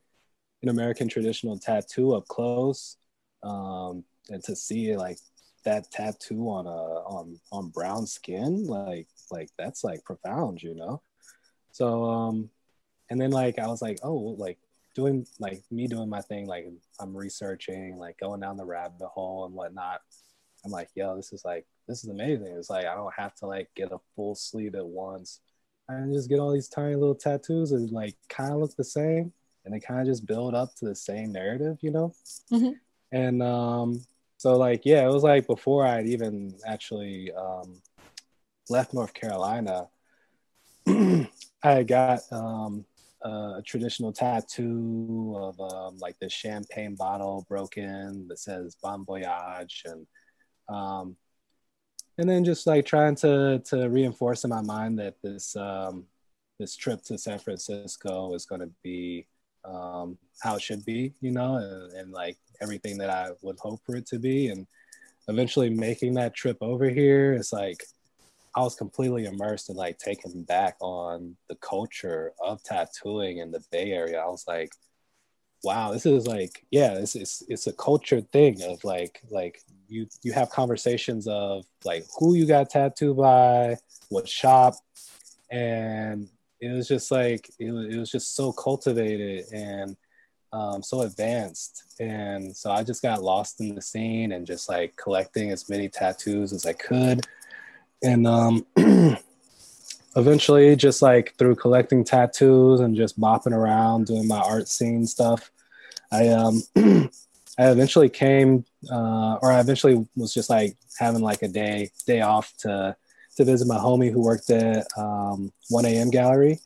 an 0.61 0.69
American 0.69 1.09
traditional 1.09 1.59
tattoo 1.59 2.13
up 2.13 2.27
close. 2.27 2.95
Um, 3.43 4.05
and 4.29 4.41
to 4.45 4.55
see 4.55 4.95
like 4.95 5.17
that 5.65 5.91
tattoo 5.91 6.49
on 6.49 6.65
a 6.65 6.69
on 6.69 7.39
on 7.51 7.69
brown 7.69 8.07
skin, 8.07 8.65
like 8.65 9.07
like 9.31 9.49
that's 9.57 9.83
like 9.83 10.03
profound, 10.03 10.61
you 10.61 10.75
know. 10.75 11.01
So 11.71 12.05
um, 12.05 12.49
and 13.09 13.19
then 13.19 13.31
like 13.31 13.59
I 13.59 13.67
was 13.67 13.81
like, 13.81 13.99
oh, 14.03 14.35
like 14.37 14.57
doing 14.95 15.25
like 15.39 15.61
me 15.71 15.87
doing 15.87 16.09
my 16.09 16.21
thing, 16.21 16.47
like 16.47 16.67
I'm 16.99 17.15
researching, 17.15 17.97
like 17.97 18.19
going 18.19 18.39
down 18.39 18.57
the 18.57 18.65
rabbit 18.65 19.05
hole 19.07 19.45
and 19.45 19.53
whatnot. 19.53 20.01
I'm 20.65 20.71
like, 20.71 20.89
yo, 20.95 21.15
this 21.15 21.33
is 21.33 21.43
like 21.43 21.65
this 21.87 22.03
is 22.03 22.09
amazing. 22.09 22.55
It's 22.57 22.69
like 22.69 22.85
I 22.85 22.95
don't 22.95 23.13
have 23.15 23.35
to 23.35 23.47
like 23.47 23.69
get 23.75 23.91
a 23.91 23.97
full 24.15 24.35
sleeve 24.35 24.75
at 24.75 24.85
once. 24.85 25.39
I 25.89 26.01
just 26.11 26.29
get 26.29 26.39
all 26.39 26.53
these 26.53 26.69
tiny 26.69 26.95
little 26.95 27.15
tattoos 27.15 27.73
and 27.73 27.91
like 27.91 28.15
kind 28.29 28.53
of 28.53 28.59
look 28.59 28.75
the 28.75 28.83
same, 28.83 29.33
and 29.65 29.73
they 29.73 29.79
kind 29.79 29.99
of 29.99 30.07
just 30.07 30.25
build 30.25 30.55
up 30.55 30.75
to 30.75 30.85
the 30.85 30.95
same 30.95 31.31
narrative, 31.31 31.77
you 31.81 31.91
know. 31.91 32.13
Mm-hmm. 32.51 32.71
And 33.11 33.43
um, 33.43 34.05
so 34.37 34.57
like 34.57 34.81
yeah, 34.85 35.03
it 35.05 35.11
was 35.11 35.23
like 35.23 35.45
before 35.47 35.85
I'd 35.85 36.07
even 36.07 36.55
actually 36.65 37.31
um, 37.33 37.81
left 38.69 38.93
North 38.93 39.13
Carolina. 39.13 39.87
I 41.63 41.83
got 41.83 42.21
um, 42.31 42.85
a 43.21 43.61
traditional 43.65 44.11
tattoo 44.11 45.35
of 45.37 45.59
um, 45.59 45.97
like 45.99 46.17
the 46.19 46.29
champagne 46.29 46.95
bottle 46.95 47.45
broken 47.47 48.27
that 48.27 48.39
says 48.39 48.75
Bon 48.81 49.05
Voyage 49.05 49.83
and 49.85 50.05
um, 50.69 51.15
and 52.17 52.29
then 52.29 52.43
just 52.43 52.67
like 52.67 52.85
trying 52.85 53.15
to 53.15 53.61
to 53.65 53.89
reinforce 53.89 54.43
in 54.43 54.49
my 54.49 54.61
mind 54.61 54.99
that 54.99 55.15
this 55.23 55.55
um, 55.55 56.05
this 56.59 56.75
trip 56.75 57.01
to 57.03 57.17
San 57.17 57.39
Francisco 57.39 58.33
is 58.33 58.45
going 58.45 58.61
to 58.61 58.71
be 58.83 59.25
um, 59.65 60.17
how 60.41 60.55
it 60.55 60.61
should 60.61 60.85
be, 60.85 61.13
you 61.21 61.31
know, 61.31 61.55
and, 61.55 61.93
and 61.93 62.11
like 62.11 62.37
everything 62.61 62.97
that 62.97 63.09
I 63.09 63.31
would 63.41 63.57
hope 63.59 63.79
for 63.85 63.95
it 63.95 64.05
to 64.07 64.19
be, 64.19 64.49
and 64.49 64.67
eventually 65.27 65.69
making 65.69 66.13
that 66.15 66.35
trip 66.35 66.57
over 66.61 66.89
here 66.89 67.33
is 67.33 67.53
like 67.53 67.83
I 68.55 68.61
was 68.61 68.75
completely 68.75 69.25
immersed 69.25 69.69
and 69.69 69.77
like 69.77 69.97
taken 69.97 70.43
back 70.43 70.75
on 70.79 71.35
the 71.49 71.55
culture 71.55 72.33
of 72.43 72.61
tattooing 72.63 73.39
in 73.39 73.51
the 73.51 73.63
Bay 73.71 73.91
Area. 73.91 74.19
I 74.19 74.27
was 74.27 74.45
like, 74.47 74.71
wow, 75.63 75.91
this 75.91 76.05
is 76.05 76.27
like, 76.27 76.63
yeah, 76.69 76.93
it's 76.93 77.15
it's 77.15 77.43
it's 77.47 77.67
a 77.67 77.73
culture 77.73 78.21
thing 78.21 78.61
of 78.63 78.83
like 78.83 79.21
like 79.29 79.61
you 79.87 80.07
you 80.21 80.33
have 80.33 80.49
conversations 80.49 81.27
of 81.27 81.65
like 81.83 82.05
who 82.19 82.35
you 82.35 82.45
got 82.45 82.69
tattooed 82.69 83.17
by, 83.17 83.77
what 84.09 84.27
shop, 84.27 84.75
and 85.49 86.29
it 86.59 86.71
was 86.71 86.87
just 86.87 87.11
like 87.11 87.49
it 87.59 87.71
was, 87.71 87.93
it 87.93 87.97
was 87.97 88.11
just 88.11 88.35
so 88.35 88.51
cultivated 88.51 89.45
and 89.51 89.97
um, 90.53 90.83
so 90.83 91.01
advanced 91.01 91.83
and 91.99 92.55
so 92.55 92.71
i 92.71 92.83
just 92.83 93.01
got 93.01 93.23
lost 93.23 93.59
in 93.59 93.73
the 93.73 93.81
scene 93.81 94.33
and 94.33 94.45
just 94.45 94.69
like 94.69 94.95
collecting 94.95 95.49
as 95.49 95.67
many 95.67 95.89
tattoos 95.89 96.53
as 96.53 96.67
i 96.67 96.73
could 96.73 97.25
and 98.03 98.27
um, 98.27 98.65
eventually 100.15 100.75
just 100.75 101.01
like 101.01 101.35
through 101.37 101.55
collecting 101.55 102.03
tattoos 102.03 102.81
and 102.81 102.95
just 102.95 103.19
bopping 103.19 103.53
around 103.53 104.07
doing 104.07 104.27
my 104.27 104.39
art 104.39 104.67
scene 104.67 105.07
stuff 105.07 105.49
i 106.11 106.27
um 106.27 106.61
i 107.57 107.71
eventually 107.71 108.09
came 108.09 108.63
uh, 108.91 109.37
or 109.41 109.51
i 109.51 109.59
eventually 109.59 110.05
was 110.15 110.33
just 110.33 110.49
like 110.49 110.77
having 110.99 111.21
like 111.21 111.41
a 111.41 111.47
day 111.47 111.89
day 112.05 112.21
off 112.21 112.53
to 112.57 112.95
to 113.35 113.45
visit 113.45 113.67
my 113.67 113.77
homie 113.77 114.11
who 114.11 114.21
worked 114.21 114.49
at 114.49 114.85
um, 114.97 115.51
1am 115.71 116.11
gallery. 116.11 116.59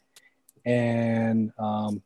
And 0.66 1.52
um, 1.58 2.02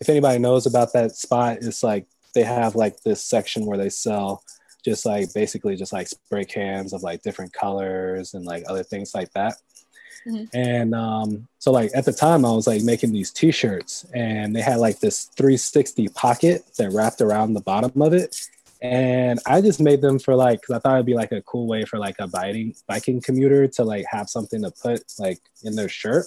if 0.00 0.08
anybody 0.08 0.38
knows 0.38 0.66
about 0.66 0.92
that 0.92 1.16
spot 1.16 1.58
it's 1.60 1.82
like 1.82 2.06
they 2.34 2.42
have 2.42 2.74
like 2.74 3.00
this 3.02 3.22
section 3.22 3.66
where 3.66 3.78
they 3.78 3.88
sell 3.88 4.42
just 4.84 5.06
like 5.06 5.32
basically 5.32 5.76
just 5.76 5.92
like 5.92 6.08
spray 6.08 6.44
cans 6.44 6.92
of 6.92 7.02
like 7.02 7.22
different 7.22 7.52
colors 7.52 8.34
and 8.34 8.44
like 8.44 8.64
other 8.68 8.82
things 8.82 9.14
like 9.14 9.32
that. 9.32 9.54
Mm-hmm. 10.26 10.44
And 10.56 10.94
um, 10.94 11.48
so 11.58 11.70
like 11.70 11.90
at 11.94 12.04
the 12.04 12.12
time 12.12 12.44
I 12.44 12.52
was 12.52 12.66
like 12.66 12.82
making 12.82 13.12
these 13.12 13.30
t-shirts 13.30 14.06
and 14.14 14.54
they 14.54 14.60
had 14.60 14.78
like 14.78 15.00
this 15.00 15.26
360 15.36 16.08
pocket 16.08 16.64
that 16.78 16.90
wrapped 16.92 17.20
around 17.20 17.54
the 17.54 17.60
bottom 17.60 18.00
of 18.00 18.12
it. 18.12 18.48
And 18.80 19.40
I 19.46 19.62
just 19.62 19.80
made 19.80 20.02
them 20.02 20.18
for 20.18 20.34
like, 20.34 20.60
cause 20.62 20.76
I 20.76 20.78
thought 20.78 20.94
it'd 20.94 21.06
be 21.06 21.14
like 21.14 21.32
a 21.32 21.42
cool 21.42 21.66
way 21.66 21.84
for 21.84 21.98
like 21.98 22.16
a 22.18 22.26
biking 22.26 22.74
biking 22.86 23.20
commuter 23.20 23.66
to 23.68 23.84
like 23.84 24.04
have 24.10 24.28
something 24.28 24.62
to 24.62 24.70
put 24.70 25.02
like 25.18 25.40
in 25.62 25.74
their 25.74 25.88
shirt. 25.88 26.26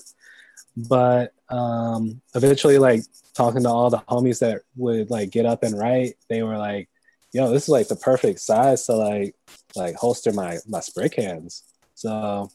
But 0.76 1.34
um, 1.50 2.22
eventually 2.36 2.78
like 2.78 3.04
talking 3.34 3.63
to 3.63 3.70
all 3.70 3.89
the 3.89 4.04
homies 4.10 4.39
that 4.39 4.62
would 4.76 5.10
like 5.10 5.30
get 5.30 5.46
up 5.46 5.63
and 5.63 5.78
write, 5.78 6.15
they 6.30 6.41
were 6.43 6.58
like, 6.58 6.89
yo, 7.38 7.52
this 7.52 7.63
is 7.63 7.69
like 7.69 7.88
the 7.88 7.95
perfect 7.95 8.39
size 8.39 8.88
to 8.88 8.93
like 8.93 9.36
like 9.76 9.95
holster 9.95 10.32
my 10.32 10.58
my 10.67 10.80
spray 10.80 11.08
cans. 11.08 11.63
So 11.93 12.50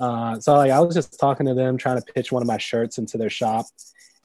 uh, 0.00 0.40
so 0.40 0.54
like 0.54 0.70
I 0.70 0.80
was 0.80 0.94
just 0.94 1.20
talking 1.20 1.46
to 1.46 1.54
them, 1.54 1.76
trying 1.76 2.00
to 2.00 2.12
pitch 2.12 2.32
one 2.32 2.42
of 2.42 2.48
my 2.48 2.56
shirts 2.56 2.96
into 2.96 3.18
their 3.18 3.28
shop, 3.28 3.66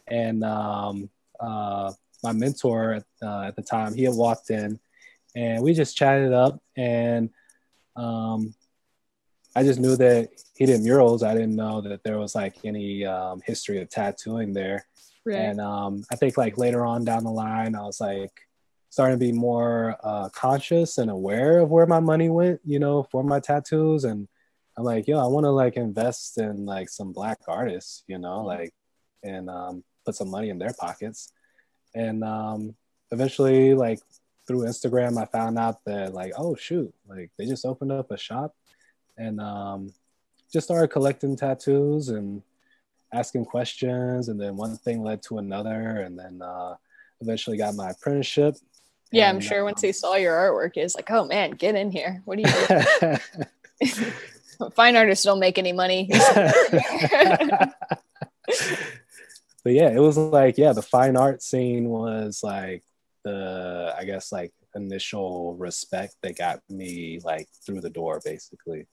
and 0.08 0.44
um, 0.46 1.10
uh, 1.38 1.92
my 2.24 2.32
mentor 2.32 3.04
uh, 3.22 3.42
at 3.42 3.58
the 3.58 3.62
time 3.62 3.94
he 3.94 4.04
had 4.04 4.14
walked 4.14 4.50
in, 4.52 4.80
and 5.36 5.62
we 5.62 5.74
just 5.74 5.98
chatted 5.98 6.32
up, 6.32 6.62
and 6.78 7.30
um, 7.98 8.56
I 9.54 9.64
just 9.64 9.82
knew 9.82 9.98
that 9.98 10.30
he 10.56 10.66
did 10.66 10.82
murals. 10.82 11.24
I 11.24 11.34
didn't 11.34 11.58
know 11.58 11.82
that 11.82 12.04
there 12.04 12.20
was 12.20 12.36
like 12.36 12.56
any 12.64 13.06
um, 13.06 13.42
history 13.46 13.82
of 13.82 13.90
tattooing 13.90 14.54
there, 14.54 14.86
right. 15.26 15.40
and 15.40 15.60
um, 15.60 16.06
I 16.10 16.16
think 16.16 16.38
like 16.38 16.58
later 16.58 16.86
on 16.86 17.04
down 17.04 17.26
the 17.26 17.32
line, 17.32 17.76
I 17.76 17.82
was 17.82 18.00
like 18.00 18.32
starting 18.94 19.18
to 19.18 19.26
be 19.26 19.32
more 19.32 19.98
uh, 20.04 20.30
conscious 20.30 21.00
and 21.00 21.10
aware 21.10 21.58
of 21.58 21.72
where 21.72 21.88
my 21.88 22.00
money 22.00 22.30
went, 22.30 22.62
you 22.64 22.78
know, 22.78 23.02
for 23.02 23.24
my 23.24 23.40
tattoos. 23.40 24.04
And 24.04 24.28
I'm 24.78 24.84
like, 24.84 25.08
yo, 25.08 25.18
I 25.18 25.26
want 25.26 25.46
to 25.46 25.50
like 25.50 25.78
invest 25.78 26.38
in 26.38 26.68
like 26.68 26.90
some 26.90 27.12
black 27.12 27.40
artists, 27.48 28.04
you 28.06 28.20
know, 28.20 28.44
like, 28.44 28.72
and 29.24 29.50
um, 29.50 29.84
put 30.06 30.14
some 30.14 30.30
money 30.30 30.50
in 30.52 30.60
their 30.60 30.76
pockets. 30.80 31.34
And 31.96 32.24
um, 32.24 32.76
eventually, 33.10 33.74
like 33.74 34.00
through 34.46 34.66
Instagram, 34.66 35.20
I 35.20 35.26
found 35.26 35.58
out 35.58 35.84
that 35.86 36.14
like, 36.14 36.34
oh 36.38 36.54
shoot, 36.54 36.94
like 37.08 37.32
they 37.36 37.48
just 37.48 37.66
opened 37.66 37.92
up 37.92 38.12
a 38.12 38.18
shop, 38.18 38.54
and 39.18 39.42
um, 39.42 39.92
just 40.52 40.68
started 40.68 40.90
collecting 40.90 41.36
tattoos 41.36 42.10
and 42.10 42.44
asking 43.12 43.46
questions. 43.46 44.30
And 44.30 44.40
then 44.40 44.56
one 44.56 44.78
thing 44.78 45.02
led 45.02 45.24
to 45.24 45.40
another, 45.40 46.02
and 46.02 46.20
then 46.20 46.44
uh, 46.44 46.76
eventually 47.22 47.58
got 47.58 47.74
my 47.74 47.90
apprenticeship 47.90 48.56
yeah, 49.14 49.30
and, 49.30 49.38
I'm 49.38 49.42
sure 49.42 49.60
um, 49.60 49.66
once 49.66 49.82
he 49.82 49.92
saw 49.92 50.16
your 50.16 50.34
artwork, 50.34 50.72
he's 50.76 50.96
like, 50.96 51.10
"Oh 51.12 51.26
man, 51.26 51.52
get 51.52 51.76
in 51.76 51.92
here! 51.92 52.22
What 52.26 52.38
do 52.38 52.44
you 52.44 52.68
do?" 52.68 53.92
Fine 54.76 54.96
artists 54.96 55.26
don't 55.26 55.40
make 55.40 55.58
any 55.58 55.74
money. 55.74 56.10
but 56.10 57.74
yeah, 59.66 59.90
it 59.90 60.00
was 60.00 60.18
like, 60.18 60.58
yeah, 60.58 60.74
the 60.74 60.82
fine 60.82 61.18
art 61.18 61.42
scene 61.42 61.90
was 61.90 62.42
like 62.44 62.84
the, 63.24 63.94
I 63.98 64.06
guess, 64.06 64.32
like 64.32 64.54
initial 64.76 65.56
respect 65.56 66.16
that 66.22 66.38
got 66.38 66.60
me 66.70 67.20
like 67.24 67.48
through 67.66 67.82
the 67.82 67.90
door, 67.90 68.22
basically. 68.24 68.88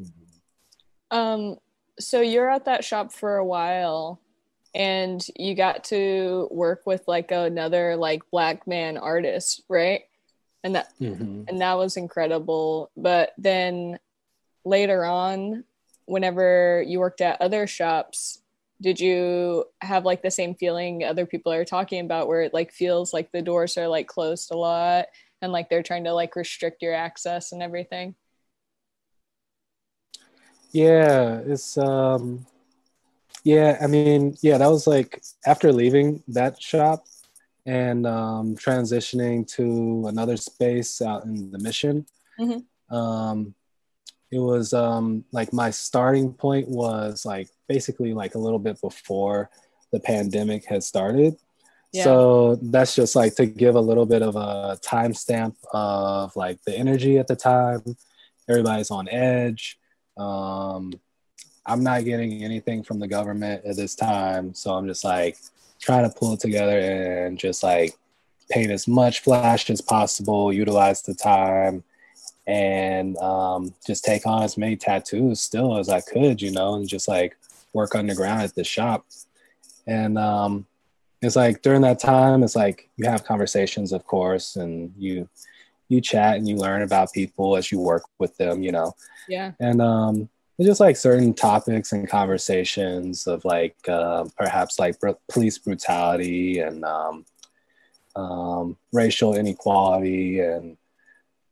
Mm-hmm. 0.00 1.16
Um, 1.16 1.56
so 1.98 2.20
you're 2.20 2.50
at 2.50 2.64
that 2.64 2.84
shop 2.84 3.12
for 3.12 3.36
a 3.36 3.44
while 3.44 4.20
and 4.74 5.24
you 5.36 5.54
got 5.54 5.84
to 5.84 6.48
work 6.50 6.82
with 6.86 7.02
like 7.08 7.30
another 7.30 7.96
like 7.96 8.22
black 8.30 8.66
man 8.66 8.96
artist 8.96 9.62
right? 9.68 10.02
And 10.62 10.74
that 10.74 10.92
mm-hmm. 11.00 11.44
and 11.48 11.60
that 11.60 11.78
was 11.78 11.96
incredible. 11.96 12.90
But 12.96 13.32
then 13.38 13.98
later 14.64 15.04
on 15.04 15.64
whenever 16.06 16.84
you 16.86 16.98
worked 16.98 17.20
at 17.20 17.40
other 17.40 17.66
shops 17.66 18.42
did 18.80 18.98
you 18.98 19.64
have 19.80 20.04
like 20.04 20.22
the 20.22 20.30
same 20.30 20.54
feeling 20.54 21.04
other 21.04 21.26
people 21.26 21.52
are 21.52 21.64
talking 21.64 22.04
about 22.04 22.28
where 22.28 22.42
it 22.42 22.54
like 22.54 22.72
feels 22.72 23.12
like 23.12 23.30
the 23.30 23.42
doors 23.42 23.76
are 23.76 23.88
like 23.88 24.06
closed 24.06 24.50
a 24.50 24.56
lot 24.56 25.06
and 25.42 25.52
like 25.52 25.68
they're 25.68 25.82
trying 25.82 26.04
to 26.04 26.12
like 26.12 26.34
restrict 26.36 26.82
your 26.82 26.94
access 26.94 27.52
and 27.52 27.62
everything? 27.62 28.14
Yeah 30.72 31.40
it's 31.44 31.76
um 31.76 32.46
yeah, 33.44 33.78
I 33.80 33.86
mean, 33.86 34.36
yeah, 34.42 34.58
that 34.58 34.70
was 34.70 34.86
like 34.86 35.22
after 35.46 35.72
leaving 35.72 36.22
that 36.28 36.60
shop 36.60 37.04
and 37.66 38.06
um, 38.06 38.56
transitioning 38.56 39.46
to 39.56 40.06
another 40.08 40.36
space 40.36 41.00
out 41.02 41.24
in 41.24 41.50
the 41.50 41.58
mission. 41.58 42.06
Mm-hmm. 42.38 42.94
Um, 42.94 43.54
it 44.30 44.38
was 44.38 44.72
um, 44.72 45.24
like 45.32 45.52
my 45.52 45.70
starting 45.70 46.32
point 46.32 46.68
was 46.68 47.24
like 47.24 47.48
basically 47.68 48.14
like 48.14 48.34
a 48.34 48.38
little 48.38 48.58
bit 48.58 48.80
before 48.80 49.50
the 49.92 50.00
pandemic 50.00 50.64
had 50.64 50.84
started. 50.84 51.36
Yeah. 51.92 52.04
So 52.04 52.58
that's 52.62 52.94
just 52.94 53.16
like 53.16 53.34
to 53.36 53.46
give 53.46 53.74
a 53.74 53.80
little 53.80 54.06
bit 54.06 54.22
of 54.22 54.36
a 54.36 54.78
timestamp 54.84 55.56
of 55.72 56.34
like 56.36 56.62
the 56.62 56.76
energy 56.76 57.18
at 57.18 57.26
the 57.26 57.36
time. 57.36 57.82
Everybody's 58.48 58.90
on 58.90 59.08
edge. 59.08 59.78
Um, 60.16 60.92
I'm 61.66 61.82
not 61.82 62.04
getting 62.04 62.42
anything 62.42 62.82
from 62.82 62.98
the 62.98 63.08
government 63.08 63.64
at 63.64 63.76
this 63.76 63.94
time. 63.94 64.54
So 64.54 64.74
I'm 64.74 64.86
just 64.86 65.04
like 65.04 65.36
trying 65.80 66.08
to 66.08 66.16
pull 66.16 66.34
it 66.34 66.40
together 66.40 66.78
and 66.78 67.38
just 67.38 67.62
like 67.62 67.94
paint 68.50 68.70
as 68.70 68.88
much 68.88 69.20
flash 69.20 69.70
as 69.70 69.80
possible, 69.80 70.52
utilize 70.52 71.02
the 71.02 71.14
time, 71.14 71.84
and 72.46 73.16
um, 73.18 73.72
just 73.86 74.04
take 74.04 74.26
on 74.26 74.42
as 74.42 74.58
many 74.58 74.76
tattoos 74.76 75.40
still 75.40 75.78
as 75.78 75.88
I 75.88 76.00
could, 76.00 76.42
you 76.42 76.50
know, 76.50 76.74
and 76.74 76.88
just 76.88 77.08
like 77.08 77.36
work 77.72 77.94
underground 77.94 78.42
at 78.42 78.54
the 78.54 78.64
shop. 78.64 79.06
And 79.86 80.18
um, 80.18 80.66
it's 81.22 81.36
like 81.36 81.62
during 81.62 81.82
that 81.82 82.00
time, 82.00 82.42
it's 82.42 82.56
like 82.56 82.88
you 82.96 83.08
have 83.08 83.24
conversations, 83.24 83.92
of 83.92 84.06
course, 84.06 84.56
and 84.56 84.92
you 84.96 85.28
you 85.88 86.00
chat 86.00 86.36
and 86.36 86.48
you 86.48 86.56
learn 86.56 86.82
about 86.82 87.12
people 87.12 87.56
as 87.56 87.70
you 87.72 87.80
work 87.80 88.04
with 88.18 88.36
them, 88.36 88.62
you 88.62 88.72
know. 88.72 88.94
Yeah. 89.28 89.52
And 89.58 89.82
um, 89.82 90.28
it's 90.60 90.68
just 90.68 90.80
like 90.80 90.98
certain 90.98 91.32
topics 91.32 91.92
and 91.92 92.06
conversations 92.06 93.26
of 93.26 93.42
like 93.46 93.76
uh, 93.88 94.26
perhaps 94.36 94.78
like 94.78 95.00
br- 95.00 95.12
police 95.26 95.56
brutality 95.56 96.58
and 96.58 96.84
um, 96.84 97.24
um, 98.14 98.76
racial 98.92 99.34
inequality 99.34 100.40
and 100.40 100.76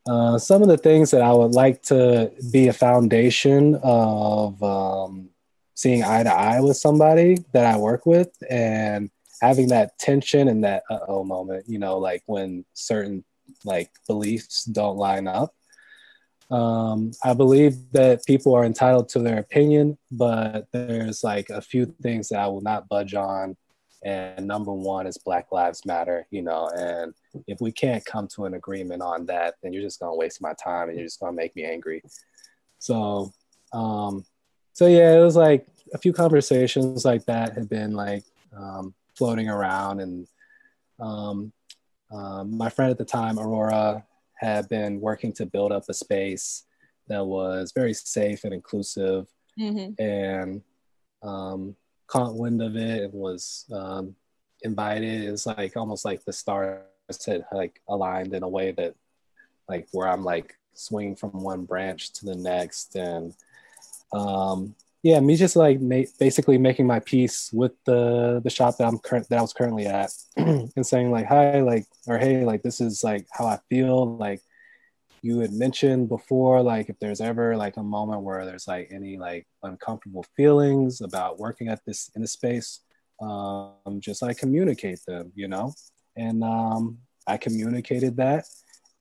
uh, 0.06 0.36
some 0.36 0.60
of 0.60 0.68
the 0.68 0.76
things 0.76 1.10
that 1.10 1.22
I 1.22 1.32
would 1.32 1.52
like 1.52 1.80
to 1.84 2.30
be 2.52 2.68
a 2.68 2.72
foundation 2.74 3.80
of 3.82 4.62
um, 4.62 5.30
seeing 5.74 6.04
eye 6.04 6.22
to 6.22 6.30
eye 6.30 6.60
with 6.60 6.76
somebody 6.76 7.38
that 7.54 7.64
I 7.64 7.78
work 7.78 8.04
with 8.04 8.28
and 8.50 9.08
having 9.40 9.68
that 9.68 9.98
tension 9.98 10.48
and 10.48 10.64
that 10.64 10.82
uh 10.90 10.98
oh 11.08 11.24
moment, 11.24 11.64
you 11.66 11.78
know, 11.78 11.96
like 11.96 12.22
when 12.26 12.66
certain 12.74 13.24
like 13.64 13.90
beliefs 14.06 14.64
don't 14.64 14.98
line 14.98 15.26
up. 15.26 15.54
Um, 16.50 17.12
I 17.22 17.34
believe 17.34 17.76
that 17.92 18.24
people 18.26 18.54
are 18.54 18.64
entitled 18.64 19.08
to 19.10 19.18
their 19.18 19.38
opinion, 19.38 19.98
but 20.10 20.66
there's 20.72 21.22
like 21.22 21.50
a 21.50 21.60
few 21.60 21.86
things 22.02 22.28
that 22.28 22.40
I 22.40 22.46
will 22.46 22.62
not 22.62 22.88
budge 22.88 23.14
on. 23.14 23.56
And 24.04 24.46
number 24.46 24.72
one 24.72 25.06
is 25.06 25.18
Black 25.18 25.50
Lives 25.50 25.84
Matter, 25.84 26.26
you 26.30 26.42
know, 26.42 26.70
and 26.74 27.12
if 27.46 27.60
we 27.60 27.72
can't 27.72 28.04
come 28.04 28.28
to 28.28 28.44
an 28.44 28.54
agreement 28.54 29.02
on 29.02 29.26
that, 29.26 29.56
then 29.62 29.72
you're 29.72 29.82
just 29.82 30.00
gonna 30.00 30.14
waste 30.14 30.40
my 30.40 30.54
time 30.54 30.88
and 30.88 30.96
you're 30.96 31.06
just 31.06 31.20
gonna 31.20 31.32
make 31.32 31.54
me 31.56 31.64
angry. 31.64 32.02
So, 32.78 33.32
um, 33.72 34.24
so 34.72 34.86
yeah, 34.86 35.16
it 35.16 35.20
was 35.20 35.36
like 35.36 35.66
a 35.92 35.98
few 35.98 36.12
conversations 36.12 37.04
like 37.04 37.24
that 37.26 37.54
had 37.54 37.68
been 37.68 37.92
like 37.92 38.24
um, 38.56 38.94
floating 39.16 39.48
around, 39.48 40.00
and 40.00 40.28
um, 41.00 41.52
um, 42.10 42.56
my 42.56 42.70
friend 42.70 42.90
at 42.90 42.98
the 42.98 43.04
time, 43.04 43.38
Aurora, 43.38 44.04
had 44.38 44.68
been 44.68 45.00
working 45.00 45.32
to 45.34 45.46
build 45.46 45.72
up 45.72 45.84
a 45.88 45.94
space 45.94 46.64
that 47.08 47.24
was 47.24 47.72
very 47.74 47.94
safe 47.94 48.44
and 48.44 48.54
inclusive, 48.54 49.26
Mm-hmm. 49.58 50.00
and 50.00 50.62
um, 51.20 51.74
caught 52.06 52.36
wind 52.36 52.62
of 52.62 52.76
it 52.76 53.02
and 53.02 53.12
was 53.12 53.64
um, 53.72 54.14
invited. 54.62 55.24
It's 55.24 55.46
like 55.46 55.76
almost 55.76 56.04
like 56.04 56.24
the 56.24 56.32
stars 56.32 56.84
had 57.26 57.44
like 57.52 57.80
aligned 57.88 58.34
in 58.34 58.44
a 58.44 58.48
way 58.48 58.70
that, 58.70 58.94
like, 59.68 59.88
where 59.90 60.06
I'm 60.06 60.22
like 60.22 60.56
swinging 60.74 61.16
from 61.16 61.42
one 61.42 61.64
branch 61.64 62.12
to 62.12 62.26
the 62.26 62.36
next, 62.36 62.94
and 62.94 63.34
um, 64.12 64.76
yeah, 65.02 65.20
me 65.20 65.36
just 65.36 65.54
like 65.54 65.80
ma- 65.80 66.10
basically 66.18 66.58
making 66.58 66.86
my 66.86 66.98
peace 67.00 67.50
with 67.52 67.72
the 67.84 68.40
the 68.42 68.50
shop 68.50 68.76
that 68.78 68.88
I'm 68.88 68.98
current 68.98 69.28
that 69.28 69.38
I 69.38 69.42
was 69.42 69.52
currently 69.52 69.86
at, 69.86 70.10
and 70.36 70.86
saying 70.86 71.10
like 71.10 71.26
hi, 71.26 71.60
like 71.60 71.86
or 72.06 72.18
hey, 72.18 72.44
like 72.44 72.62
this 72.62 72.80
is 72.80 73.04
like 73.04 73.26
how 73.30 73.46
I 73.46 73.58
feel. 73.68 74.16
Like 74.16 74.40
you 75.22 75.38
had 75.40 75.52
mentioned 75.52 76.08
before, 76.08 76.62
like 76.62 76.88
if 76.88 76.98
there's 76.98 77.20
ever 77.20 77.56
like 77.56 77.76
a 77.76 77.82
moment 77.82 78.22
where 78.22 78.44
there's 78.44 78.66
like 78.66 78.88
any 78.92 79.18
like 79.18 79.46
uncomfortable 79.62 80.24
feelings 80.36 81.00
about 81.00 81.38
working 81.38 81.68
at 81.68 81.84
this 81.86 82.10
in 82.16 82.22
the 82.22 82.28
space, 82.28 82.80
um, 83.20 84.00
just 84.00 84.20
like 84.20 84.38
communicate 84.38 85.00
them, 85.06 85.32
you 85.36 85.46
know. 85.46 85.74
And 86.16 86.42
um, 86.42 86.98
I 87.26 87.36
communicated 87.36 88.16
that, 88.16 88.46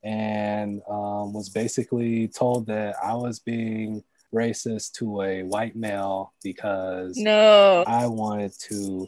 and 0.04 0.80
um, 0.88 1.32
was 1.32 1.48
basically 1.48 2.28
told 2.28 2.68
that 2.68 2.94
I 3.02 3.14
was 3.14 3.40
being 3.40 4.04
racist 4.34 4.92
to 4.98 5.22
a 5.22 5.42
white 5.42 5.74
male 5.76 6.32
because 6.42 7.16
No. 7.16 7.84
I 7.86 8.06
wanted 8.06 8.52
to 8.68 9.06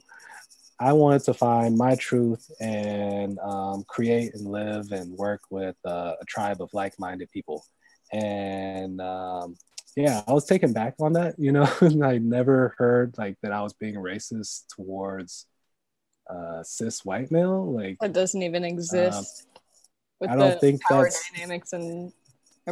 I 0.82 0.94
wanted 0.94 1.24
to 1.24 1.34
find 1.34 1.76
my 1.76 1.94
truth 1.96 2.50
and 2.58 3.38
um, 3.40 3.84
create 3.86 4.34
and 4.34 4.46
live 4.46 4.92
and 4.92 5.12
work 5.12 5.42
with 5.50 5.76
uh, 5.84 6.14
a 6.18 6.24
tribe 6.24 6.62
of 6.62 6.70
like-minded 6.72 7.30
people. 7.30 7.62
And 8.14 8.98
um, 8.98 9.56
yeah, 9.94 10.22
I 10.26 10.32
was 10.32 10.46
taken 10.46 10.72
back 10.72 10.94
on 10.98 11.12
that. 11.12 11.34
You 11.38 11.52
know, 11.52 11.68
I 12.02 12.16
never 12.16 12.74
heard 12.78 13.14
like 13.18 13.36
that 13.42 13.52
I 13.52 13.60
was 13.60 13.74
being 13.74 13.96
racist 13.96 14.68
towards 14.74 15.44
uh, 16.30 16.62
cis 16.62 17.04
white 17.04 17.30
male. 17.30 17.70
Like, 17.70 17.98
That 18.00 18.14
doesn't 18.14 18.40
even 18.42 18.64
exist. 18.64 19.46
Um, 20.22 20.30
I 20.30 20.36
don't 20.36 20.60
think 20.62 20.80
that's- 20.88 21.22
dynamics 21.34 21.74
and 21.74 22.10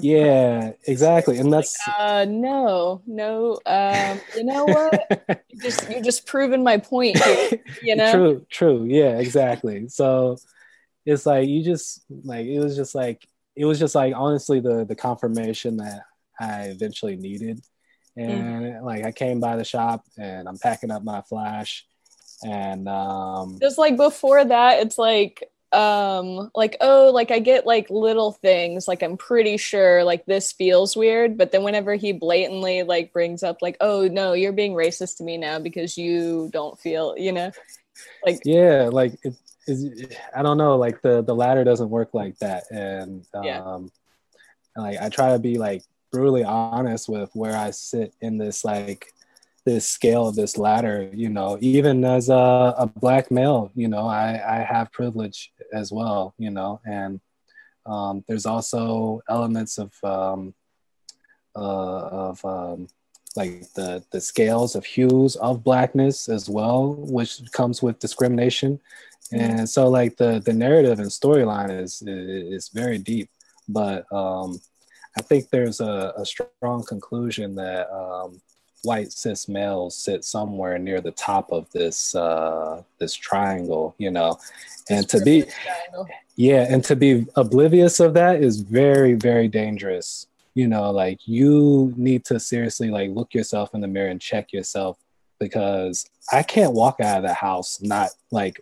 yeah, 0.00 0.72
exactly. 0.86 1.38
And 1.38 1.52
that's 1.52 1.76
uh 1.98 2.26
no 2.28 3.02
no 3.06 3.58
um 3.66 4.20
you 4.36 4.44
know 4.44 4.64
what? 4.64 5.40
You 5.50 5.60
just 5.62 5.90
you're 5.90 6.02
just 6.02 6.26
proving 6.26 6.62
my 6.62 6.76
point 6.76 7.18
here 7.22 7.60
you 7.82 7.96
know? 7.96 8.12
True 8.12 8.46
true 8.50 8.84
yeah 8.84 9.18
exactly 9.18 9.88
so 9.88 10.36
it's 11.06 11.24
like 11.26 11.48
you 11.48 11.64
just 11.64 12.04
like 12.24 12.46
it 12.46 12.60
was 12.60 12.76
just 12.76 12.94
like 12.94 13.26
it 13.56 13.64
was 13.64 13.78
just 13.78 13.94
like 13.94 14.14
honestly 14.14 14.60
the 14.60 14.84
the 14.84 14.94
confirmation 14.94 15.78
that 15.78 16.02
i 16.38 16.64
eventually 16.64 17.16
needed 17.16 17.60
and 18.16 18.84
like 18.84 19.04
i 19.04 19.12
came 19.12 19.40
by 19.40 19.56
the 19.56 19.64
shop 19.64 20.04
and 20.18 20.48
i'm 20.48 20.58
packing 20.58 20.90
up 20.90 21.02
my 21.02 21.22
flash 21.22 21.86
and 22.44 22.88
um 22.88 23.58
just 23.60 23.78
like 23.78 23.96
before 23.96 24.44
that 24.44 24.80
it's 24.80 24.98
like 24.98 25.44
um 25.72 26.50
like 26.54 26.76
oh 26.80 27.10
like 27.12 27.30
i 27.30 27.38
get 27.38 27.66
like 27.66 27.90
little 27.90 28.32
things 28.32 28.88
like 28.88 29.02
i'm 29.02 29.18
pretty 29.18 29.58
sure 29.58 30.02
like 30.02 30.24
this 30.24 30.52
feels 30.52 30.96
weird 30.96 31.36
but 31.36 31.52
then 31.52 31.62
whenever 31.62 31.94
he 31.94 32.12
blatantly 32.12 32.82
like 32.84 33.12
brings 33.12 33.42
up 33.42 33.58
like 33.60 33.76
oh 33.80 34.08
no 34.08 34.32
you're 34.32 34.52
being 34.52 34.72
racist 34.72 35.18
to 35.18 35.24
me 35.24 35.36
now 35.36 35.58
because 35.58 35.98
you 35.98 36.48
don't 36.54 36.78
feel 36.80 37.14
you 37.18 37.32
know 37.32 37.50
like 38.24 38.40
yeah 38.44 38.88
like 38.90 39.12
it 39.24 39.34
is 39.66 39.84
i 40.34 40.42
don't 40.42 40.56
know 40.56 40.76
like 40.76 41.02
the 41.02 41.22
the 41.22 41.34
ladder 41.34 41.64
doesn't 41.64 41.90
work 41.90 42.14
like 42.14 42.38
that 42.38 42.64
and 42.70 43.26
um 43.34 43.44
Yeah. 43.44 44.82
like 44.82 44.98
i 44.98 45.10
try 45.10 45.32
to 45.32 45.38
be 45.38 45.58
like 45.58 45.82
brutally 46.10 46.44
honest 46.44 47.10
with 47.10 47.28
where 47.34 47.54
i 47.54 47.70
sit 47.70 48.14
in 48.22 48.38
this 48.38 48.64
like 48.64 49.12
this 49.64 49.88
scale 49.88 50.28
of 50.28 50.34
this 50.34 50.56
ladder 50.56 51.10
you 51.12 51.28
know 51.28 51.58
even 51.60 52.04
as 52.04 52.28
a, 52.28 52.74
a 52.78 52.86
black 52.86 53.30
male 53.30 53.70
you 53.74 53.88
know 53.88 54.06
i 54.06 54.40
i 54.46 54.62
have 54.62 54.90
privilege 54.92 55.52
as 55.72 55.92
well 55.92 56.34
you 56.38 56.50
know 56.50 56.80
and 56.86 57.20
um 57.86 58.24
there's 58.26 58.46
also 58.46 59.20
elements 59.28 59.78
of 59.78 59.92
um 60.04 60.54
uh 61.56 62.08
of 62.28 62.44
um 62.44 62.88
like 63.36 63.70
the 63.74 64.02
the 64.10 64.20
scales 64.20 64.74
of 64.74 64.84
hues 64.84 65.36
of 65.36 65.62
blackness 65.62 66.28
as 66.28 66.48
well 66.48 66.94
which 66.94 67.40
comes 67.52 67.82
with 67.82 67.98
discrimination. 67.98 68.80
And 69.30 69.68
so 69.68 69.88
like 69.88 70.16
the 70.16 70.40
the 70.40 70.54
narrative 70.54 70.98
and 71.00 71.10
storyline 71.10 71.82
is 71.82 72.02
is 72.02 72.70
very 72.70 72.96
deep 72.96 73.28
but 73.68 74.10
um 74.10 74.58
i 75.18 75.22
think 75.22 75.50
there's 75.50 75.80
a, 75.80 76.14
a 76.16 76.24
strong 76.24 76.82
conclusion 76.84 77.54
that 77.54 77.90
um 77.92 78.40
white 78.82 79.12
cis 79.12 79.48
males 79.48 79.96
sit 79.96 80.24
somewhere 80.24 80.78
near 80.78 81.00
the 81.00 81.10
top 81.12 81.50
of 81.50 81.70
this 81.70 82.14
uh 82.14 82.82
this 82.98 83.14
triangle 83.14 83.94
you 83.98 84.10
know? 84.10 84.38
And 84.90 85.08
to 85.08 85.20
be 85.20 85.44
yeah 86.36 86.66
and 86.68 86.84
to 86.84 86.96
be 86.96 87.26
oblivious 87.36 88.00
of 88.00 88.14
that 88.14 88.42
is 88.42 88.60
very 88.60 89.14
very 89.14 89.48
dangerous. 89.48 90.26
You 90.54 90.68
know 90.68 90.90
like 90.90 91.26
you 91.26 91.92
need 91.96 92.24
to 92.26 92.40
seriously 92.40 92.90
like 92.90 93.10
look 93.10 93.34
yourself 93.34 93.74
in 93.74 93.80
the 93.80 93.88
mirror 93.88 94.08
and 94.08 94.20
check 94.20 94.52
yourself 94.52 94.98
because 95.38 96.04
i 96.32 96.42
can't 96.42 96.72
walk 96.72 97.00
out 97.00 97.18
of 97.18 97.22
the 97.22 97.34
house 97.34 97.80
not 97.80 98.10
like 98.32 98.60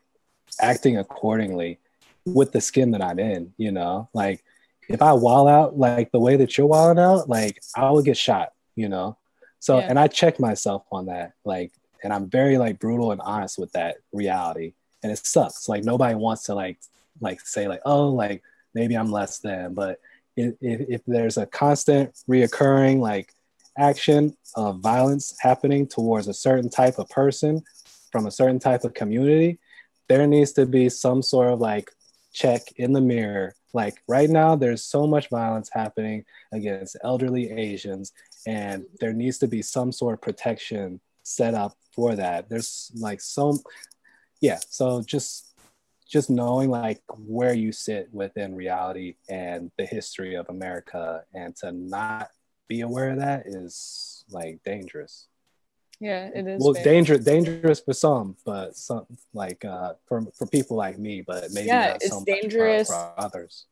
acting 0.60 0.98
accordingly 0.98 1.78
with 2.26 2.52
the 2.52 2.60
skin 2.60 2.90
that 2.90 3.02
i'm 3.02 3.18
in 3.18 3.52
you 3.56 3.72
know? 3.72 4.08
Like 4.12 4.44
if 4.88 5.02
i 5.02 5.12
wall 5.12 5.48
out 5.48 5.78
like 5.78 6.12
the 6.12 6.20
way 6.20 6.36
that 6.36 6.56
you're 6.56 6.66
walling 6.66 6.98
out 6.98 7.28
like 7.28 7.60
i 7.76 7.90
will 7.90 8.02
get 8.02 8.16
shot 8.16 8.52
you 8.74 8.88
know 8.88 9.16
so 9.60 9.78
Yeah. 9.78 9.86
and 9.88 9.98
i 9.98 10.06
check 10.06 10.38
myself 10.40 10.84
on 10.92 11.06
that 11.06 11.32
like 11.44 11.72
and 12.02 12.12
i'm 12.12 12.28
very 12.28 12.58
like 12.58 12.78
brutal 12.78 13.12
and 13.12 13.20
honest 13.20 13.58
with 13.58 13.72
that 13.72 13.96
reality 14.12 14.74
and 15.02 15.12
it 15.12 15.18
sucks 15.24 15.68
like 15.68 15.84
nobody 15.84 16.14
wants 16.14 16.44
to 16.44 16.54
like 16.54 16.78
like 17.20 17.40
say 17.40 17.68
like 17.68 17.80
oh 17.84 18.08
like 18.08 18.42
maybe 18.74 18.94
i'm 18.94 19.10
less 19.10 19.38
than 19.38 19.74
but 19.74 19.98
if, 20.36 20.54
if, 20.60 20.80
if 20.88 21.02
there's 21.06 21.38
a 21.38 21.46
constant 21.46 22.12
reoccurring 22.28 22.98
like 23.00 23.32
action 23.78 24.34
of 24.54 24.80
violence 24.80 25.34
happening 25.40 25.86
towards 25.86 26.28
a 26.28 26.34
certain 26.34 26.70
type 26.70 26.98
of 26.98 27.08
person 27.08 27.62
from 28.10 28.26
a 28.26 28.30
certain 28.30 28.58
type 28.58 28.84
of 28.84 28.94
community 28.94 29.58
there 30.08 30.26
needs 30.26 30.52
to 30.52 30.66
be 30.66 30.88
some 30.88 31.22
sort 31.22 31.52
of 31.52 31.60
like 31.60 31.90
check 32.36 32.60
in 32.76 32.92
the 32.92 33.00
mirror. 33.00 33.54
Like 33.72 33.94
right 34.06 34.28
now, 34.28 34.54
there's 34.56 34.84
so 34.84 35.06
much 35.06 35.28
violence 35.30 35.70
happening 35.72 36.24
against 36.56 36.96
elderly 37.02 37.50
Asians, 37.50 38.12
and 38.46 38.84
there 39.00 39.12
needs 39.12 39.38
to 39.38 39.48
be 39.48 39.62
some 39.62 39.92
sort 39.92 40.14
of 40.14 40.20
protection 40.20 41.00
set 41.22 41.54
up 41.54 41.74
for 41.92 42.14
that. 42.16 42.48
There's 42.48 42.90
like 42.94 43.20
so, 43.20 43.58
yeah. 44.40 44.58
So 44.68 45.02
just 45.02 45.54
just 46.08 46.30
knowing 46.30 46.70
like 46.70 47.02
where 47.16 47.54
you 47.54 47.72
sit 47.72 48.08
within 48.12 48.54
reality 48.54 49.16
and 49.28 49.72
the 49.76 49.86
history 49.86 50.34
of 50.34 50.48
America, 50.48 51.24
and 51.34 51.54
to 51.56 51.72
not 51.72 52.28
be 52.68 52.80
aware 52.80 53.10
of 53.10 53.18
that 53.18 53.46
is 53.46 54.24
like 54.30 54.60
dangerous. 54.64 55.26
Yeah, 55.98 56.28
it 56.34 56.46
is. 56.46 56.62
Well, 56.62 56.74
dangerous, 56.74 57.24
dangerous 57.24 57.80
for 57.80 57.94
some, 57.94 58.36
but 58.44 58.76
some 58.76 59.06
like 59.32 59.64
uh, 59.64 59.94
for 60.06 60.22
for 60.36 60.46
people 60.46 60.76
like 60.76 60.98
me, 60.98 61.22
but 61.22 61.50
maybe 61.52 61.68
yeah, 61.68 61.96
it's 62.00 62.22
dangerous 62.24 62.88
for, 62.88 62.94
for 62.94 63.14
others. 63.16 63.64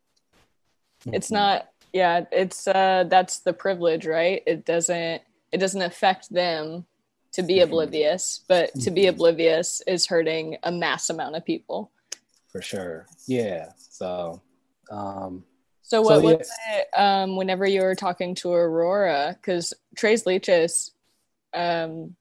It's 1.07 1.27
mm-hmm. 1.27 1.35
not. 1.35 1.69
Yeah, 1.95 2.27
it's 2.31 2.69
uh, 2.69 3.05
that's 3.09 3.39
the 3.39 3.55
privilege, 3.55 4.05
right? 4.05 4.43
It 4.47 4.67
doesn't 4.67 5.23
it 5.51 5.59
doesn't 5.59 5.81
affect 5.81 6.31
them 6.31 6.85
to 7.33 7.43
be 7.43 7.55
mm-hmm. 7.55 7.65
oblivious, 7.65 8.45
but 8.47 8.75
to 8.81 8.91
be 8.91 9.03
mm-hmm. 9.03 9.15
oblivious 9.15 9.81
is 9.87 10.07
hurting 10.07 10.59
a 10.63 10.71
mass 10.71 11.09
amount 11.09 11.37
of 11.37 11.47
people. 11.47 11.91
For 12.53 12.61
sure. 12.61 13.07
Yeah. 13.27 13.71
So. 13.79 14.43
um 14.91 15.45
so 15.87 16.01
what 16.01 16.21
so, 16.21 16.23
was 16.23 16.51
yeah. 16.67 16.79
it 16.79 16.99
um, 16.99 17.37
whenever 17.37 17.67
you 17.67 17.83
were 17.83 17.95
talking 17.95 18.35
to 18.37 18.53
Aurora? 18.53 19.37
Because 19.39 19.75
Tres 19.95 20.25
Leches 20.25 20.91
um, 21.55 22.17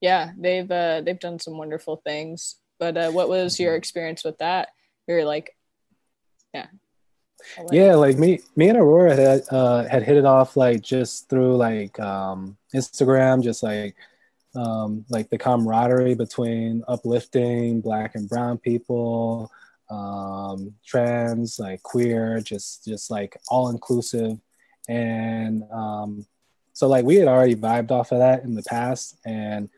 yeah, 0.00 0.32
they've 0.36 0.70
uh, 0.70 1.02
they've 1.02 1.18
done 1.18 1.38
some 1.38 1.58
wonderful 1.58 1.96
things. 1.96 2.56
But 2.78 2.96
uh, 2.96 3.10
what 3.10 3.28
was 3.28 3.58
your 3.58 3.74
experience 3.74 4.24
with 4.24 4.38
that? 4.38 4.68
You're 5.06 5.24
like, 5.24 5.56
yeah. 6.54 6.66
Like 7.58 7.72
yeah, 7.72 7.94
like 7.94 8.18
me, 8.18 8.40
me 8.56 8.68
and 8.68 8.78
Aurora 8.78 9.14
had 9.14 9.42
uh, 9.50 9.84
had 9.84 10.02
hit 10.02 10.16
it 10.16 10.24
off 10.24 10.56
like 10.56 10.82
just 10.82 11.28
through 11.28 11.56
like 11.56 11.98
um, 12.00 12.56
Instagram, 12.74 13.42
just 13.42 13.62
like 13.62 13.96
um, 14.54 15.04
like 15.08 15.30
the 15.30 15.38
camaraderie 15.38 16.14
between 16.14 16.82
uplifting 16.88 17.80
Black 17.80 18.14
and 18.14 18.28
Brown 18.28 18.58
people, 18.58 19.50
um, 19.90 20.74
trans, 20.84 21.58
like 21.58 21.82
queer, 21.82 22.40
just 22.40 22.84
just 22.84 23.10
like 23.10 23.36
all 23.48 23.70
inclusive, 23.70 24.38
and 24.88 25.62
um, 25.72 26.26
so 26.72 26.88
like 26.88 27.04
we 27.04 27.16
had 27.16 27.28
already 27.28 27.54
vibed 27.54 27.90
off 27.90 28.12
of 28.12 28.18
that 28.18 28.44
in 28.44 28.54
the 28.54 28.62
past, 28.64 29.16
and 29.24 29.68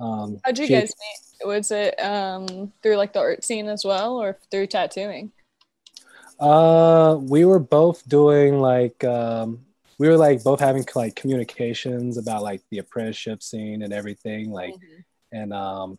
um, 0.00 0.38
how'd 0.44 0.58
you 0.58 0.68
guys 0.68 0.92
meet? 0.98 1.46
Was 1.46 1.70
it 1.70 2.00
um, 2.00 2.72
through 2.82 2.96
like 2.96 3.12
the 3.12 3.20
art 3.20 3.44
scene 3.44 3.68
as 3.68 3.84
well, 3.84 4.20
or 4.20 4.38
through 4.50 4.66
tattooing? 4.68 5.32
Uh, 6.42 7.18
we 7.20 7.44
were 7.44 7.60
both 7.60 8.06
doing 8.08 8.58
like 8.58 9.04
um, 9.04 9.64
we 9.98 10.08
were 10.08 10.16
like 10.16 10.42
both 10.42 10.58
having 10.58 10.84
like 10.96 11.14
communications 11.14 12.18
about 12.18 12.42
like 12.42 12.60
the 12.70 12.78
apprenticeship 12.78 13.40
scene 13.44 13.82
and 13.82 13.92
everything, 13.92 14.50
like, 14.50 14.74
mm-hmm. 14.74 15.00
and 15.30 15.52
um, 15.52 15.98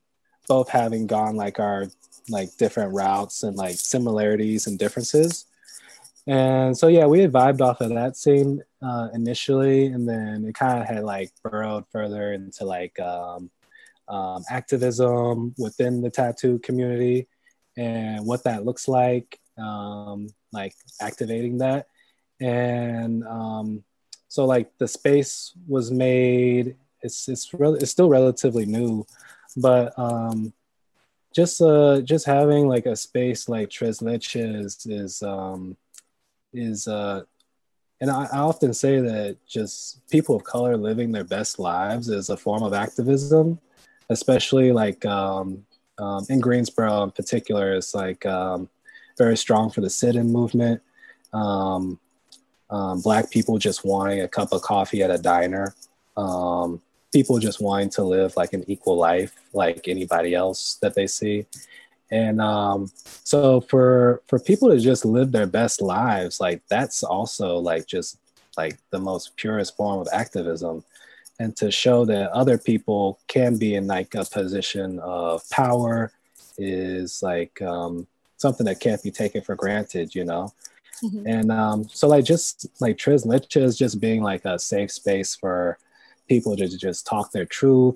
both 0.49 0.67
having 0.67 1.07
gone 1.07 1.37
like 1.37 1.61
our 1.61 1.87
like 2.27 2.49
different 2.57 2.93
routes 2.93 3.43
and 3.43 3.55
like 3.55 3.75
similarities 3.75 4.67
and 4.67 4.77
differences. 4.77 5.45
And 6.27 6.77
so 6.77 6.87
yeah, 6.87 7.05
we 7.05 7.21
had 7.21 7.31
vibed 7.31 7.61
off 7.61 7.79
of 7.79 7.91
that 7.91 8.17
scene 8.17 8.61
uh, 8.81 9.07
initially, 9.13 9.85
and 9.85 10.07
then 10.07 10.43
it 10.43 10.55
kind 10.55 10.81
of 10.81 10.85
had 10.85 11.05
like 11.05 11.31
burrowed 11.41 11.85
further 11.89 12.33
into 12.33 12.65
like 12.65 12.99
um, 12.99 13.49
um, 14.09 14.43
activism 14.49 15.55
within 15.57 16.01
the 16.01 16.09
tattoo 16.09 16.59
community 16.59 17.29
and 17.77 18.25
what 18.25 18.43
that 18.43 18.65
looks 18.65 18.89
like, 18.89 19.39
um, 19.57 20.27
like 20.51 20.75
activating 21.01 21.57
that. 21.59 21.87
And 22.39 23.23
um, 23.25 23.83
so 24.27 24.45
like 24.45 24.77
the 24.77 24.87
space 24.87 25.53
was 25.67 25.91
made. 25.91 26.75
It's 27.01 27.27
it's 27.27 27.53
re- 27.53 27.77
it's 27.79 27.91
still 27.91 28.09
relatively 28.09 28.65
new, 28.65 29.05
but 29.57 29.97
um, 29.99 30.53
just 31.33 31.61
uh 31.61 32.01
just 32.01 32.25
having 32.25 32.67
like 32.67 32.85
a 32.85 32.95
space 32.95 33.49
like 33.49 33.69
Tres 33.69 33.99
Leches 33.99 34.89
is 34.89 35.21
um 35.23 35.75
is 36.53 36.87
uh 36.87 37.23
and 37.99 38.11
I, 38.11 38.27
I, 38.33 38.39
often 38.39 38.73
say 38.73 38.99
that 38.99 39.37
just 39.47 40.07
people 40.09 40.35
of 40.35 40.43
color 40.43 40.77
living 40.77 41.11
their 41.11 41.23
best 41.23 41.57
lives 41.57 42.09
is 42.09 42.29
a 42.29 42.37
form 42.37 42.61
of 42.63 42.73
activism 42.73 43.59
especially 44.09 44.71
like 44.71 45.05
um, 45.05 45.65
um, 45.97 46.25
in 46.29 46.39
greensboro 46.39 47.03
in 47.03 47.11
particular 47.11 47.73
is 47.73 47.93
like 47.93 48.25
um, 48.25 48.69
very 49.18 49.38
strong 49.38 49.70
for 49.70 49.82
the 49.82 49.89
sit-in 49.89 50.32
movement. 50.32 50.82
Um, 51.34 51.99
um, 52.70 53.01
black 53.01 53.30
people 53.30 53.57
just 53.57 53.86
wanting 53.86 54.22
a 54.22 54.28
cup 54.28 54.51
of 54.51 54.61
coffee 54.61 55.03
at 55.03 55.11
a 55.11 55.18
diner. 55.18 55.76
Um, 56.18 56.82
people 57.11 57.38
just 57.38 57.61
wanting 57.61 57.89
to 57.91 58.03
live 58.03 58.36
like 58.36 58.53
an 58.53 58.64
equal 58.68 58.97
life 58.97 59.36
like 59.53 59.88
anybody 59.88 60.34
else 60.34 60.80
that 60.82 60.95
they 60.95 61.07
see. 61.07 61.45
And 62.09 62.41
um, 62.41 62.91
so 63.24 63.61
for 63.61 64.22
for 64.28 64.39
people 64.39 64.70
to 64.70 64.80
just 64.80 65.05
live 65.05 65.32
their 65.32 65.47
best 65.47 65.82
lives 65.82 66.39
like 66.39 66.61
that's 66.68 67.03
also 67.03 67.57
like 67.57 67.88
just 67.88 68.18
like 68.57 68.78
the 68.91 68.99
most 68.99 69.36
purest 69.36 69.76
form 69.76 69.99
of 69.99 70.07
activism. 70.11 70.84
And 71.39 71.55
to 71.57 71.72
show 71.72 72.05
that 72.05 72.32
other 72.32 72.57
people 72.57 73.20
can 73.28 73.57
be 73.57 73.76
in 73.76 73.88
like 73.88 74.14
a 74.16 74.26
position 74.26 74.99
of 74.99 75.47
power 75.49 76.11
is 76.57 77.24
like 77.24 77.59
um, 77.61 78.07
something 78.43 78.65
that 78.65 78.81
can't 78.81 79.01
be 79.01 79.09
taken 79.09 79.41
for 79.41 79.55
granted 79.55 80.13
you 80.13 80.25
know 80.25 80.51
mm-hmm. 81.01 81.25
and 81.25 81.49
um, 81.51 81.87
so 81.87 82.07
like 82.09 82.25
just 82.25 82.67
like 82.81 82.97
Tres 82.97 83.23
Leches 83.25 83.77
just 83.77 84.01
being 84.01 84.21
like 84.21 84.43
a 84.43 84.59
safe 84.59 84.91
space 84.91 85.33
for 85.33 85.79
people 86.27 86.55
to 86.57 86.67
just 86.77 87.07
talk 87.07 87.31
their 87.31 87.45
truth 87.45 87.95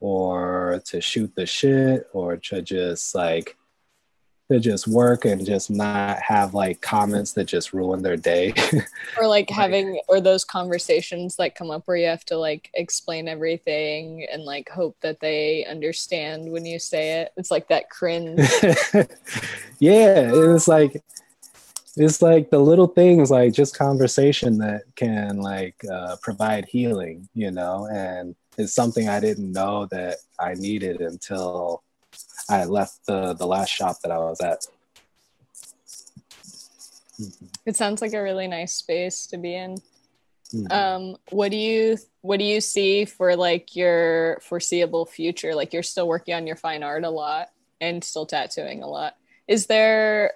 or 0.00 0.80
to 0.86 1.00
shoot 1.00 1.30
the 1.36 1.46
shit 1.46 2.08
or 2.14 2.36
to 2.48 2.62
just 2.62 3.14
like 3.14 3.56
to 4.52 4.60
just 4.60 4.86
work 4.86 5.24
and 5.24 5.44
just 5.44 5.70
not 5.70 6.20
have 6.20 6.54
like 6.54 6.80
comments 6.80 7.32
that 7.32 7.44
just 7.44 7.72
ruin 7.72 8.02
their 8.02 8.16
day. 8.16 8.52
Or 9.18 9.26
like 9.26 9.50
having 9.50 10.00
or 10.08 10.20
those 10.20 10.44
conversations 10.44 11.36
that 11.36 11.54
come 11.54 11.70
up 11.70 11.82
where 11.86 11.96
you 11.96 12.06
have 12.06 12.24
to 12.26 12.36
like 12.36 12.70
explain 12.74 13.28
everything 13.28 14.26
and 14.32 14.44
like 14.44 14.68
hope 14.68 14.96
that 15.00 15.20
they 15.20 15.66
understand 15.66 16.50
when 16.50 16.64
you 16.64 16.78
say 16.78 17.20
it. 17.20 17.32
It's 17.36 17.50
like 17.50 17.68
that 17.68 17.90
cringe. 17.90 18.40
Yeah 19.78 20.30
it's 20.32 20.68
like 20.68 21.02
it's 21.96 22.22
like 22.22 22.50
the 22.50 22.58
little 22.58 22.86
things 22.86 23.30
like 23.30 23.52
just 23.52 23.76
conversation 23.76 24.58
that 24.58 24.82
can 24.94 25.38
like 25.38 25.74
uh, 25.90 26.16
provide 26.22 26.64
healing 26.66 27.28
you 27.34 27.50
know 27.50 27.88
and 27.92 28.34
it's 28.58 28.74
something 28.74 29.08
I 29.08 29.20
didn't 29.20 29.52
know 29.52 29.86
that 29.86 30.18
I 30.38 30.54
needed 30.54 31.00
until 31.00 31.82
I 32.48 32.64
left 32.64 33.06
the 33.06 33.34
the 33.34 33.46
last 33.46 33.70
shop 33.70 33.96
that 34.02 34.12
I 34.12 34.18
was 34.18 34.40
at. 34.40 34.64
It 37.66 37.76
sounds 37.76 38.02
like 38.02 38.14
a 38.14 38.22
really 38.22 38.48
nice 38.48 38.74
space 38.74 39.26
to 39.28 39.38
be 39.38 39.54
in. 39.54 39.76
Mm-hmm. 40.52 40.72
Um, 40.72 41.16
what 41.30 41.50
do 41.50 41.56
you 41.56 41.96
what 42.20 42.38
do 42.38 42.44
you 42.44 42.60
see 42.60 43.04
for 43.04 43.36
like 43.36 43.74
your 43.74 44.40
foreseeable 44.42 45.06
future? 45.06 45.54
Like 45.54 45.72
you're 45.72 45.82
still 45.82 46.06
working 46.06 46.34
on 46.34 46.46
your 46.46 46.56
fine 46.56 46.82
art 46.82 47.04
a 47.04 47.10
lot 47.10 47.48
and 47.80 48.04
still 48.04 48.26
tattooing 48.26 48.82
a 48.82 48.88
lot. 48.88 49.16
Is 49.48 49.66
there 49.66 50.34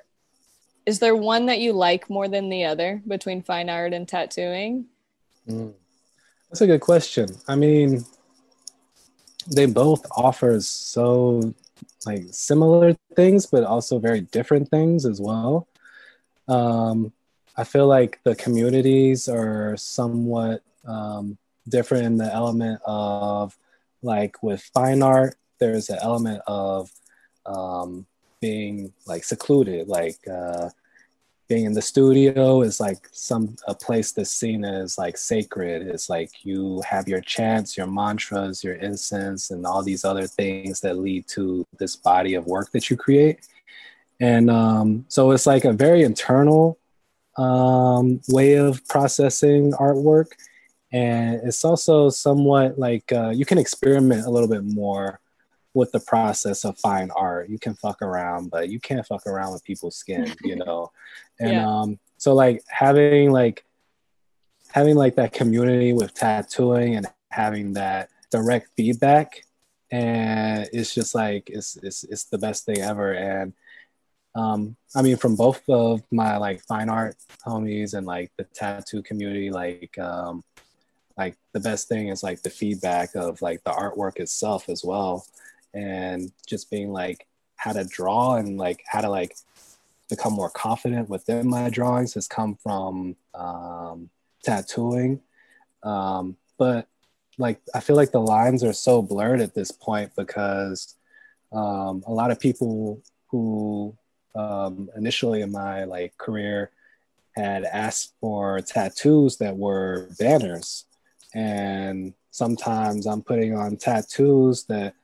is 0.86 1.00
there 1.00 1.16
one 1.16 1.46
that 1.46 1.59
you 1.59 1.72
like 1.72 2.09
more 2.09 2.28
than 2.28 2.48
the 2.48 2.64
other 2.64 3.02
between 3.07 3.42
fine 3.42 3.68
art 3.68 3.92
and 3.92 4.09
tattooing? 4.09 4.86
Mm. 5.48 5.74
That's 6.48 6.61
a 6.61 6.66
good 6.66 6.80
question. 6.80 7.28
I 7.48 7.57
mean, 7.57 8.04
they 9.48 9.66
both 9.66 10.07
offer 10.16 10.61
so 10.61 11.54
like 12.05 12.24
similar 12.31 12.95
things, 13.14 13.47
but 13.47 13.64
also 13.64 13.99
very 13.99 14.20
different 14.20 14.68
things 14.68 15.07
as 15.07 15.20
well. 15.20 15.68
Um, 16.49 17.12
I 17.57 17.64
feel 17.64 17.87
like 17.87 18.20
the 18.24 18.35
communities 18.35 19.29
are 19.29 19.77
somewhat 19.77 20.62
um, 20.87 21.39
different 21.68 22.05
in 22.05 22.16
the 22.16 22.33
element 22.33 22.81
of 22.85 23.57
like 24.03 24.43
with 24.43 24.62
fine 24.74 25.03
art, 25.03 25.37
there's 25.59 25.89
an 25.89 25.99
element 26.01 26.43
of 26.47 26.91
um, 27.47 28.07
being 28.41 28.93
like 29.07 29.24
secluded, 29.24 29.89
like 29.89 30.18
uh, 30.31 30.68
being 31.49 31.64
in 31.64 31.72
the 31.72 31.82
studio 31.82 32.62
is 32.62 32.80
like 32.80 33.09
some 33.12 33.57
a 33.68 33.74
place 33.74 34.12
that's 34.12 34.30
seen 34.30 34.64
as 34.64 34.99
like 34.99 35.16
sacred. 35.16 35.86
It's 35.86 36.09
like 36.09 36.30
you 36.44 36.82
have 36.88 37.09
your 37.09 37.20
chants 37.20 37.76
your 37.76 37.86
mantras 37.86 38.64
your 38.64 38.74
incense 38.74 39.51
and 39.51 39.64
all 39.64 39.82
these 39.82 40.05
other 40.05 40.26
things 40.26 40.80
that 40.80 40.99
lead 40.99 41.28
to 41.28 41.64
this 41.78 41.97
body 41.97 42.34
of 42.34 42.47
work 42.47 42.70
that 42.72 42.90
you 42.90 42.97
create. 42.97 43.47
And 44.20 44.51
um, 44.51 45.05
so 45.09 45.30
it's 45.30 45.47
like 45.47 45.64
a 45.64 45.72
very 45.72 46.03
internal 46.03 46.78
um, 47.36 48.20
way 48.28 48.55
of 48.55 48.86
processing 48.88 49.72
artwork. 49.72 50.28
And 50.92 51.40
it's 51.44 51.64
also 51.64 52.09
somewhat 52.09 52.78
like 52.78 53.12
uh, 53.12 53.30
you 53.30 53.44
can 53.44 53.59
experiment 53.59 54.26
a 54.26 54.30
little 54.30 54.49
bit 54.49 54.64
more 54.64 55.20
with 55.77 55.93
the 55.93 56.01
process 56.01 56.64
of 56.64 56.79
fine 56.79 57.11
art. 57.14 57.51
You 57.51 57.59
can 57.59 57.74
fuck 57.74 58.01
around, 58.01 58.51
but 58.51 58.70
you 58.70 58.81
can't 58.81 59.07
fuck 59.07 59.27
around 59.27 59.53
with 59.53 59.62
people's 59.62 59.97
skin, 59.97 60.35
you 60.43 60.57
know. 60.64 60.91
And 61.39 61.53
yeah. 61.53 61.68
um, 61.68 61.99
so 62.16 62.35
like 62.35 62.62
having 62.68 63.31
like 63.31 63.64
having 64.72 64.97
like 64.97 65.14
that 65.16 65.33
community 65.33 65.93
with 65.93 66.14
tattooing 66.14 66.97
and 66.97 67.07
having 67.31 67.74
that 67.74 68.09
direct 68.31 68.68
feedback 68.77 69.45
and 69.93 70.68
it's 70.72 70.95
just 70.95 71.14
like 71.14 71.49
it's 71.49 71.77
it's 71.83 72.03
it's 72.05 72.24
the 72.24 72.39
best 72.39 72.64
thing 72.64 72.81
ever 72.81 73.12
and 73.12 73.53
um 74.35 74.74
i 74.97 75.03
mean 75.03 75.16
from 75.16 75.37
both 75.37 75.62
of 75.68 76.03
my 76.11 76.37
like 76.37 76.61
fine 76.62 76.89
art 76.89 77.14
homies 77.47 77.95
and 77.95 78.07
like 78.07 78.33
the 78.37 78.45
tattoo 78.53 79.01
community 79.03 79.51
like 79.51 79.97
um 79.99 80.43
like 81.16 81.37
the 81.53 81.61
best 81.61 81.89
thing 81.89 82.09
is 82.09 82.22
like 82.22 82.43
the 82.43 82.51
feedback 82.51 83.14
of 83.14 83.41
like 83.41 83.62
the 83.64 83.70
artwork 83.70 84.18
itself 84.18 84.68
as 84.68 84.85
well 84.85 85.24
and 85.77 86.33
just 86.47 86.70
being 86.70 86.93
like 86.93 87.27
how 87.57 87.72
to 87.72 87.85
draw 87.85 88.37
and 88.37 88.57
like 88.57 88.83
how 88.87 89.01
to 89.01 89.09
like 89.09 89.37
become 90.09 90.33
more 90.33 90.51
confident 90.51 91.09
within 91.09 91.49
my 91.49 91.68
drawings 91.68 92.14
has 92.14 92.29
come 92.29 92.55
from 92.57 93.16
um, 93.35 94.09
tattooing. 94.43 95.20
Um, 95.83 96.37
but 96.59 96.89
like 97.39 97.61
i 97.74 97.81
feel 97.81 97.97
like 97.97 98.12
the 98.12 98.20
lines 98.20 98.64
are 98.64 98.72
so 98.72 99.03
blurred 99.03 99.41
at 99.41 99.55
this 99.55 99.70
point 99.70 100.11
because 100.16 100.95
um, 101.53 102.03
a 102.07 102.12
lot 102.12 102.31
of 102.31 102.41
people 102.41 103.03
who 103.29 103.97
um, 104.35 104.91
initially 104.97 105.43
in 105.43 105.53
my 105.53 105.85
like 105.85 106.16
career 106.18 106.70
had 107.37 107.64
asked 107.64 108.14
for 108.20 108.61
tattoos 108.61 109.37
that 109.37 109.57
were 109.57 110.09
banners. 110.18 110.85
And 111.35 112.14
sometimes 112.31 113.07
i'm 113.07 113.22
putting 113.22 113.57
on 113.57 113.77
tattoos 113.77 114.64
that 114.64 114.95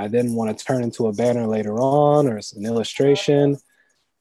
i 0.00 0.08
didn't 0.08 0.34
want 0.34 0.56
to 0.56 0.64
turn 0.64 0.82
into 0.82 1.06
a 1.06 1.12
banner 1.12 1.46
later 1.46 1.74
on 1.80 2.26
or 2.26 2.36
an 2.56 2.66
illustration. 2.66 3.56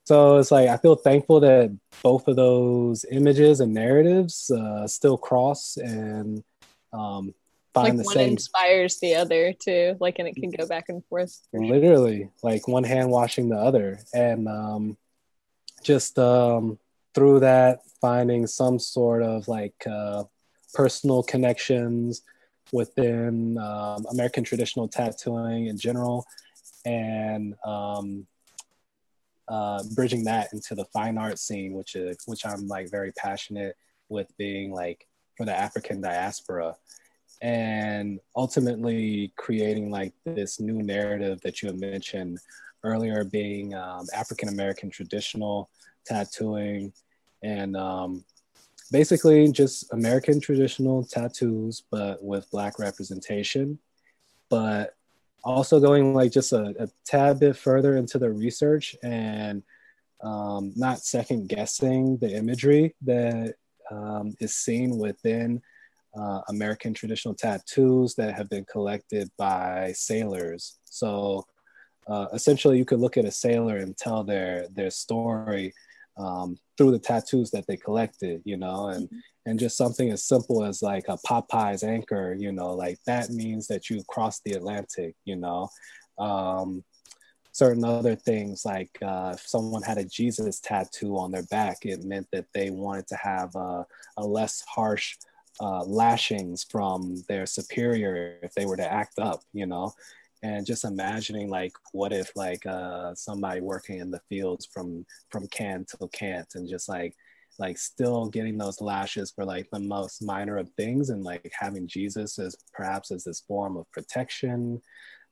So 0.06 0.38
it's 0.38 0.52
like 0.52 0.70
i 0.70 0.78
feel 0.78 0.96
thankful 0.96 1.40
that 1.42 1.78
both 2.02 2.28
of 2.28 2.36
those 2.36 3.06
images 3.12 3.60
and 3.60 3.74
narratives 3.74 4.50
uh, 4.50 4.88
still 4.88 5.18
cross 5.18 5.78
and 5.78 6.44
um, 6.94 7.34
find 7.74 7.98
like 7.98 7.98
the 7.98 8.04
one 8.04 8.14
same 8.16 8.30
inspires 8.32 9.00
the 9.00 9.16
other 9.16 9.54
too 9.54 9.96
like 10.00 10.20
and 10.20 10.28
it 10.28 10.36
can 10.36 10.52
go 10.52 10.66
back 10.68 10.86
and 10.90 11.06
forth. 11.06 11.40
Literally 11.54 12.30
like 12.44 12.68
one 12.68 12.84
hand 12.84 13.10
washing 13.10 13.50
the 13.50 13.58
other. 13.58 14.00
And 14.14 14.48
um 14.48 14.98
just 15.84 16.18
um 16.20 16.80
through 17.14 17.42
that 17.42 17.80
finding 18.02 18.48
some 18.48 18.80
sort 18.80 19.22
of 19.22 19.48
like 19.48 19.76
uh 19.88 20.24
personal 20.74 21.24
connections 21.24 22.22
within 22.72 23.58
um, 23.58 24.06
american 24.12 24.44
traditional 24.44 24.88
tattooing 24.88 25.68
in 25.68 25.78
general 25.78 26.26
and 26.86 27.56
um 27.66 28.26
uh, 29.50 29.82
bridging 29.96 30.24
that 30.24 30.54
into 30.54 30.76
the 30.76 30.86
fine 30.86 31.18
art 31.18 31.40
scene, 31.40 31.74
which 31.74 31.96
is 31.96 32.18
which 32.28 32.46
I'm 32.46 32.68
like 32.68 32.92
very 32.92 33.12
passionate 33.14 33.76
with 34.08 34.28
being 34.38 34.72
like 34.72 35.08
for 35.36 35.46
the 35.46 35.56
African 35.58 36.02
diaspora. 36.02 36.76
And 37.42 38.20
ultimately 38.36 39.34
creating 39.38 39.90
like 39.90 40.14
this 40.24 40.60
new 40.60 40.84
narrative 40.84 41.42
that 41.42 41.64
you 41.64 41.74
mentioned 41.74 42.40
earlier 42.84 43.24
being 43.24 43.74
um, 43.74 44.06
african 44.14 44.50
american 44.50 44.90
traditional 44.90 45.70
tattooing 46.06 46.94
and 47.44 47.76
um, 47.76 48.24
basically 48.92 49.52
just 49.52 49.92
american 49.94 50.40
traditional 50.40 51.04
tattoos 51.04 51.84
but 51.92 52.24
with 52.24 52.50
black 52.52 52.80
representation 52.80 53.80
but 54.50 54.96
also 55.44 55.80
going 55.80 56.14
like 56.14 56.32
just 56.32 56.54
a, 56.54 56.76
a 56.80 56.88
tad 57.06 57.40
bit 57.40 57.56
further 57.56 57.98
into 57.98 58.18
the 58.18 58.30
research 58.30 58.96
and 59.04 59.64
um, 60.22 60.74
not 60.76 61.00
second 61.00 61.48
guessing 61.48 62.18
the 62.18 62.36
imagery 62.36 62.96
that 63.04 63.56
um, 63.92 64.36
is 64.40 64.56
seen 64.56 64.98
within 64.98 65.62
uh, 66.18 66.42
American 66.50 66.94
traditional 66.94 67.34
tattoos 67.34 68.16
that 68.16 68.36
have 68.36 68.50
been 68.50 68.66
collected 68.66 69.30
by 69.38 69.94
sailors. 69.96 70.80
So 70.84 71.46
uh, 72.08 72.28
essentially, 72.34 72.78
you 72.78 72.86
could 72.86 73.00
look 73.00 73.18
at 73.18 73.26
a 73.26 73.32
sailor 73.32 73.78
and 73.78 73.96
tell 73.96 74.24
their 74.24 74.68
their 74.74 74.90
story 74.90 75.74
um, 76.20 76.58
through 76.78 76.92
the 76.92 77.00
tattoos 77.00 77.50
that 77.52 77.66
they 77.68 77.78
collected, 77.78 78.42
you 78.46 78.58
know, 78.58 78.88
and 78.88 79.06
mm-hmm. 79.06 79.18
and 79.46 79.60
just 79.60 79.78
something 79.78 80.12
as 80.12 80.26
simple 80.26 80.64
as 80.64 80.82
like 80.82 81.06
a 81.08 81.18
Popeye's 81.26 81.84
anchor, 81.84 82.36
you 82.38 82.52
know, 82.52 82.74
like 82.74 82.98
that 83.06 83.30
means 83.30 83.68
that 83.68 83.90
you 83.90 84.04
crossed 84.08 84.44
the 84.44 84.52
Atlantic, 84.52 85.16
you 85.26 85.36
know. 85.36 85.70
Um, 86.18 86.84
certain 87.52 87.84
other 87.84 88.16
things 88.16 88.64
like 88.66 88.92
uh, 89.02 89.32
if 89.34 89.42
someone 89.48 89.82
had 89.82 89.98
a 89.98 90.06
Jesus 90.06 90.60
tattoo 90.60 91.18
on 91.18 91.32
their 91.32 91.44
back, 91.44 91.78
it 91.84 92.04
meant 92.04 92.28
that 92.32 92.46
they 92.54 92.70
wanted 92.70 93.08
to 93.08 93.16
have 93.16 93.56
a, 93.56 93.86
a 94.18 94.26
less 94.26 94.64
harsh 94.68 95.16
uh, 95.60 95.84
lashings 95.84 96.66
from 96.70 97.16
their 97.28 97.46
superior 97.46 98.38
if 98.44 98.54
they 98.54 98.66
were 98.66 98.78
to 98.78 98.94
act 98.94 99.20
up, 99.20 99.42
you 99.54 99.66
know, 99.66 99.94
and 100.42 100.66
just 100.66 100.86
imagining 100.86 101.50
like 101.50 101.74
what 101.92 102.14
if 102.14 102.32
like 102.36 102.66
uh, 102.66 103.14
somebody 103.14 103.62
working 103.62 104.00
in 104.00 104.10
the 104.10 104.22
fields 104.30 104.66
from 104.66 105.06
from 105.30 105.48
can 105.48 105.86
to 105.86 106.08
can't 106.10 106.48
and 106.56 106.70
just 106.70 106.88
like 106.88 107.16
like 107.60 107.78
still 107.78 108.28
getting 108.28 108.58
those 108.58 108.80
lashes 108.80 109.32
for 109.32 109.44
like 109.44 109.70
the 109.72 109.80
most 109.80 110.22
minor 110.22 110.58
of 110.58 110.70
things 110.78 111.10
and 111.10 111.24
like 111.24 111.52
having 111.58 111.88
Jesus 111.88 112.40
as 112.40 112.56
perhaps 112.74 113.12
as 113.12 113.26
this 113.26 113.42
form 113.42 113.76
of 113.76 113.92
protection. 113.92 114.82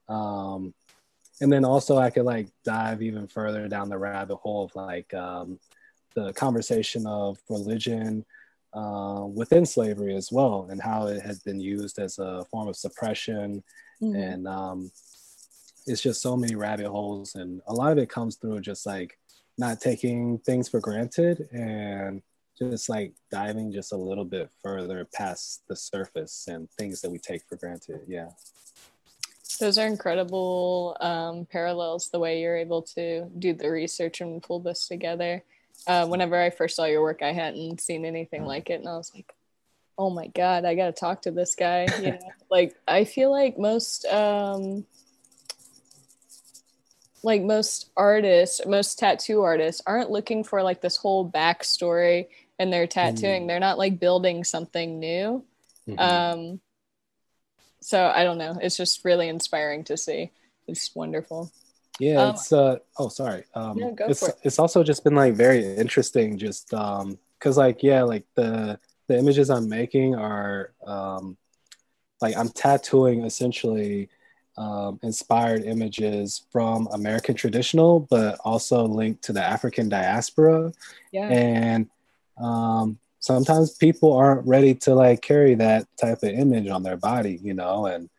Um, 0.10 0.74
and 1.40 1.52
then 1.52 1.64
also 1.64 1.98
I 1.98 2.10
could 2.10 2.26
like 2.26 2.50
dive 2.66 3.02
even 3.02 3.28
further 3.28 3.68
down 3.70 3.90
the 3.90 3.98
rabbit 3.98 4.36
hole 4.36 4.66
of 4.66 4.76
like 4.76 5.14
um, 5.14 5.58
the 6.16 6.34
conversation 6.34 7.08
of 7.08 7.38
religion 7.50 8.26
uh, 8.74 9.26
within 9.34 9.66
slavery 9.66 10.16
as 10.16 10.32
well, 10.32 10.68
and 10.70 10.82
how 10.82 11.08
it 11.08 11.22
has 11.22 11.40
been 11.40 11.60
used 11.60 12.00
as 12.00 12.20
a 12.20 12.46
form 12.52 12.68
of 12.68 12.76
suppression. 12.76 13.64
Mm-hmm. 14.02 14.16
And 14.16 14.48
um, 14.48 14.92
it's 15.86 16.02
just 16.02 16.22
so 16.22 16.36
many 16.36 16.56
rabbit 16.56 16.88
holes, 16.88 17.36
and 17.36 17.62
a 17.68 17.74
lot 17.74 17.92
of 17.92 17.98
it 17.98 18.10
comes 18.10 18.36
through 18.36 18.62
just 18.62 18.86
like 18.86 19.18
not 19.58 19.82
taking 19.82 20.38
things 20.40 20.70
for 20.70 20.80
granted 20.80 21.48
and 21.52 22.22
just 22.60 22.90
like 22.90 23.14
diving 23.32 23.72
just 23.72 23.92
a 23.92 23.98
little 23.98 24.26
bit 24.26 24.50
further 24.64 25.08
past 25.14 25.64
the 25.68 25.76
surface 25.76 26.48
and 26.48 26.70
things 26.72 27.02
that 27.02 27.10
we 27.10 27.18
take 27.18 27.44
for 27.48 27.56
granted. 27.56 28.02
Yeah. 28.08 28.30
Those 29.60 29.78
are 29.80 29.88
incredible 29.88 30.98
um, 31.00 31.48
parallels, 31.52 32.10
the 32.10 32.20
way 32.20 32.42
you're 32.42 32.58
able 32.58 32.84
to 32.84 33.26
do 33.40 33.54
the 33.54 33.72
research 33.72 34.22
and 34.22 34.44
pull 34.44 34.60
this 34.60 34.88
together 34.88 35.44
uh, 35.86 36.06
whenever 36.06 36.40
I 36.42 36.50
first 36.50 36.76
saw 36.76 36.86
your 36.86 37.02
work, 37.02 37.22
I 37.22 37.34
hadn't 37.34 37.82
seen 37.82 38.06
anything 38.06 38.46
like 38.46 38.70
it, 38.70 38.80
and 38.80 38.90
I 38.90 38.98
was 38.98 39.12
like, 39.14 39.34
"Oh 39.98 40.10
my 40.10 40.28
god, 40.28 40.66
I 40.66 40.76
got 40.76 40.88
to 40.88 40.92
talk 40.92 41.24
to 41.24 41.32
this 41.32 41.56
guy." 41.56 41.88
You 42.00 42.12
know, 42.12 42.20
like 42.50 42.76
I 42.88 43.04
feel 43.04 43.32
like 43.32 43.58
most, 43.58 44.06
um, 44.06 44.86
like 47.24 47.42
most 47.42 47.90
artists, 47.98 48.66
most 48.66 49.00
tattoo 49.00 49.42
artists, 49.42 49.82
aren't 49.86 50.12
looking 50.12 50.44
for 50.44 50.64
like 50.64 50.82
this 50.82 50.98
whole 50.98 51.30
backstory 51.30 52.28
in 52.60 52.70
their 52.70 52.88
tattooing. 52.88 53.44
Mm. 53.44 53.48
They're 53.48 53.60
not 53.60 53.78
like 53.78 54.00
building 54.00 54.44
something 54.44 55.00
new. 55.00 55.44
Mm-hmm. 55.88 56.00
Um, 56.00 56.60
so 57.82 58.06
I 58.06 58.24
don't 58.24 58.38
know. 58.38 58.58
It's 58.62 58.78
just 58.78 59.06
really 59.06 59.28
inspiring 59.30 59.84
to 59.86 59.98
see. 59.98 60.32
It's 60.68 60.94
wonderful. 60.96 61.52
Yeah, 62.00 62.22
um, 62.22 62.30
it's 62.36 62.52
uh 62.52 62.78
oh 62.98 63.10
sorry. 63.10 63.44
Um 63.54 63.78
yeah, 63.78 63.92
it's 64.00 64.22
it. 64.22 64.36
it's 64.44 64.60
also 64.60 64.84
just 64.84 65.04
been 65.04 65.16
like 65.16 65.34
very 65.34 65.66
interesting 65.78 66.38
just 66.38 66.74
um 66.74 67.18
cuz 67.40 67.58
like 67.58 67.82
yeah, 67.84 68.04
like 68.04 68.26
the 68.36 68.80
the 69.08 69.18
images 69.18 69.50
I'm 69.50 69.70
making 69.70 70.16
are 70.16 70.72
um 70.86 71.38
like 72.22 72.36
I'm 72.36 72.50
tattooing 72.50 73.24
essentially 73.24 74.10
um, 74.58 75.00
inspired 75.04 75.64
images 75.66 76.46
from 76.52 76.88
American 76.92 77.36
traditional, 77.36 78.02
but 78.10 78.40
also 78.44 78.86
linked 78.86 79.24
to 79.26 79.34
the 79.34 79.44
African 79.44 79.88
diaspora. 79.88 80.74
Yeah. 81.12 81.30
And 81.30 81.90
um, 82.42 82.98
sometimes 83.20 83.76
people 83.76 84.14
aren't 84.14 84.48
ready 84.48 84.74
to 84.74 84.96
like 84.96 85.22
carry 85.22 85.54
that 85.56 85.86
type 86.02 86.24
of 86.24 86.30
image 86.30 86.68
on 86.70 86.82
their 86.82 86.98
body, 86.98 87.40
you 87.44 87.54
know, 87.54 87.86
and 87.86 88.10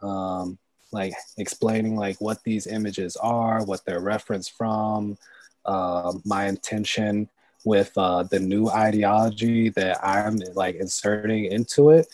um, 0.00 0.56
like 0.92 1.14
explaining 1.36 1.96
like 1.96 2.20
what 2.20 2.44
these 2.44 2.68
images 2.68 3.16
are, 3.16 3.64
what 3.64 3.84
they're 3.84 4.00
referenced 4.00 4.56
from, 4.56 5.18
uh, 5.64 6.12
my 6.24 6.46
intention 6.46 7.28
with 7.64 7.92
uh, 7.96 8.22
the 8.24 8.38
new 8.38 8.68
ideology 8.68 9.68
that 9.70 9.98
I'm 10.04 10.38
like 10.54 10.76
inserting 10.76 11.46
into 11.46 11.90
it. 11.90 12.06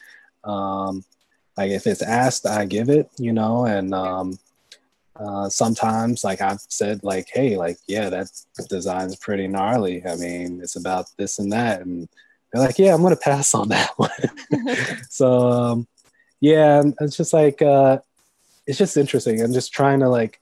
Um, 0.42 1.04
like 1.56 1.70
if 1.70 1.86
it's 1.86 2.02
asked, 2.02 2.46
I 2.46 2.64
give 2.64 2.88
it, 2.88 3.08
you 3.18 3.32
know, 3.32 3.66
and 3.66 3.94
um, 3.94 4.38
uh, 5.16 5.48
sometimes 5.48 6.24
like 6.24 6.40
I've 6.40 6.60
said 6.68 7.04
like, 7.04 7.28
hey, 7.32 7.56
like, 7.56 7.78
yeah, 7.86 8.10
that 8.10 8.28
design's 8.68 9.16
pretty 9.16 9.46
gnarly. 9.46 10.04
I 10.04 10.16
mean, 10.16 10.60
it's 10.60 10.76
about 10.76 11.06
this 11.16 11.38
and 11.38 11.52
that. 11.52 11.82
And 11.82 12.08
they're 12.52 12.62
like, 12.62 12.78
yeah, 12.78 12.94
I'm 12.94 13.02
going 13.02 13.14
to 13.14 13.20
pass 13.20 13.54
on 13.54 13.68
that 13.68 13.90
one. 13.96 14.10
so, 15.08 15.50
um, 15.50 15.86
yeah, 16.40 16.82
it's 17.00 17.16
just 17.16 17.32
like, 17.32 17.62
uh, 17.62 17.98
it's 18.66 18.78
just 18.78 18.96
interesting. 18.96 19.40
I'm 19.40 19.52
just 19.52 19.72
trying 19.72 20.00
to 20.00 20.08
like, 20.08 20.40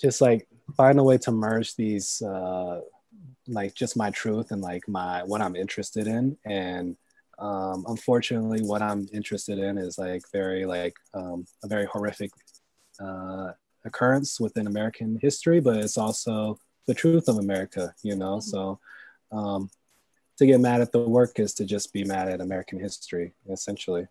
just 0.00 0.20
like 0.20 0.46
find 0.76 0.98
a 0.98 1.02
way 1.02 1.16
to 1.18 1.30
merge 1.30 1.76
these, 1.76 2.20
uh, 2.20 2.80
like 3.48 3.74
just 3.74 3.96
my 3.96 4.10
truth 4.10 4.50
and 4.50 4.62
like 4.62 4.88
my 4.88 5.22
what 5.24 5.40
I'm 5.40 5.56
interested 5.56 6.06
in. 6.06 6.36
And 6.44 6.96
um, 7.38 7.84
unfortunately, 7.88 8.62
what 8.62 8.82
I'm 8.82 9.06
interested 9.12 9.58
in 9.58 9.78
is 9.78 9.98
like 9.98 10.22
very 10.32 10.66
like 10.66 10.94
um, 11.14 11.46
a 11.62 11.68
very 11.68 11.86
horrific 11.86 12.30
uh, 13.00 13.52
occurrence 13.84 14.40
within 14.40 14.66
American 14.66 15.18
history, 15.20 15.60
but 15.60 15.76
it's 15.76 15.98
also 15.98 16.58
the 16.86 16.94
truth 16.94 17.28
of 17.28 17.38
America. 17.38 17.94
You 18.02 18.16
know, 18.16 18.40
so. 18.40 18.78
Um, 19.32 19.68
to 20.38 20.46
get 20.46 20.60
mad 20.60 20.80
at 20.80 20.92
the 20.92 21.00
work 21.00 21.38
is 21.38 21.54
to 21.54 21.64
just 21.64 21.92
be 21.92 22.04
mad 22.04 22.28
at 22.28 22.40
American 22.40 22.80
history, 22.80 23.34
essentially. 23.48 24.06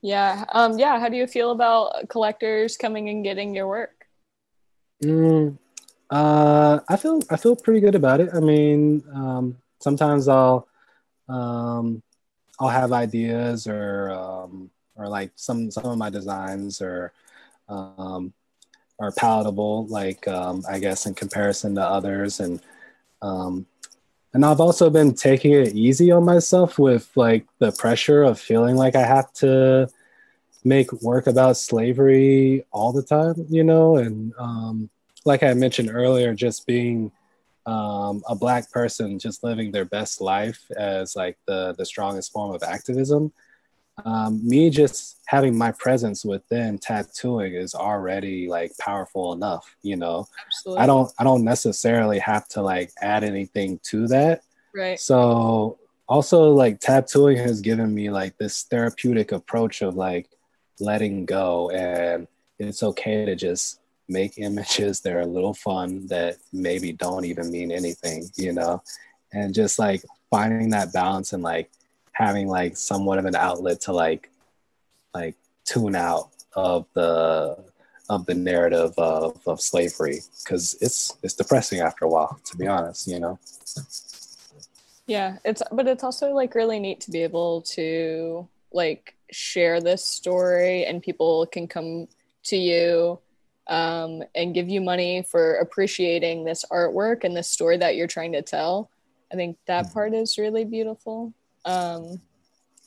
Yeah. 0.00 0.44
Um, 0.52 0.78
yeah. 0.78 0.98
How 0.98 1.08
do 1.08 1.16
you 1.16 1.26
feel 1.26 1.50
about 1.50 2.08
collectors 2.08 2.76
coming 2.76 3.08
and 3.08 3.24
getting 3.24 3.54
your 3.54 3.66
work? 3.66 4.06
Mm, 5.02 5.58
uh, 6.10 6.80
I 6.88 6.96
feel 6.96 7.20
I 7.30 7.36
feel 7.36 7.56
pretty 7.56 7.80
good 7.80 7.94
about 7.94 8.20
it. 8.20 8.30
I 8.34 8.40
mean, 8.40 9.02
um, 9.12 9.56
sometimes 9.80 10.28
I'll 10.28 10.68
um, 11.28 12.02
I'll 12.58 12.68
have 12.68 12.92
ideas 12.92 13.66
or 13.66 14.10
um, 14.10 14.70
or 14.96 15.08
like 15.08 15.32
some 15.36 15.70
some 15.70 15.84
of 15.84 15.98
my 15.98 16.10
designs 16.10 16.80
or 16.80 17.12
um, 17.68 18.32
are 18.98 19.12
palatable, 19.12 19.86
like 19.86 20.26
um, 20.26 20.64
I 20.68 20.78
guess 20.78 21.06
in 21.06 21.14
comparison 21.14 21.74
to 21.76 21.82
others, 21.82 22.40
and 22.40 22.60
um, 23.22 23.66
and 24.32 24.44
I've 24.44 24.60
also 24.60 24.90
been 24.90 25.14
taking 25.14 25.52
it 25.52 25.74
easy 25.74 26.10
on 26.10 26.24
myself 26.24 26.78
with 26.78 27.10
like 27.16 27.46
the 27.58 27.72
pressure 27.72 28.22
of 28.22 28.40
feeling 28.40 28.76
like 28.76 28.96
I 28.96 29.06
have 29.06 29.32
to 29.34 29.88
make 30.64 30.92
work 31.02 31.26
about 31.26 31.56
slavery 31.56 32.64
all 32.72 32.92
the 32.92 33.02
time, 33.02 33.46
you 33.48 33.64
know, 33.64 33.96
and 33.96 34.32
um, 34.38 34.90
like 35.24 35.42
I 35.42 35.52
mentioned 35.54 35.90
earlier, 35.92 36.34
just 36.34 36.66
being 36.66 37.12
um, 37.66 38.22
a 38.28 38.34
black 38.34 38.70
person, 38.70 39.18
just 39.18 39.44
living 39.44 39.70
their 39.70 39.84
best 39.84 40.20
life 40.20 40.60
as 40.76 41.14
like 41.16 41.36
the 41.46 41.74
the 41.76 41.84
strongest 41.84 42.32
form 42.32 42.54
of 42.54 42.62
activism. 42.62 43.32
Um, 44.04 44.46
me 44.46 44.70
just 44.70 45.18
having 45.26 45.58
my 45.58 45.72
presence 45.72 46.24
within 46.24 46.78
tattooing 46.78 47.54
is 47.54 47.74
already 47.74 48.48
like 48.48 48.70
powerful 48.78 49.32
enough 49.32 49.74
you 49.82 49.96
know 49.96 50.24
Absolutely. 50.46 50.82
i 50.84 50.86
don't 50.86 51.12
i 51.18 51.24
don't 51.24 51.42
necessarily 51.42 52.20
have 52.20 52.46
to 52.50 52.62
like 52.62 52.92
add 53.02 53.24
anything 53.24 53.80
to 53.82 54.06
that 54.06 54.42
right 54.72 55.00
so 55.00 55.78
also 56.08 56.50
like 56.52 56.78
tattooing 56.78 57.36
has 57.36 57.60
given 57.60 57.92
me 57.92 58.08
like 58.08 58.38
this 58.38 58.62
therapeutic 58.62 59.32
approach 59.32 59.82
of 59.82 59.96
like 59.96 60.28
letting 60.78 61.26
go 61.26 61.68
and 61.70 62.28
it's 62.60 62.84
okay 62.84 63.24
to 63.24 63.34
just 63.34 63.80
make 64.08 64.38
images 64.38 65.00
that 65.00 65.12
are 65.12 65.20
a 65.20 65.26
little 65.26 65.54
fun 65.54 66.06
that 66.08 66.36
maybe 66.52 66.92
don't 66.92 67.24
even 67.24 67.50
mean 67.50 67.70
anything 67.70 68.28
you 68.36 68.52
know? 68.52 68.82
And 69.32 69.54
just 69.54 69.78
like 69.78 70.02
finding 70.30 70.70
that 70.70 70.92
balance 70.92 71.32
and 71.32 71.42
like 71.42 71.70
having 72.12 72.48
like 72.48 72.76
somewhat 72.76 73.18
of 73.18 73.26
an 73.26 73.36
outlet 73.36 73.80
to 73.82 73.92
like 73.92 74.30
like 75.14 75.36
tune 75.64 75.94
out 75.94 76.30
of 76.54 76.86
the 76.94 77.58
of 78.10 78.24
the 78.24 78.34
narrative 78.34 78.94
of, 78.96 79.38
of 79.46 79.60
slavery. 79.60 80.20
Because 80.42 80.76
it's 80.80 81.16
it's 81.22 81.34
depressing 81.34 81.80
after 81.80 82.06
a 82.06 82.08
while 82.08 82.40
to 82.44 82.56
be 82.56 82.66
honest 82.66 83.06
you 83.06 83.20
know? 83.20 83.38
Yeah 85.06 85.36
it's 85.44 85.62
but 85.70 85.86
it's 85.86 86.04
also 86.04 86.32
like 86.32 86.54
really 86.54 86.80
neat 86.80 87.00
to 87.00 87.10
be 87.10 87.22
able 87.22 87.62
to 87.62 88.48
like 88.72 89.14
share 89.30 89.80
this 89.80 90.04
story 90.04 90.84
and 90.84 91.02
people 91.02 91.46
can 91.46 91.66
come 91.66 92.08
to 92.44 92.56
you 92.56 93.18
um, 93.68 94.22
and 94.34 94.54
give 94.54 94.68
you 94.68 94.80
money 94.80 95.22
for 95.22 95.56
appreciating 95.56 96.44
this 96.44 96.64
artwork 96.70 97.24
and 97.24 97.36
this 97.36 97.50
story 97.50 97.76
that 97.76 97.96
you're 97.96 98.06
trying 98.06 98.32
to 98.32 98.42
tell 98.42 98.90
i 99.32 99.36
think 99.36 99.56
that 99.66 99.84
mm-hmm. 99.84 99.94
part 99.94 100.14
is 100.14 100.38
really 100.38 100.64
beautiful 100.64 101.32
um, 101.64 102.20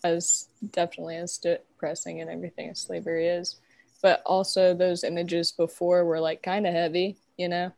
as 0.04 0.50
definitely 0.72 1.18
as 1.18 1.38
depressing 1.38 2.22
and 2.22 2.30
everything 2.30 2.70
as 2.70 2.80
slavery 2.80 3.28
is. 3.28 3.60
But 4.02 4.22
also 4.26 4.74
those 4.74 5.04
images 5.04 5.52
before 5.52 6.06
were 6.06 6.20
like 6.20 6.42
kind 6.42 6.66
of 6.66 6.74
heavy, 6.74 7.18
you 7.38 7.50
know. 7.50 7.72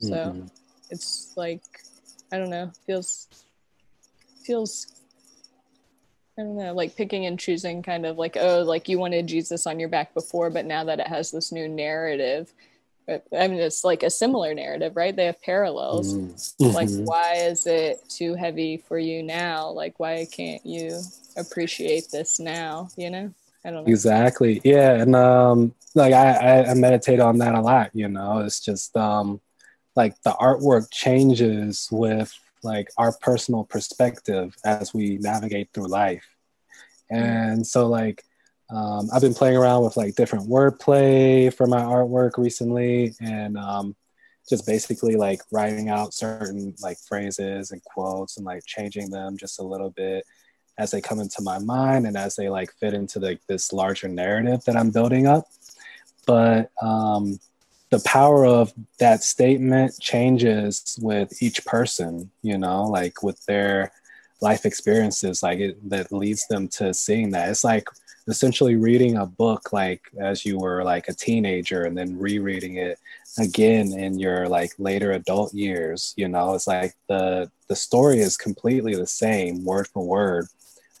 So 0.00 0.14
mm-hmm. 0.14 0.46
it's 0.90 1.32
like 1.36 1.62
I 2.32 2.38
don't 2.38 2.50
know, 2.50 2.72
feels 2.86 3.28
feels 4.44 5.01
I 6.38 6.42
don't 6.42 6.56
know, 6.56 6.72
like 6.72 6.96
picking 6.96 7.26
and 7.26 7.38
choosing 7.38 7.82
kind 7.82 8.06
of 8.06 8.16
like, 8.16 8.36
oh, 8.40 8.62
like 8.62 8.88
you 8.88 8.98
wanted 8.98 9.26
Jesus 9.26 9.66
on 9.66 9.78
your 9.78 9.90
back 9.90 10.14
before, 10.14 10.48
but 10.48 10.64
now 10.64 10.84
that 10.84 11.00
it 11.00 11.06
has 11.06 11.30
this 11.30 11.52
new 11.52 11.68
narrative, 11.68 12.52
I 13.08 13.48
mean, 13.48 13.58
it's 13.58 13.84
like 13.84 14.02
a 14.02 14.10
similar 14.10 14.54
narrative, 14.54 14.96
right? 14.96 15.14
They 15.14 15.26
have 15.26 15.42
parallels. 15.42 16.14
Mm-hmm. 16.14 16.64
Like, 16.66 16.88
why 16.88 17.34
is 17.34 17.66
it 17.66 18.00
too 18.08 18.34
heavy 18.34 18.76
for 18.76 18.98
you 18.98 19.22
now? 19.22 19.70
Like, 19.70 19.98
why 19.98 20.26
can't 20.30 20.64
you 20.64 21.00
appreciate 21.36 22.10
this 22.10 22.38
now? 22.38 22.88
You 22.96 23.10
know, 23.10 23.34
I 23.64 23.70
don't 23.70 23.84
know. 23.84 23.90
Exactly. 23.90 24.60
Yeah, 24.64 24.92
and 24.92 25.16
um, 25.16 25.74
like 25.94 26.14
I, 26.14 26.64
I 26.64 26.74
meditate 26.74 27.20
on 27.20 27.38
that 27.38 27.54
a 27.54 27.60
lot. 27.60 27.90
You 27.92 28.08
know, 28.08 28.38
it's 28.38 28.60
just 28.60 28.96
um, 28.96 29.40
like 29.96 30.20
the 30.22 30.32
artwork 30.32 30.90
changes 30.90 31.88
with 31.90 32.32
like 32.62 32.88
our 32.98 33.12
personal 33.20 33.64
perspective 33.64 34.56
as 34.64 34.94
we 34.94 35.18
navigate 35.18 35.70
through 35.72 35.88
life, 35.88 36.26
and 37.10 37.66
so 37.66 37.88
like 37.88 38.24
um, 38.70 39.10
I've 39.12 39.20
been 39.20 39.34
playing 39.34 39.56
around 39.56 39.84
with 39.84 39.96
like 39.96 40.14
different 40.14 40.48
wordplay 40.48 41.52
for 41.52 41.66
my 41.66 41.80
artwork 41.80 42.38
recently, 42.38 43.14
and 43.20 43.58
um, 43.58 43.94
just 44.48 44.66
basically 44.66 45.16
like 45.16 45.40
writing 45.50 45.88
out 45.88 46.14
certain 46.14 46.74
like 46.82 46.98
phrases 46.98 47.70
and 47.70 47.82
quotes 47.84 48.36
and 48.36 48.46
like 48.46 48.64
changing 48.66 49.10
them 49.10 49.36
just 49.36 49.60
a 49.60 49.64
little 49.64 49.90
bit 49.90 50.24
as 50.78 50.90
they 50.90 51.00
come 51.00 51.20
into 51.20 51.42
my 51.42 51.58
mind 51.58 52.06
and 52.06 52.16
as 52.16 52.34
they 52.34 52.48
like 52.48 52.72
fit 52.80 52.94
into 52.94 53.18
the, 53.18 53.38
this 53.46 53.72
larger 53.72 54.08
narrative 54.08 54.64
that 54.64 54.76
I'm 54.76 54.90
building 54.90 55.26
up. 55.26 55.46
But 56.26 56.70
um, 56.80 57.38
the 57.92 58.00
power 58.06 58.46
of 58.46 58.72
that 58.98 59.22
statement 59.22 59.94
changes 60.00 60.98
with 61.02 61.42
each 61.42 61.62
person, 61.66 62.30
you 62.40 62.56
know, 62.56 62.84
like 62.84 63.22
with 63.22 63.44
their 63.44 63.92
life 64.40 64.64
experiences, 64.64 65.42
like 65.42 65.58
it 65.58 65.90
that 65.90 66.10
leads 66.10 66.46
them 66.48 66.68
to 66.68 66.94
seeing 66.94 67.30
that. 67.30 67.50
It's 67.50 67.64
like 67.64 67.86
essentially 68.28 68.76
reading 68.76 69.18
a 69.18 69.26
book 69.26 69.74
like 69.74 70.00
as 70.18 70.46
you 70.46 70.58
were 70.58 70.82
like 70.82 71.08
a 71.08 71.12
teenager 71.12 71.82
and 71.82 71.96
then 71.96 72.18
rereading 72.18 72.76
it 72.76 72.98
again 73.38 73.92
in 73.92 74.18
your 74.18 74.48
like 74.48 74.72
later 74.78 75.12
adult 75.12 75.52
years 75.52 76.14
you 76.16 76.28
know 76.28 76.54
it's 76.54 76.68
like 76.68 76.94
the 77.08 77.50
the 77.66 77.74
story 77.74 78.20
is 78.20 78.36
completely 78.36 78.94
the 78.94 79.06
same 79.06 79.64
word 79.64 79.88
for 79.88 80.06
word 80.06 80.46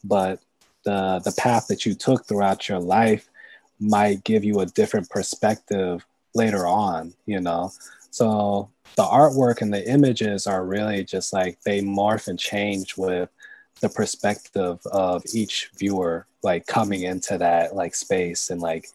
but 0.02 0.40
the 0.84 1.20
the 1.24 1.32
path 1.38 1.68
that 1.68 1.86
you 1.86 1.94
took 1.94 2.26
throughout 2.26 2.68
your 2.68 2.80
life 2.80 3.28
might 3.78 4.24
give 4.24 4.42
you 4.42 4.58
a 4.58 4.66
different 4.66 5.08
perspective 5.08 6.04
later 6.34 6.66
on 6.66 7.14
you 7.26 7.40
know? 7.40 7.70
So 8.10 8.70
the 8.96 9.04
artwork 9.04 9.62
and 9.62 9.72
the 9.72 9.88
images 9.88 10.46
are 10.46 10.64
really 10.64 11.04
just 11.04 11.32
like 11.32 11.60
they 11.62 11.80
morph 11.80 12.28
and 12.28 12.38
change 12.38 12.96
with 12.96 13.30
the 13.80 13.88
perspective 13.88 14.78
of 14.92 15.22
each 15.34 15.70
viewer 15.76 16.26
like 16.42 16.66
coming 16.66 17.02
into 17.02 17.38
that 17.38 17.74
like 17.74 17.94
space 17.94 18.50
and 18.50 18.60
like 18.60 18.88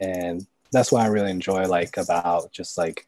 and 0.00 0.46
that's 0.72 0.92
what 0.92 1.02
i 1.02 1.06
really 1.06 1.30
enjoy 1.30 1.66
like 1.66 1.96
about 1.96 2.52
just 2.52 2.78
like 2.78 3.06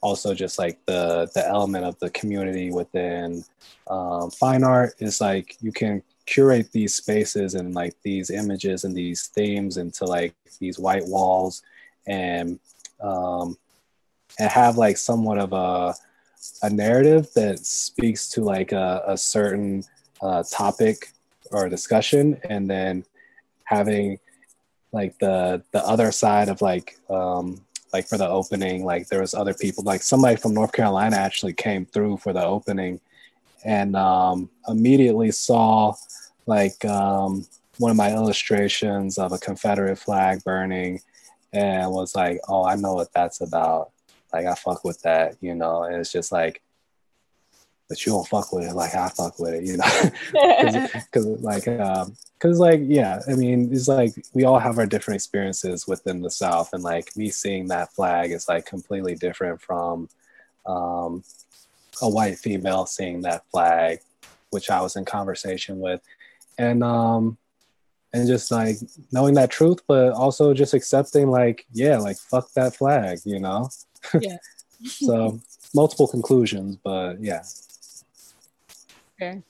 also 0.00 0.34
just 0.34 0.58
like 0.58 0.78
the 0.86 1.30
the 1.34 1.46
element 1.46 1.84
of 1.84 1.98
the 2.00 2.10
community 2.10 2.70
within 2.72 3.44
um, 3.88 4.30
fine 4.30 4.64
art 4.64 4.94
is 4.98 5.20
like 5.20 5.56
you 5.60 5.72
can 5.72 6.02
curate 6.26 6.70
these 6.72 6.94
spaces 6.94 7.54
and 7.54 7.74
like 7.74 7.94
these 8.02 8.30
images 8.30 8.84
and 8.84 8.94
these 8.94 9.28
themes 9.28 9.76
into 9.76 10.04
like 10.04 10.34
these 10.58 10.78
white 10.78 11.06
walls 11.06 11.62
and 12.06 12.58
um, 13.02 13.56
and 14.38 14.50
have 14.50 14.76
like 14.76 14.96
somewhat 14.96 15.38
of 15.38 15.52
a 15.52 15.94
a 16.62 16.70
narrative 16.70 17.28
that 17.34 17.58
speaks 17.58 18.28
to 18.30 18.42
like 18.42 18.72
a, 18.72 19.02
a 19.06 19.16
certain 19.16 19.84
uh, 20.22 20.42
topic 20.50 21.12
or 21.52 21.68
discussion 21.68 22.40
and 22.44 22.68
then 22.68 23.04
having 23.64 24.18
like 24.92 25.18
the 25.18 25.62
the 25.72 25.84
other 25.86 26.10
side 26.10 26.48
of 26.48 26.60
like 26.62 26.96
um 27.10 27.60
like 27.92 28.06
for 28.06 28.18
the 28.18 28.28
opening 28.28 28.84
like 28.84 29.08
there 29.08 29.20
was 29.20 29.34
other 29.34 29.54
people 29.54 29.84
like 29.84 30.02
somebody 30.02 30.36
from 30.36 30.54
north 30.54 30.72
carolina 30.72 31.16
actually 31.16 31.52
came 31.52 31.84
through 31.86 32.16
for 32.16 32.32
the 32.32 32.44
opening 32.44 33.00
and 33.64 33.96
um 33.96 34.48
immediately 34.68 35.30
saw 35.30 35.94
like 36.46 36.84
um 36.84 37.44
one 37.78 37.90
of 37.90 37.96
my 37.96 38.12
illustrations 38.12 39.18
of 39.18 39.32
a 39.32 39.38
confederate 39.38 39.96
flag 39.96 40.42
burning 40.44 41.00
and 41.52 41.90
was 41.90 42.14
like 42.14 42.40
oh 42.48 42.64
i 42.64 42.74
know 42.76 42.94
what 42.94 43.12
that's 43.12 43.40
about. 43.40 43.90
Like 44.32 44.46
i 44.46 44.54
fuck 44.54 44.84
with 44.84 45.02
that 45.02 45.36
you 45.40 45.54
know? 45.54 45.82
And 45.84 45.96
it's 45.96 46.12
just 46.12 46.32
like 46.32 46.62
but 47.90 48.06
you 48.06 48.12
don't 48.12 48.28
fuck 48.28 48.52
with 48.52 48.64
it 48.64 48.72
like 48.72 48.94
I 48.94 49.08
fuck 49.08 49.40
with 49.40 49.52
it, 49.52 49.64
you 49.64 49.76
know? 49.76 49.90
Because 51.10 51.26
like, 51.42 51.66
um, 51.66 52.16
because 52.38 52.60
like, 52.60 52.80
yeah, 52.84 53.20
I 53.28 53.34
mean, 53.34 53.68
it's 53.72 53.88
like 53.88 54.12
we 54.32 54.44
all 54.44 54.60
have 54.60 54.78
our 54.78 54.86
different 54.86 55.16
experiences 55.16 55.88
within 55.88 56.22
the 56.22 56.30
South, 56.30 56.72
and 56.72 56.84
like 56.84 57.14
me 57.16 57.30
seeing 57.30 57.66
that 57.66 57.92
flag 57.92 58.30
is 58.30 58.48
like 58.48 58.64
completely 58.64 59.16
different 59.16 59.60
from 59.60 60.08
um, 60.66 61.24
a 62.00 62.08
white 62.08 62.38
female 62.38 62.86
seeing 62.86 63.22
that 63.22 63.42
flag, 63.50 63.98
which 64.50 64.70
I 64.70 64.80
was 64.80 64.94
in 64.94 65.04
conversation 65.04 65.80
with, 65.80 66.00
and 66.58 66.84
um, 66.84 67.36
and 68.12 68.26
just 68.26 68.50
like 68.50 68.76
knowing 69.12 69.34
that 69.34 69.50
truth, 69.50 69.80
but 69.86 70.12
also 70.12 70.52
just 70.52 70.74
accepting 70.74 71.30
like, 71.30 71.66
yeah, 71.72 71.98
like 71.98 72.16
fuck 72.16 72.52
that 72.54 72.74
flag, 72.74 73.20
you 73.24 73.38
know? 73.38 73.68
Yeah. 74.20 74.36
so 74.84 75.40
multiple 75.74 76.08
conclusions, 76.08 76.76
but 76.76 77.22
yeah. 77.22 77.42
Okay. 79.20 79.42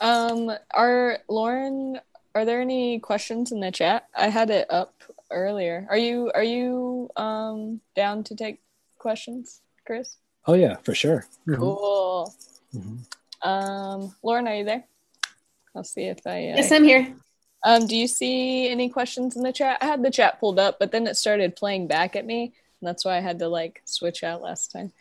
Um, 0.00 0.52
are 0.74 1.18
Lauren, 1.28 1.98
are 2.34 2.44
there 2.44 2.60
any 2.60 3.00
questions 3.00 3.50
in 3.52 3.60
the 3.60 3.70
chat? 3.70 4.08
I 4.14 4.28
had 4.28 4.50
it 4.50 4.66
up 4.70 5.02
earlier. 5.30 5.86
Are 5.88 5.96
you 5.96 6.30
are 6.34 6.44
you 6.44 7.10
um 7.16 7.80
down 7.94 8.22
to 8.24 8.36
take 8.36 8.60
questions, 8.98 9.62
Chris? 9.86 10.18
Oh 10.46 10.54
yeah, 10.54 10.76
for 10.82 10.94
sure. 10.94 11.26
Mm-hmm. 11.48 11.60
Cool. 11.60 12.34
Mm-hmm. 12.74 13.48
Um, 13.48 14.14
Lauren, 14.22 14.48
are 14.48 14.54
you 14.54 14.64
there? 14.64 14.84
I'll 15.74 15.84
see 15.84 16.04
if 16.04 16.26
I. 16.26 16.50
Uh, 16.50 16.56
yes, 16.56 16.72
I'm 16.72 16.84
here. 16.84 17.14
Um, 17.66 17.88
do 17.88 17.96
you 17.96 18.06
see 18.06 18.68
any 18.68 18.88
questions 18.88 19.34
in 19.34 19.42
the 19.42 19.52
chat? 19.52 19.78
I 19.80 19.86
had 19.86 20.00
the 20.00 20.10
chat 20.10 20.38
pulled 20.38 20.60
up, 20.60 20.78
but 20.78 20.92
then 20.92 21.08
it 21.08 21.16
started 21.16 21.56
playing 21.56 21.88
back 21.88 22.14
at 22.14 22.24
me, 22.24 22.44
and 22.80 22.86
that's 22.88 23.04
why 23.04 23.16
I 23.16 23.20
had 23.20 23.40
to 23.40 23.48
like 23.48 23.82
switch 23.84 24.22
out 24.22 24.40
last 24.40 24.70
time. 24.70 24.92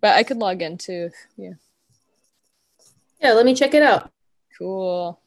But 0.00 0.14
I 0.14 0.22
could 0.22 0.36
log 0.36 0.62
in 0.62 0.78
too. 0.78 1.10
Yeah. 1.36 1.54
Yeah, 3.20 3.32
let 3.32 3.44
me 3.44 3.56
check 3.56 3.74
it 3.74 3.82
out. 3.82 4.08
Cool. 4.56 5.18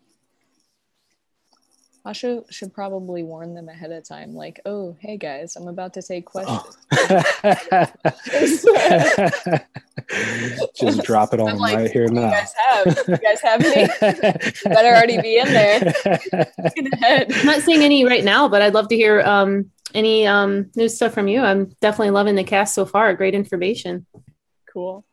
I 2.10 2.12
should 2.12 2.52
should 2.52 2.74
probably 2.74 3.22
warn 3.22 3.54
them 3.54 3.70
ahead 3.70 3.92
of 3.92 4.04
time, 4.04 4.34
like, 4.34 4.60
oh, 4.66 4.98
hey 5.00 5.16
guys, 5.16 5.56
I'm 5.56 5.68
about 5.68 5.94
to 5.94 6.02
take 6.02 6.26
questions. 6.26 6.76
Oh. 6.92 7.86
Just 10.76 11.04
drop 11.04 11.36
it 11.36 11.40
on 11.40 11.60
like, 11.60 11.76
right 11.76 11.92
here 11.92 12.08
now. 12.08 12.26
You 12.26 12.32
guys 12.32 12.54
have, 12.58 12.98
you 13.08 13.18
guys 13.18 13.42
have 13.42 13.64
any? 13.64 13.88
better 14.64 14.88
already 14.88 15.22
be 15.22 15.38
in 15.38 15.50
there. 15.50 15.94
I'm 17.30 17.46
not 17.46 17.62
seeing 17.62 17.84
any 17.84 18.04
right 18.04 18.24
now, 18.24 18.50
but 18.50 18.64
I'd 18.64 18.74
love 18.74 18.88
to 18.88 18.96
hear 18.96 19.22
um, 19.22 19.70
any 19.94 20.26
um, 20.26 20.72
new 20.76 20.90
stuff 20.90 21.14
from 21.14 21.28
you. 21.28 21.42
I'm 21.42 21.76
definitely 21.80 22.10
loving 22.10 22.34
the 22.34 22.44
cast 22.44 22.74
so 22.74 22.88
far. 22.88 23.14
Great 23.14 23.36
information. 23.36 24.08
Cool. 24.74 25.06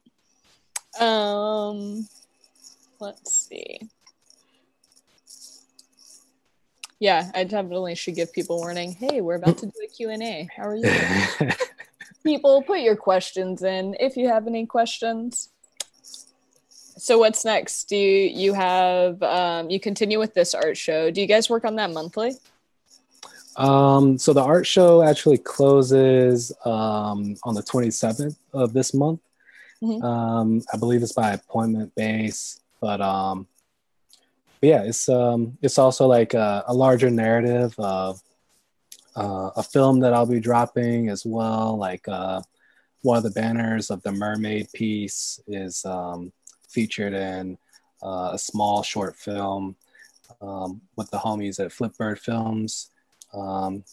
Um, 0.99 2.09
let's 3.01 3.34
see. 3.47 3.80
Yeah, 6.99 7.30
I 7.34 7.44
definitely 7.44 7.94
should 7.94 8.14
give 8.14 8.32
people 8.32 8.59
warning. 8.59 8.92
Hey, 8.92 9.20
we're 9.20 9.34
about 9.34 9.59
to 9.59 9.66
do 9.66 9.72
a 9.84 9.88
Q&A. 9.88 10.49
How 10.57 10.68
are 10.68 10.76
you? 10.76 10.90
people, 12.24 12.62
put 12.62 12.80
your 12.80 12.97
questions 12.97 13.62
in 13.62 13.97
if 14.01 14.16
you 14.16 14.28
have 14.28 14.47
any 14.47 14.66
questions. 14.66 15.51
So 16.99 17.18
what's 17.18 17.44
next? 17.44 17.90
Do 17.90 17.97
you, 17.97 18.30
you 18.30 18.55
have 18.55 19.22
um, 19.22 19.68
you 19.68 19.78
continue 19.78 20.18
with 20.18 20.32
this 20.32 20.55
art 20.55 20.78
show? 20.78 21.11
Do 21.11 21.20
you 21.20 21.26
guys 21.26 21.51
work 21.51 21.66
on 21.66 21.76
that 21.76 21.90
monthly? 21.90 22.32
Um, 23.57 24.18
so 24.18 24.32
the 24.32 24.42
art 24.42 24.66
show 24.66 25.03
actually 25.03 25.38
closes 25.38 26.53
um, 26.64 27.36
on 27.44 27.55
the 27.55 27.62
27th 27.62 28.36
of 28.55 28.72
this 28.72 28.94
month. 28.94 29.20
Mm-hmm. 29.82 30.03
Um, 30.03 30.62
I 30.72 30.78
believe 30.78 31.03
it's 31.03 31.12
by 31.12 31.32
appointment 31.32 31.94
base, 31.94 32.61
but 32.80 33.01
um, 33.03 33.47
but 34.66 34.70
yeah, 34.70 34.82
it's 34.82 35.08
um, 35.08 35.56
it's 35.62 35.78
also 35.78 36.06
like 36.06 36.34
a, 36.34 36.64
a 36.66 36.74
larger 36.74 37.08
narrative 37.08 37.72
of 37.78 38.20
uh, 39.14 39.50
a 39.54 39.62
film 39.62 40.00
that 40.00 40.12
I'll 40.12 40.26
be 40.26 40.40
dropping 40.40 41.08
as 41.08 41.24
well. 41.24 41.76
Like 41.76 42.08
uh, 42.08 42.42
one 43.02 43.16
of 43.16 43.22
the 43.22 43.30
banners 43.30 43.90
of 43.90 44.02
the 44.02 44.10
Mermaid 44.10 44.72
piece 44.72 45.38
is 45.46 45.84
um, 45.84 46.32
featured 46.68 47.14
in 47.14 47.58
uh, 48.02 48.30
a 48.32 48.38
small 48.38 48.82
short 48.82 49.14
film 49.14 49.76
um, 50.40 50.80
with 50.96 51.10
the 51.12 51.18
homies 51.18 51.64
at 51.64 51.70
Flipbird 51.70 52.18
Films, 52.18 52.90
um, 53.34 53.84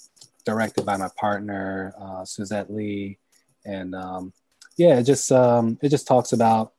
directed 0.44 0.88
by 0.88 0.98
my 0.98 1.10
partner 1.16 1.94
uh, 2.02 2.26
Suzette 2.26 2.74
Lee, 2.74 3.20
and 3.64 3.94
um, 3.94 4.34
yeah, 4.78 4.98
it 4.98 5.04
just 5.04 5.32
um, 5.32 5.78
it 5.84 5.90
just 5.90 6.08
talks 6.08 6.34
about, 6.34 6.74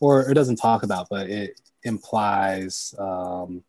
or 0.00 0.30
it 0.30 0.34
doesn't 0.34 0.56
talk 0.56 0.84
about, 0.84 1.08
but 1.10 1.28
it 1.28 1.60
implies 1.84 2.94
um, 2.98 3.62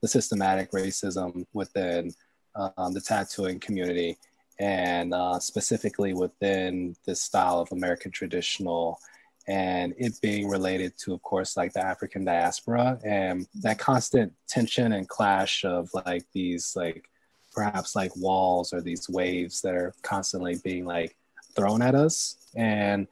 the 0.00 0.08
systematic 0.08 0.70
racism 0.72 1.46
within 1.52 2.12
um, 2.54 2.92
the 2.92 3.00
tattooing 3.00 3.58
community 3.58 4.16
and 4.60 5.12
uh, 5.12 5.38
specifically 5.38 6.14
within 6.14 6.94
this 7.06 7.20
style 7.20 7.60
of 7.60 7.72
American 7.72 8.10
traditional 8.10 8.98
and 9.46 9.94
it 9.98 10.18
being 10.22 10.48
related 10.48 10.96
to, 10.96 11.12
of 11.12 11.22
course, 11.22 11.56
like 11.56 11.72
the 11.72 11.84
African 11.84 12.24
diaspora 12.24 12.98
and 13.04 13.46
that 13.60 13.78
constant 13.78 14.32
tension 14.48 14.92
and 14.92 15.08
clash 15.08 15.64
of 15.64 15.90
like 16.06 16.24
these, 16.32 16.74
like 16.74 17.08
perhaps 17.52 17.94
like 17.94 18.16
walls 18.16 18.72
or 18.72 18.80
these 18.80 19.08
waves 19.08 19.60
that 19.60 19.74
are 19.74 19.94
constantly 20.02 20.56
being 20.64 20.86
like 20.86 21.14
thrown 21.54 21.82
at 21.82 21.94
us. 21.94 22.36
And 22.54 23.06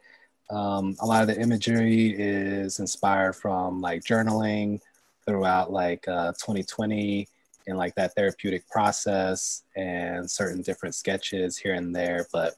um, 0.52 0.96
a 1.00 1.06
lot 1.06 1.22
of 1.22 1.28
the 1.28 1.40
imagery 1.40 2.14
is 2.16 2.78
inspired 2.78 3.34
from 3.34 3.80
like 3.80 4.02
journaling 4.02 4.80
throughout 5.26 5.72
like 5.72 6.06
uh, 6.08 6.32
2020 6.32 7.26
and 7.66 7.78
like 7.78 7.94
that 7.94 8.14
therapeutic 8.14 8.68
process 8.68 9.62
and 9.76 10.30
certain 10.30 10.62
different 10.62 10.94
sketches 10.94 11.56
here 11.56 11.74
and 11.74 11.94
there. 11.94 12.26
But, 12.32 12.54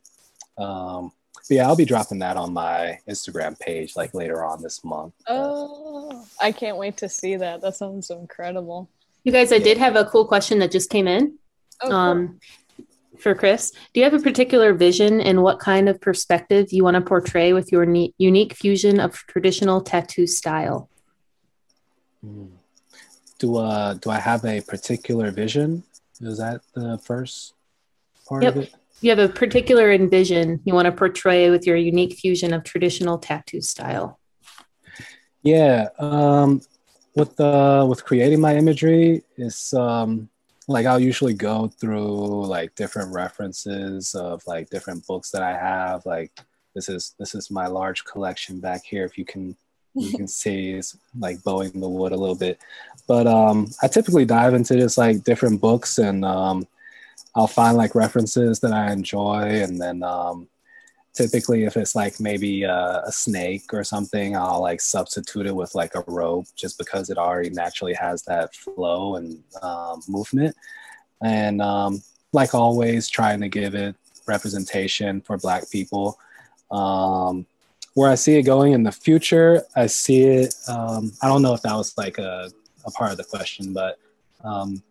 um, 0.59 1.13
but 1.35 1.57
yeah, 1.57 1.67
I'll 1.67 1.77
be 1.77 1.85
dropping 1.85 2.19
that 2.21 2.37
on 2.37 2.53
my 2.53 2.99
Instagram 3.09 3.59
page 3.61 3.97
like 3.97 4.15
later 4.15 4.45
on 4.45 4.63
this 4.63 4.83
month. 4.83 5.15
Oh, 5.29 6.27
I 6.41 6.53
can't 6.53 6.79
wait 6.79 6.97
to 6.99 7.09
see 7.09 7.37
that. 7.37 7.61
That 7.61 7.77
sounds 7.77 8.11
incredible. 8.11 8.89
You 9.25 9.33
guys, 9.33 9.53
I 9.53 9.57
yeah. 9.57 9.65
did 9.65 9.79
have 9.79 9.97
a 9.97 10.05
cool 10.07 10.27
question 10.27 10.59
that 10.61 10.73
just 10.73 10.91
came 10.91 11.07
in. 11.07 11.39
Oh, 11.83 11.89
cool. 11.89 11.97
Um, 11.97 12.41
for 13.19 13.35
Chris. 13.35 13.71
Do 13.93 14.01
you 14.01 14.05
have 14.05 14.15
a 14.15 14.19
particular 14.19 14.75
vision 14.75 15.21
and 15.21 15.43
what 15.43 15.59
kind 15.59 15.89
of 15.89 16.01
perspective 16.01 16.73
you 16.73 16.85
want 16.85 16.95
to 16.95 17.01
portray 17.01 17.53
with 17.53 17.71
your 17.73 17.87
ne- 17.87 18.15
unique 18.19 18.55
fusion 18.55 19.01
of 19.01 19.15
traditional 19.15 19.81
tattoo 19.81 20.27
style? 20.27 20.89
Hmm. 22.23 22.47
Do 23.39 23.57
uh 23.57 23.95
do 23.95 24.11
I 24.11 24.19
have 24.19 24.45
a 24.45 24.61
particular 24.61 25.31
vision? 25.31 25.83
Is 26.21 26.39
that 26.39 26.61
the 26.75 26.99
first 26.99 27.55
part 28.29 28.43
yep. 28.43 28.57
of 28.57 28.63
it? 28.63 28.75
You 29.01 29.11
have 29.11 29.19
a 29.19 29.29
particular 29.29 29.97
vision 30.09 30.61
you 30.65 30.73
want 30.73 30.87
to 30.87 30.93
portray 30.93 31.51
with 31.51 31.67
your 31.67 31.77
unique 31.77 32.15
fusion 32.15 32.55
of 32.55 32.65
traditional 32.65 33.19
tattoo 33.19 33.61
style. 33.61 34.19
Yeah, 35.43 35.89
um, 35.99 36.63
with 37.15 37.39
uh, 37.39 37.85
with 37.89 38.05
creating 38.05 38.41
my 38.41 38.57
imagery, 38.57 39.25
is 39.37 39.75
um, 39.75 40.31
like 40.69 40.87
I'll 40.87 41.01
usually 41.01 41.35
go 41.35 41.69
through 41.69 42.47
like 42.47 42.75
different 42.75 43.13
references 43.13 44.15
of 44.15 44.47
like 44.47 44.71
different 44.71 45.07
books 45.07 45.31
that 45.31 45.43
I 45.43 45.53
have. 45.53 46.07
Like 46.07 46.33
this 46.75 46.89
is 46.89 47.15
this 47.19 47.35
is 47.35 47.51
my 47.51 47.67
large 47.67 48.05
collection 48.05 48.61
back 48.61 48.85
here. 48.85 49.05
If 49.05 49.19
you 49.19 49.25
can 49.25 49.57
you 49.95 50.11
can 50.17 50.27
see 50.27 50.73
it's 50.73 50.97
like 51.19 51.43
bowing 51.43 51.79
the 51.81 51.89
wood 51.89 52.13
a 52.13 52.17
little 52.17 52.35
bit. 52.35 52.59
But 53.07 53.27
um 53.27 53.69
I 53.83 53.89
typically 53.89 54.25
dive 54.25 54.55
into 54.55 54.77
just 54.77 54.99
like 54.99 55.25
different 55.25 55.61
books 55.61 55.99
and 55.99 56.25
um 56.25 56.67
I'll 57.37 57.47
find 57.47 57.77
like 57.77 57.95
references 57.95 58.61
that 58.61 58.73
I 58.73 58.93
enjoy 58.93 59.63
and 59.63 59.81
then 59.81 60.03
um 60.03 60.49
typically 61.15 61.65
if 61.65 61.77
it's 61.77 61.95
like 61.95 62.19
maybe 62.21 62.65
a, 62.65 63.03
a, 63.07 63.13
snake 63.13 63.73
or 63.73 63.85
something 63.85 64.37
i'll 64.37 64.61
like 64.61 64.81
substitute 64.81 65.47
it 65.47 65.55
with 65.55 65.75
like 65.75 65.95
a 65.95 66.05
rope 66.09 66.47
just 66.57 66.77
because 66.77 67.09
it 67.09 67.17
already 67.17 67.51
naturally 67.51 67.95
has 67.95 68.23
that 68.25 68.55
flow 68.55 69.17
and 69.17 69.43
um, 69.63 70.03
movement. 70.09 70.55
And 71.23 71.63
um, 71.63 72.03
like 72.33 72.55
always 72.55 73.09
trying 73.09 73.41
to 73.41 73.49
give 73.49 73.75
it 73.75 73.95
representation 74.27 75.21
for 75.21 75.37
black 75.39 75.71
people. 75.71 76.19
Um, 76.71 77.47
where 77.93 78.11
i 78.11 78.17
see 78.17 78.37
it 78.37 78.43
going 78.43 78.73
in 78.73 78.83
the 78.83 78.91
future 78.91 79.63
i 79.77 79.87
see 79.87 80.23
it 80.23 80.53
um, 80.67 81.13
i 81.23 81.29
don't 81.29 81.43
know 81.43 81.55
if 81.55 81.63
that 81.63 81.75
was 81.75 81.97
like 81.97 82.19
a, 82.19 82.51
a 82.85 82.91
part 82.91 83.13
of 83.13 83.17
the 83.17 83.23
question 83.23 83.73
but 83.73 84.01
um, 84.43 84.83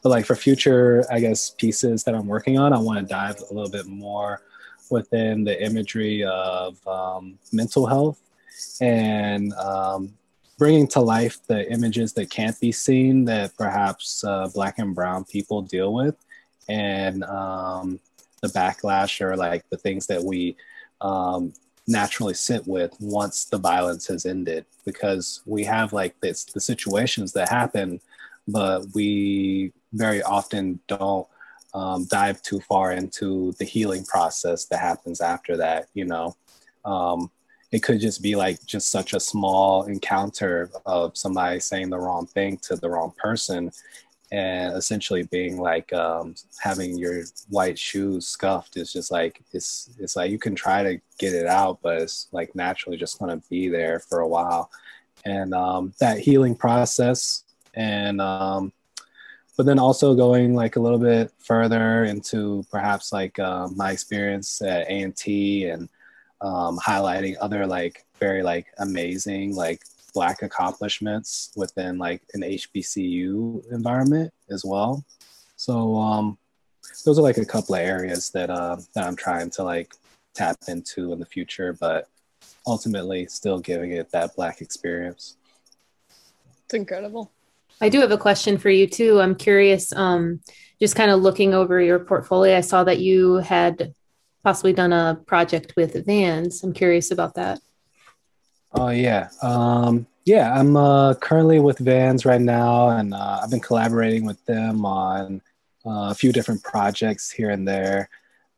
but 0.00 0.10
like 0.10 0.24
for 0.24 0.36
future 0.36 1.04
i 1.10 1.18
guess 1.18 1.50
pieces 1.50 2.04
that 2.04 2.14
i'm 2.14 2.28
working 2.28 2.56
on 2.56 2.72
i 2.72 2.78
want 2.78 3.00
to 3.00 3.04
dive 3.04 3.40
a 3.50 3.52
little 3.52 3.70
bit 3.70 3.86
more 3.86 4.42
within 4.90 5.44
the 5.44 5.62
imagery 5.62 6.24
of 6.24 6.86
um, 6.86 7.38
mental 7.52 7.86
health 7.86 8.20
and 8.80 9.52
um, 9.54 10.12
bringing 10.58 10.86
to 10.88 11.00
life 11.00 11.38
the 11.46 11.70
images 11.70 12.12
that 12.14 12.30
can't 12.30 12.58
be 12.60 12.72
seen 12.72 13.24
that 13.24 13.56
perhaps 13.56 14.24
uh, 14.24 14.48
black 14.54 14.78
and 14.78 14.94
brown 14.94 15.24
people 15.24 15.62
deal 15.62 15.92
with 15.92 16.16
and 16.68 17.24
um, 17.24 18.00
the 18.42 18.48
backlash 18.48 19.20
or 19.20 19.36
like 19.36 19.68
the 19.70 19.76
things 19.76 20.06
that 20.06 20.22
we 20.22 20.56
um, 21.00 21.52
naturally 21.86 22.34
sit 22.34 22.66
with 22.66 22.94
once 23.00 23.44
the 23.44 23.58
violence 23.58 24.06
has 24.06 24.26
ended. 24.26 24.64
Because 24.84 25.42
we 25.46 25.64
have 25.64 25.92
like 25.92 26.18
this 26.20 26.44
the 26.44 26.60
situations 26.60 27.32
that 27.32 27.48
happen 27.48 28.00
but 28.48 28.86
we 28.94 29.72
very 29.92 30.22
often 30.22 30.80
don't 30.88 31.26
um, 31.76 32.06
dive 32.06 32.40
too 32.42 32.60
far 32.60 32.92
into 32.92 33.52
the 33.58 33.64
healing 33.64 34.04
process 34.04 34.64
that 34.66 34.80
happens 34.80 35.20
after 35.20 35.56
that 35.56 35.88
you 35.94 36.04
know? 36.04 36.34
Um, 36.84 37.30
it 37.72 37.82
could 37.82 38.00
just 38.00 38.22
be 38.22 38.36
like 38.36 38.64
just 38.64 38.90
such 38.90 39.12
a 39.12 39.20
small 39.20 39.84
encounter 39.84 40.70
of 40.86 41.16
somebody 41.16 41.60
saying 41.60 41.90
the 41.90 41.98
wrong 41.98 42.26
thing 42.26 42.58
to 42.58 42.76
the 42.76 42.88
wrong 42.88 43.12
person 43.18 43.72
and 44.32 44.74
essentially 44.76 45.22
being 45.24 45.60
like 45.60 45.92
um, 45.92 46.34
having 46.60 46.98
your 46.98 47.22
white 47.48 47.78
shoes 47.78 48.26
scuffed 48.26 48.76
is 48.76 48.92
just 48.92 49.10
like 49.10 49.42
it's 49.52 49.90
it's 49.98 50.16
like 50.16 50.30
you 50.30 50.38
can 50.38 50.54
try 50.54 50.82
to 50.82 51.00
get 51.18 51.32
it 51.32 51.46
out 51.46 51.78
but 51.82 52.02
it's 52.02 52.28
like 52.32 52.54
naturally 52.54 52.96
just 52.96 53.18
going 53.18 53.30
to 53.30 53.48
be 53.48 53.68
there 53.68 54.00
for 54.00 54.20
a 54.20 54.28
while. 54.28 54.70
And 55.24 55.54
um, 55.54 55.92
that 55.98 56.18
healing 56.18 56.54
process 56.54 57.44
and 57.74 58.20
um, 58.20 58.72
but 59.56 59.66
then 59.66 59.78
also 59.78 60.14
going 60.14 60.54
like 60.54 60.76
a 60.76 60.80
little 60.80 60.98
bit 60.98 61.32
further 61.38 62.04
into 62.04 62.64
perhaps 62.70 63.12
like 63.12 63.38
uh, 63.38 63.68
my 63.68 63.92
experience 63.92 64.60
at 64.62 64.88
A&T 64.88 65.68
and 65.68 65.88
um, 66.40 66.78
highlighting 66.78 67.36
other 67.40 67.66
like 67.66 68.04
very 68.18 68.42
like 68.42 68.66
amazing 68.78 69.54
like 69.54 69.82
black 70.12 70.42
accomplishments 70.42 71.52
within 71.56 71.98
like 71.98 72.22
an 72.34 72.42
HBCU 72.42 73.70
environment 73.72 74.32
as 74.50 74.64
well. 74.64 75.04
So 75.56 75.96
um, 75.96 76.38
those 77.04 77.18
are 77.18 77.22
like 77.22 77.38
a 77.38 77.44
couple 77.44 77.74
of 77.74 77.80
areas 77.80 78.30
that 78.30 78.50
uh, 78.50 78.76
that 78.94 79.06
I'm 79.06 79.16
trying 79.16 79.50
to 79.50 79.62
like 79.62 79.94
tap 80.34 80.56
into 80.68 81.12
in 81.12 81.18
the 81.18 81.26
future, 81.26 81.72
but 81.72 82.08
ultimately 82.66 83.26
still 83.26 83.58
giving 83.58 83.92
it 83.92 84.10
that 84.10 84.34
black 84.36 84.60
experience. 84.60 85.36
It's 86.64 86.74
incredible. 86.74 87.30
I 87.80 87.88
do 87.88 88.00
have 88.00 88.10
a 88.10 88.18
question 88.18 88.58
for 88.58 88.70
you 88.70 88.86
too. 88.86 89.20
I'm 89.20 89.34
curious, 89.34 89.92
um, 89.92 90.40
just 90.80 90.96
kind 90.96 91.10
of 91.10 91.20
looking 91.20 91.54
over 91.54 91.80
your 91.80 91.98
portfolio, 91.98 92.56
I 92.56 92.60
saw 92.60 92.84
that 92.84 93.00
you 93.00 93.36
had 93.36 93.94
possibly 94.42 94.72
done 94.72 94.92
a 94.92 95.20
project 95.26 95.74
with 95.76 96.06
Vans. 96.06 96.62
I'm 96.62 96.72
curious 96.72 97.10
about 97.10 97.34
that. 97.34 97.60
Oh 98.72 98.90
yeah, 98.90 99.28
um, 99.42 100.06
yeah. 100.24 100.52
I'm 100.52 100.76
uh, 100.76 101.14
currently 101.14 101.60
with 101.60 101.78
Vans 101.78 102.26
right 102.26 102.40
now, 102.40 102.90
and 102.90 103.14
uh, 103.14 103.40
I've 103.42 103.50
been 103.50 103.60
collaborating 103.60 104.26
with 104.26 104.44
them 104.44 104.84
on 104.84 105.40
uh, 105.86 106.10
a 106.10 106.14
few 106.14 106.32
different 106.32 106.62
projects 106.62 107.30
here 107.30 107.50
and 107.50 107.66
there. 107.66 108.10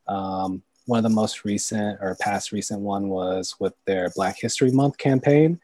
Um, 0.07 0.62
one 0.87 0.99
of 0.99 1.03
the 1.05 1.11
most 1.11 1.45
recent 1.45 1.99
or 2.01 2.16
past 2.21 2.51
recent 2.51 2.81
one 2.81 3.11
was 3.11 3.55
with 3.61 3.75
their 3.85 4.11
Black 4.16 4.39
History 4.41 4.71
Month 4.71 4.99
campaign. 4.99 5.61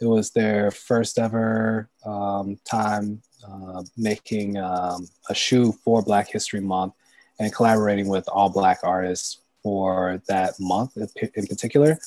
It 0.00 0.06
was 0.06 0.30
their 0.30 0.70
first 0.70 1.18
ever 1.18 1.88
um, 2.04 2.58
time 2.64 3.22
uh, 3.46 3.82
making 3.96 4.56
um, 4.56 5.08
a 5.28 5.34
shoe 5.34 5.72
for 5.84 6.02
Black 6.02 6.28
History 6.30 6.60
Month 6.60 6.94
and 7.38 7.52
collaborating 7.52 8.08
with 8.08 8.28
all 8.28 8.48
Black 8.48 8.80
artists 8.82 9.38
for 9.62 10.22
that 10.28 10.54
month 10.60 10.96
in 10.96 11.46
particular. 11.46 11.98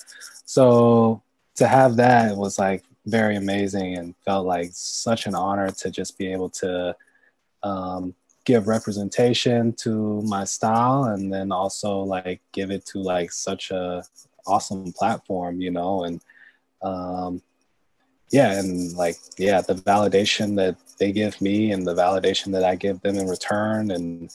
So 0.46 1.22
to 1.56 1.68
have 1.68 1.96
that 1.98 2.36
was 2.36 2.58
like 2.58 2.84
very 3.06 3.36
amazing 3.36 3.98
and 3.98 4.16
felt 4.26 4.46
like 4.46 4.70
such 4.74 5.26
an 5.26 5.36
honor 5.36 5.70
to 5.72 5.90
just 5.90 6.18
be 6.18 6.32
able 6.32 6.50
to 6.50 6.96
um, 7.64 8.14
give 8.46 8.68
representation 8.68 9.74
to 9.74 10.22
my 10.24 10.44
style 10.44 11.06
and 11.06 11.32
then 11.32 11.52
also 11.52 12.00
like 12.00 12.42
give 12.52 12.72
it 12.72 12.86
to 12.86 13.00
like 13.00 13.32
such 13.32 13.72
a 13.72 14.04
awesome 14.48 14.92
platform 14.94 15.62
you 15.62 15.70
know 15.70 16.04
and 16.04 16.22
um, 16.82 17.42
yeah 18.32 18.60
and 18.60 18.94
like 18.94 19.18
yeah 19.38 19.62
the 19.62 19.76
validation 19.76 20.56
that 20.56 20.76
they 21.00 21.12
give 21.12 21.40
me 21.42 21.72
and 21.72 21.86
the 21.86 21.94
validation 21.94 22.52
that 22.52 22.64
i 22.64 22.76
give 22.76 23.00
them 23.02 23.18
in 23.18 23.28
return 23.28 23.92
and 23.92 24.32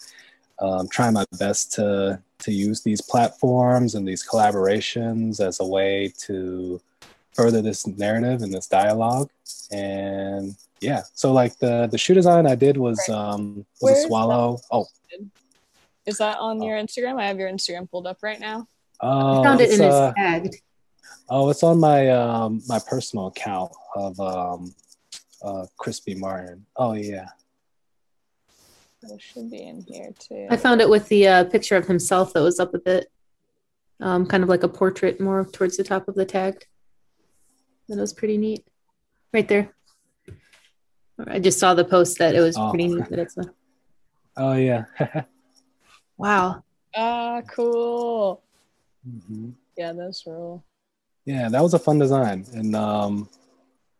um, 0.58 0.88
trying 0.88 1.12
my 1.12 1.24
best 1.38 1.72
to 1.74 2.20
to 2.38 2.52
use 2.52 2.82
these 2.82 3.00
platforms 3.00 3.94
and 3.94 4.06
these 4.06 4.26
collaborations 4.26 5.40
as 5.40 5.60
a 5.60 5.66
way 5.66 6.12
to 6.18 6.80
further 7.34 7.60
this 7.62 7.86
narrative 7.86 8.42
and 8.42 8.52
this 8.52 8.66
dialogue. 8.66 9.30
And 9.70 10.56
yeah 10.80 11.02
so 11.14 11.32
like 11.32 11.58
the 11.58 11.88
the 11.90 11.96
shoe 11.96 12.12
design 12.12 12.46
i 12.46 12.54
did 12.54 12.76
was 12.76 13.00
um 13.08 13.64
was 13.80 13.92
Where 13.92 14.04
a 14.04 14.06
swallow. 14.06 14.58
oh. 14.70 14.86
is 16.04 16.18
that 16.18 16.36
on 16.38 16.62
your 16.62 16.76
instagram? 16.76 17.18
I 17.18 17.26
have 17.26 17.38
your 17.38 17.50
instagram 17.50 17.90
pulled 17.90 18.06
up 18.06 18.18
right 18.22 18.38
now. 18.38 18.68
Uh, 19.02 19.40
i 19.40 19.44
found 19.44 19.60
it 19.60 19.72
in 19.72 19.80
his 19.80 19.94
uh, 19.94 20.12
tag 20.14 20.50
oh 21.28 21.50
it's 21.50 21.62
on 21.62 21.78
my 21.78 22.08
um 22.10 22.62
my 22.68 22.78
personal 22.88 23.28
account 23.28 23.72
of 23.94 24.18
um 24.20 24.74
uh 25.42 25.66
crispy 25.76 26.14
martin 26.14 26.64
oh 26.76 26.92
yeah 26.92 27.26
it 29.10 29.20
should 29.20 29.50
be 29.50 29.62
in 29.62 29.82
here 29.82 30.12
too. 30.18 30.46
I 30.50 30.56
found 30.56 30.80
it 30.80 30.88
with 30.88 31.08
the 31.08 31.28
uh, 31.28 31.44
picture 31.44 31.76
of 31.76 31.86
himself 31.86 32.32
that 32.32 32.42
was 32.42 32.60
up 32.60 32.74
a 32.74 32.78
bit, 32.78 33.10
um, 34.00 34.26
kind 34.26 34.42
of 34.42 34.48
like 34.48 34.62
a 34.62 34.68
portrait 34.68 35.20
more 35.20 35.44
towards 35.44 35.76
the 35.76 35.84
top 35.84 36.08
of 36.08 36.14
the 36.14 36.24
tag. 36.24 36.64
That 37.88 37.98
was 37.98 38.12
pretty 38.12 38.36
neat, 38.36 38.66
right 39.32 39.46
there. 39.46 39.70
I 41.26 41.38
just 41.38 41.58
saw 41.58 41.74
the 41.74 41.84
post 41.84 42.18
that 42.18 42.34
it 42.34 42.40
was 42.40 42.56
oh. 42.56 42.70
pretty 42.70 42.88
neat 42.88 43.08
that 43.08 43.18
it's 43.18 43.36
a. 43.36 43.44
Oh 44.36 44.52
yeah. 44.52 44.84
wow. 46.16 46.62
Ah, 46.94 47.42
cool. 47.48 48.42
Mm-hmm. 49.08 49.50
Yeah, 49.76 49.92
that's 49.92 50.26
real. 50.26 50.64
Yeah, 51.26 51.48
that 51.48 51.62
was 51.62 51.74
a 51.74 51.78
fun 51.78 51.98
design, 51.98 52.46
and 52.54 52.74
um, 52.74 53.28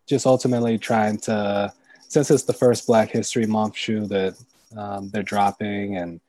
just 0.07 0.27
ultimately 0.27 0.79
trying 0.79 1.19
to, 1.19 1.73
since 2.09 2.31
it's 2.31 2.45
the 2.45 2.53
first 2.53 2.87
Black 2.87 3.11
History 3.11 3.47
Month 3.47 3.77
shoe 3.77 4.07
that 4.07 4.37
um, 4.77 5.11
they're 5.11 5.23
dropping 5.23 5.97
and 5.97 6.21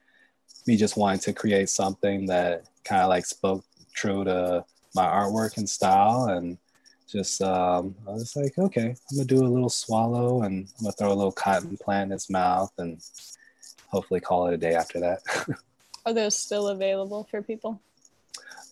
me 0.66 0.76
just 0.76 0.96
wanting 0.96 1.20
to 1.20 1.32
create 1.32 1.68
something 1.68 2.26
that 2.26 2.64
kind 2.84 3.02
of 3.02 3.08
like 3.08 3.24
spoke 3.24 3.64
true 3.94 4.24
to 4.24 4.64
my 4.94 5.04
artwork 5.04 5.56
and 5.56 5.68
style 5.68 6.24
and 6.24 6.58
just 7.08 7.40
um, 7.40 7.94
I 8.06 8.12
was 8.12 8.36
like, 8.36 8.58
okay, 8.58 8.88
I'm 8.88 9.16
gonna 9.16 9.24
do 9.24 9.44
a 9.44 9.48
little 9.48 9.70
swallow 9.70 10.42
and 10.42 10.68
I'm 10.78 10.84
gonna 10.84 10.92
throw 10.92 11.12
a 11.12 11.14
little 11.14 11.32
cotton 11.32 11.76
plant 11.78 12.10
in 12.10 12.14
its 12.14 12.28
mouth 12.28 12.70
and 12.76 13.00
hopefully 13.86 14.20
call 14.20 14.48
it 14.48 14.54
a 14.54 14.58
day 14.58 14.74
after 14.74 15.00
that. 15.00 15.20
Are 16.06 16.12
those 16.12 16.36
still 16.36 16.68
available 16.68 17.26
for 17.30 17.40
people? 17.40 17.80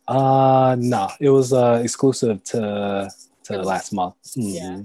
Uh 0.09 0.77
no, 0.79 1.09
it 1.21 1.31
was 1.31 1.53
uh 1.53 1.81
exclusive 1.83 2.43
to 2.45 3.11
to 3.45 3.63
last 3.63 3.93
month. 3.93 4.15
Mm-hmm. 4.37 4.41
Yeah. 4.43 4.81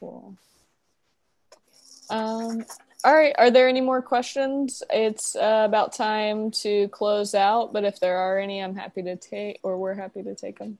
Cool. 0.00 0.36
Um, 2.10 2.64
all 3.04 3.14
right. 3.14 3.34
Are 3.38 3.50
there 3.50 3.68
any 3.68 3.80
more 3.80 4.02
questions? 4.02 4.82
It's 4.90 5.36
uh, 5.36 5.62
about 5.66 5.92
time 5.92 6.50
to 6.62 6.88
close 6.88 7.34
out, 7.34 7.72
but 7.72 7.84
if 7.84 8.00
there 8.00 8.16
are 8.16 8.38
any, 8.38 8.60
I'm 8.60 8.74
happy 8.74 9.02
to 9.02 9.16
take, 9.16 9.60
or 9.62 9.78
we're 9.78 9.94
happy 9.94 10.22
to 10.22 10.34
take 10.34 10.58
them. 10.58 10.78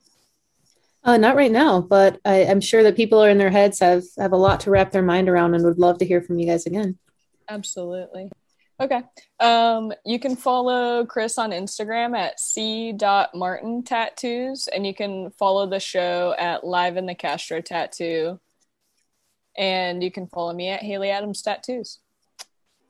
Uh, 1.03 1.17
not 1.17 1.35
right 1.35 1.51
now, 1.51 1.81
but 1.81 2.19
I, 2.25 2.37
am 2.37 2.59
sure 2.59 2.81
that 2.81 2.95
people 2.95 3.23
are 3.23 3.29
in 3.29 3.37
their 3.37 3.51
heads 3.51 3.79
have 3.79 4.03
have 4.17 4.31
a 4.31 4.37
lot 4.37 4.61
to 4.61 4.71
wrap 4.71 4.91
their 4.91 5.03
mind 5.03 5.29
around, 5.29 5.53
and 5.53 5.63
would 5.63 5.77
love 5.77 5.99
to 5.99 6.05
hear 6.05 6.21
from 6.21 6.39
you 6.39 6.47
guys 6.47 6.65
again. 6.65 6.97
Absolutely. 7.47 8.31
Okay. 8.79 9.01
Um, 9.39 9.93
you 10.05 10.19
can 10.19 10.35
follow 10.35 11.05
Chris 11.05 11.37
on 11.37 11.51
Instagram 11.51 12.17
at 12.17 12.39
c.martin 12.39 13.83
tattoos, 13.83 14.67
and 14.67 14.85
you 14.85 14.93
can 14.93 15.31
follow 15.31 15.65
the 15.65 15.79
show 15.79 16.35
at 16.37 16.65
Live 16.65 16.97
in 16.97 17.05
the 17.05 17.15
Castro 17.15 17.61
Tattoo. 17.61 18.39
And 19.57 20.03
you 20.03 20.11
can 20.11 20.27
follow 20.27 20.53
me 20.53 20.69
at 20.69 20.83
Haley 20.83 21.09
Adams 21.09 21.41
Tattoos. 21.41 21.99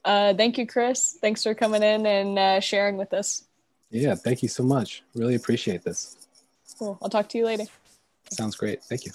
Uh, 0.04 0.34
thank 0.34 0.58
you, 0.58 0.66
Chris. 0.66 1.18
Thanks 1.22 1.44
for 1.44 1.54
coming 1.54 1.84
in 1.84 2.06
and 2.06 2.40
uh, 2.40 2.60
sharing 2.60 2.98
with 2.98 3.14
us. 3.14 3.46
Yeah, 3.92 4.16
thank 4.16 4.42
you 4.42 4.50
so 4.50 4.64
much. 4.64 5.04
Really 5.14 5.36
appreciate 5.36 5.84
this. 5.84 6.18
Cool. 6.80 6.98
I'll 7.02 7.10
talk 7.10 7.30
to 7.30 7.38
you 7.38 7.46
later. 7.46 7.66
Sounds 8.32 8.56
great. 8.56 8.84
Thank 8.84 9.06
you. 9.06 9.12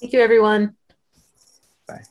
Thank 0.00 0.12
you, 0.12 0.20
everyone. 0.20 0.74
Bye. 1.86 2.02